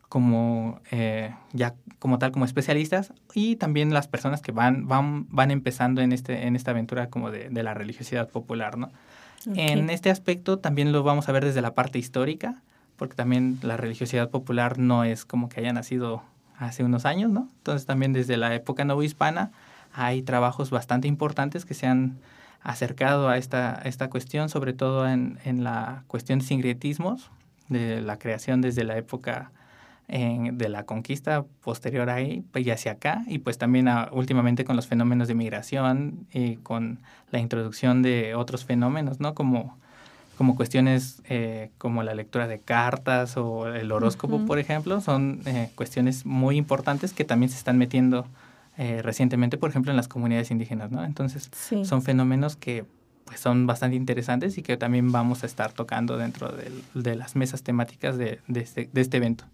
como 0.08 0.80
eh, 0.90 1.32
ya 1.52 1.74
como 2.00 2.18
tal 2.18 2.32
como 2.32 2.44
especialistas 2.44 3.12
y 3.32 3.54
también 3.56 3.94
las 3.94 4.08
personas 4.08 4.42
que 4.42 4.50
van 4.50 4.88
van 4.88 5.26
van 5.30 5.52
empezando 5.52 6.00
en 6.00 6.12
este 6.12 6.46
en 6.46 6.56
esta 6.56 6.72
aventura 6.72 7.08
como 7.10 7.30
de, 7.30 7.48
de 7.48 7.62
la 7.62 7.74
religiosidad 7.74 8.28
popular 8.28 8.76
no 8.76 8.90
en 9.54 9.88
este 9.88 10.10
aspecto 10.10 10.58
también 10.58 10.92
lo 10.92 11.02
vamos 11.02 11.28
a 11.28 11.32
ver 11.32 11.44
desde 11.44 11.62
la 11.62 11.74
parte 11.74 11.98
histórica 11.98 12.60
porque 12.96 13.14
también 13.14 13.58
la 13.62 13.76
religiosidad 13.76 14.30
popular 14.30 14.78
no 14.78 15.04
es 15.04 15.24
como 15.24 15.48
que 15.48 15.60
haya 15.60 15.72
nacido 15.72 16.22
hace 16.58 16.82
unos 16.82 17.06
años 17.06 17.30
no 17.30 17.48
entonces 17.58 17.86
también 17.86 18.12
desde 18.12 18.36
la 18.36 18.52
época 18.54 18.84
novohispana 18.84 19.52
hay 19.94 20.22
trabajos 20.22 20.70
bastante 20.70 21.06
importantes 21.06 21.64
que 21.64 21.74
se 21.74 21.86
han 21.86 22.18
acercado 22.62 23.28
a 23.28 23.38
esta, 23.38 23.80
esta 23.84 24.10
cuestión, 24.10 24.48
sobre 24.48 24.72
todo 24.72 25.08
en, 25.08 25.38
en 25.44 25.64
la 25.64 26.04
cuestión 26.06 26.40
de 26.40 26.44
sincretismos, 26.44 27.30
de 27.68 28.00
la 28.00 28.18
creación 28.18 28.60
desde 28.60 28.84
la 28.84 28.96
época 28.98 29.52
de 30.10 30.68
la 30.68 30.84
conquista 30.86 31.44
posterior 31.62 32.10
ahí 32.10 32.42
pues, 32.50 32.66
y 32.66 32.70
hacia 32.70 32.92
acá, 32.92 33.22
y 33.28 33.38
pues 33.38 33.58
también 33.58 33.88
últimamente 34.10 34.64
con 34.64 34.74
los 34.74 34.88
fenómenos 34.88 35.28
de 35.28 35.34
migración 35.34 36.26
y 36.32 36.56
con 36.56 36.98
la 37.30 37.38
introducción 37.38 38.02
de 38.02 38.34
otros 38.34 38.64
fenómenos, 38.64 39.20
¿no? 39.20 39.34
Como, 39.34 39.78
como 40.36 40.56
cuestiones 40.56 41.22
eh, 41.28 41.70
como 41.78 42.02
la 42.02 42.14
lectura 42.14 42.48
de 42.48 42.58
cartas 42.58 43.36
o 43.36 43.68
el 43.68 43.92
horóscopo, 43.92 44.44
por 44.46 44.58
ejemplo, 44.58 45.00
son 45.00 45.42
eh, 45.46 45.70
cuestiones 45.76 46.26
muy 46.26 46.56
importantes 46.56 47.12
que 47.12 47.24
también 47.24 47.50
se 47.50 47.58
están 47.58 47.78
metiendo 47.78 48.26
eh, 48.80 49.02
recientemente, 49.02 49.58
por 49.58 49.68
ejemplo, 49.68 49.92
en 49.92 49.96
las 49.98 50.08
comunidades 50.08 50.50
indígenas, 50.50 50.90
¿no? 50.90 51.04
Entonces, 51.04 51.50
son 51.84 52.00
fenómenos 52.00 52.56
que 52.56 52.86
pues, 53.26 53.38
son 53.38 53.66
bastante 53.66 53.94
interesantes 53.94 54.56
y 54.56 54.62
que 54.62 54.78
también 54.78 55.12
vamos 55.12 55.42
a 55.42 55.46
estar 55.46 55.70
tocando 55.74 56.16
dentro 56.16 56.50
de 56.94 57.14
las 57.14 57.36
mesas 57.36 57.62
temáticas 57.62 58.16
de, 58.16 58.38
de, 58.48 58.60
este, 58.60 58.88
de 58.90 59.00
este 59.02 59.18
evento. 59.18 59.44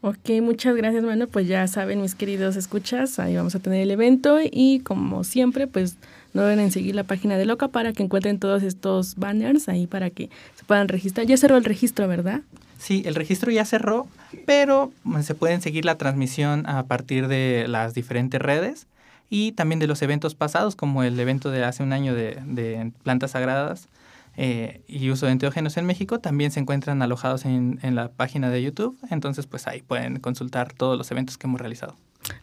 Ok, 0.00 0.30
muchas 0.40 0.74
gracias. 0.76 1.04
Bueno, 1.04 1.26
pues 1.26 1.46
ya 1.46 1.68
saben, 1.68 2.00
mis 2.00 2.14
queridos 2.14 2.56
escuchas, 2.56 3.18
ahí 3.18 3.36
vamos 3.36 3.54
a 3.54 3.58
tener 3.58 3.82
el 3.82 3.90
evento 3.90 4.38
y 4.42 4.80
como 4.80 5.24
siempre, 5.24 5.66
pues 5.66 5.98
no 6.32 6.40
deben 6.40 6.70
seguir 6.70 6.94
la 6.94 7.04
página 7.04 7.36
de 7.36 7.44
Loca 7.44 7.68
para 7.68 7.92
que 7.92 8.02
encuentren 8.02 8.38
todos 8.38 8.62
estos 8.62 9.16
banners 9.16 9.68
ahí 9.68 9.86
para 9.86 10.08
que 10.08 10.30
se 10.54 10.64
puedan 10.64 10.88
registrar. 10.88 11.26
Ya 11.26 11.36
cerró 11.36 11.58
el 11.58 11.64
registro, 11.64 12.08
¿verdad? 12.08 12.40
Sí, 12.80 13.02
el 13.04 13.14
registro 13.14 13.52
ya 13.52 13.66
cerró, 13.66 14.08
pero 14.46 14.90
se 15.22 15.34
pueden 15.34 15.60
seguir 15.60 15.84
la 15.84 15.98
transmisión 15.98 16.66
a 16.66 16.86
partir 16.86 17.28
de 17.28 17.66
las 17.68 17.92
diferentes 17.92 18.40
redes 18.40 18.86
y 19.28 19.52
también 19.52 19.80
de 19.80 19.86
los 19.86 20.00
eventos 20.00 20.34
pasados, 20.34 20.76
como 20.76 21.02
el 21.02 21.20
evento 21.20 21.50
de 21.50 21.62
hace 21.62 21.82
un 21.82 21.92
año 21.92 22.14
de, 22.14 22.38
de 22.46 22.90
plantas 23.02 23.32
sagradas 23.32 23.88
eh, 24.36 24.80
y 24.88 25.10
uso 25.10 25.26
de 25.26 25.32
enteógenos 25.32 25.76
en 25.76 25.84
México 25.84 26.20
también 26.20 26.50
se 26.50 26.60
encuentran 26.60 27.02
alojados 27.02 27.44
en, 27.44 27.78
en, 27.82 27.94
la 27.94 28.08
página 28.08 28.48
de 28.48 28.62
YouTube. 28.62 28.98
Entonces, 29.10 29.46
pues 29.46 29.66
ahí 29.66 29.82
pueden 29.82 30.18
consultar 30.18 30.72
todos 30.72 30.96
los 30.96 31.10
eventos 31.10 31.36
que 31.36 31.46
hemos 31.46 31.60
realizado. 31.60 31.96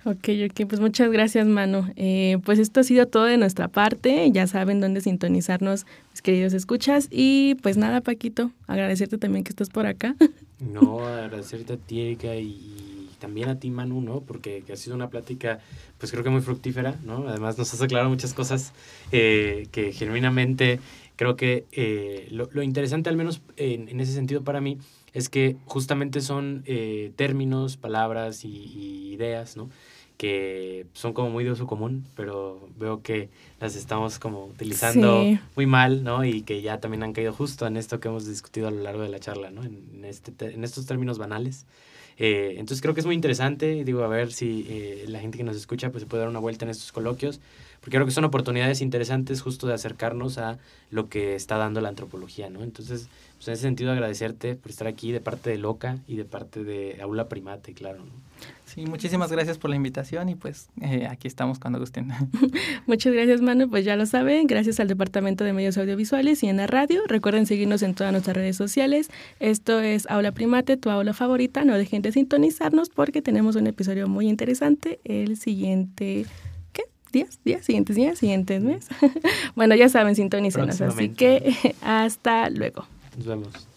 Ok, 0.06 0.30
ok, 0.50 0.68
pues 0.68 0.80
muchas 0.80 1.12
gracias, 1.12 1.46
Manu. 1.48 1.92
Eh, 1.96 2.38
pues 2.46 2.60
esto 2.60 2.80
ha 2.80 2.84
sido 2.84 3.08
todo 3.08 3.26
de 3.26 3.38
nuestra 3.38 3.68
parte. 3.68 4.32
Ya 4.32 4.48
saben 4.48 4.82
dónde 4.82 5.02
sintonizarnos, 5.02 5.86
mis 6.12 6.22
queridos 6.22 6.54
escuchas. 6.54 7.08
Y 7.12 7.56
pues 7.62 7.78
nada, 7.78 8.02
Paquito, 8.02 8.52
agradecerte 8.68 9.18
también 9.18 9.44
que 9.44 9.50
estás 9.50 9.70
por 9.70 9.86
acá. 9.86 10.16
No, 10.60 11.06
agradecerte 11.06 11.74
a 11.74 11.78
ti, 11.78 12.02
Erika, 12.02 12.36
y 12.36 13.10
también 13.20 13.48
a 13.50 13.60
ti, 13.60 13.70
Manu, 13.70 14.02
¿no? 14.02 14.22
Porque 14.22 14.64
ha 14.74 14.76
sido 14.76 14.96
una 14.96 15.08
plática, 15.08 15.60
pues 16.00 16.12
creo 16.12 16.24
que 16.24 16.32
muy 16.32 16.42
fructífera, 16.42 16.96
¿no? 17.04 17.28
Además 17.28 17.60
nos 17.60 17.72
has 17.76 17.82
aclarado 17.84 18.10
muchas 18.10 18.34
cosas 18.34 18.74
eh, 19.12 19.68
que 19.72 19.94
genuinamente 19.94 20.80
creo 21.16 21.36
que 21.36 21.66
eh, 21.72 22.28
lo, 22.32 22.50
lo, 22.52 22.64
interesante, 22.64 23.10
al 23.10 23.18
menos 23.18 23.42
en, 23.56 23.88
en, 23.90 24.00
ese 24.00 24.14
sentido 24.14 24.44
para 24.44 24.62
mí, 24.62 24.78
es 25.18 25.30
que 25.30 25.58
justamente 25.66 26.22
son 26.22 26.62
eh, 26.68 27.12
términos, 27.16 27.76
palabras 27.76 28.46
y, 28.46 28.50
y, 28.50 29.14
ideas, 29.14 29.58
¿no? 29.58 29.68
Que 30.16 30.86
son 30.94 31.14
como 31.14 31.32
muy 31.32 31.44
de 31.44 31.52
uso 31.52 31.66
común, 31.66 32.06
pero 32.16 32.70
veo 32.78 33.02
que 33.02 33.30
las 33.60 33.76
estamos 33.76 34.20
como 34.20 34.46
utilizando 34.46 35.24
sí. 35.24 35.40
muy 35.56 35.66
mal, 35.66 36.04
¿no? 36.04 36.24
Y 36.24 36.44
que 36.44 36.62
ya 36.62 36.80
también 36.80 37.02
han 37.02 37.14
caído 37.14 37.34
justo 37.34 37.66
en 37.66 37.78
esto 37.78 38.00
que 38.00 38.10
hemos 38.10 38.28
discutido 38.28 38.68
a 38.68 38.72
lo 38.72 38.84
largo 38.84 39.02
de 39.02 39.10
la 39.10 39.20
charla, 39.20 39.50
¿no? 39.50 39.64
En, 39.64 40.06
este, 40.06 40.54
en 40.54 40.64
estos 40.64 40.86
términos 40.86 41.18
banales. 41.18 41.66
Eh, 42.20 42.52
entonces 42.60 42.82
creo 42.84 42.94
que 42.94 43.00
es 43.00 43.06
muy 43.08 43.16
interesante, 43.16 43.84
digo, 43.84 44.04
a 44.04 44.08
ver 44.08 44.32
si 44.32 44.68
eh, 44.70 45.06
la 45.08 45.20
gente 45.20 45.40
que 45.40 45.44
nos 45.44 45.56
escucha 45.56 45.90
pues 45.90 46.04
se 46.04 46.08
puede 46.08 46.22
dar 46.22 46.30
una 46.30 46.40
vuelta 46.40 46.64
en 46.66 46.70
estos 46.70 46.92
coloquios, 46.92 47.40
porque 47.82 47.98
creo 47.98 48.06
que 48.06 48.12
son 48.12 48.26
oportunidades 48.26 48.82
interesantes 48.82 49.42
justo 49.42 49.68
de 49.68 49.74
acercarnos 49.74 50.38
a 50.38 50.58
lo 50.92 51.10
que 51.10 51.36
está 51.36 51.58
dando 51.58 51.82
la 51.82 51.90
antropología, 51.90 52.50
¿no? 52.50 52.64
Entonces, 52.64 53.08
pues 53.36 53.48
en 53.48 53.54
ese 53.54 53.64
sentido 53.64 53.92
agradecerte 53.92 54.56
por 54.56 54.72
estar 54.72 54.88
aquí 54.88 55.12
de 55.12 55.22
parte 55.22 55.50
de 55.50 55.58
Loca 55.58 55.98
y 56.08 56.16
de 56.16 56.26
parte 56.26 56.64
de 56.64 57.00
Aula 57.02 57.30
Primate, 57.30 57.74
claro, 57.74 58.00
¿no? 58.00 58.28
Sí, 58.66 58.86
muchísimas 58.86 59.32
gracias 59.32 59.58
por 59.58 59.70
la 59.70 59.76
invitación 59.76 60.30
y 60.30 60.36
pues 60.36 60.70
eh, 60.82 61.08
aquí 61.10 61.28
estamos 61.28 61.58
cuando 61.58 61.80
gusten. 61.80 62.12
Muchas 62.86 63.14
gracias, 63.14 63.42
Manu. 63.42 63.70
Pues 63.70 63.86
ya 63.86 63.96
lo 63.96 64.06
saben, 64.06 64.46
gracias 64.46 64.80
al 64.80 64.88
Departamento 64.88 65.44
de 65.44 65.54
Medios 65.54 65.78
Audiovisuales 65.78 66.44
y 66.44 66.50
en 66.50 66.58
la 66.58 66.68
radio. 66.68 67.02
Recuerden 67.08 67.46
seguirnos 67.46 67.82
en 67.82 67.96
todas 67.96 68.12
nuestras 68.12 68.36
redes 68.36 68.56
sociales. 68.56 69.10
Esto 69.40 69.80
es 69.80 70.06
Aula 70.10 70.32
Primate, 70.34 70.78
tu 70.78 70.90
aula 70.90 71.14
favorita. 71.14 71.64
No 71.64 71.76
dejen 71.76 72.02
de 72.02 72.12
sintonizarnos 72.12 72.90
porque 72.90 73.22
tenemos 73.22 73.56
un 73.56 73.68
episodio 73.68 74.08
muy 74.08 74.28
interesante 74.28 75.00
el 75.06 75.38
siguiente. 75.38 76.26
Días, 77.12 77.40
días, 77.44 77.66
siguientes 77.66 77.96
días, 77.96 78.20
siguientes 78.20 78.62
meses. 78.62 78.90
bueno, 79.56 79.76
ya 79.76 79.90
saben, 79.90 80.16
sintonícenos. 80.16 80.82
Así 80.82 81.10
que 81.10 81.76
hasta 81.82 82.50
luego. 82.50 82.86
Nos 83.18 83.26
vemos. 83.26 83.68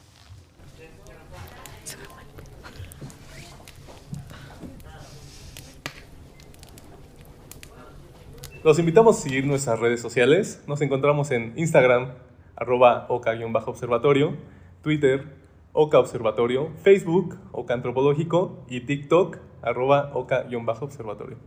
Los 8.62 8.78
invitamos 8.78 9.18
a 9.18 9.20
seguir 9.22 9.46
nuestras 9.46 9.80
redes 9.80 10.02
sociales. 10.02 10.62
Nos 10.66 10.82
encontramos 10.82 11.30
en 11.30 11.54
Instagram, 11.56 12.12
arroba 12.56 13.06
oca-observatorio, 13.08 14.36
Twitter, 14.82 15.40
Oca 15.72 15.98
Observatorio, 15.98 16.70
Facebook, 16.82 17.38
Oca 17.52 17.72
Antropológico 17.72 18.64
y 18.68 18.80
TikTok, 18.80 19.38
arroba 19.62 20.10
oca-observatorio. 20.12 21.38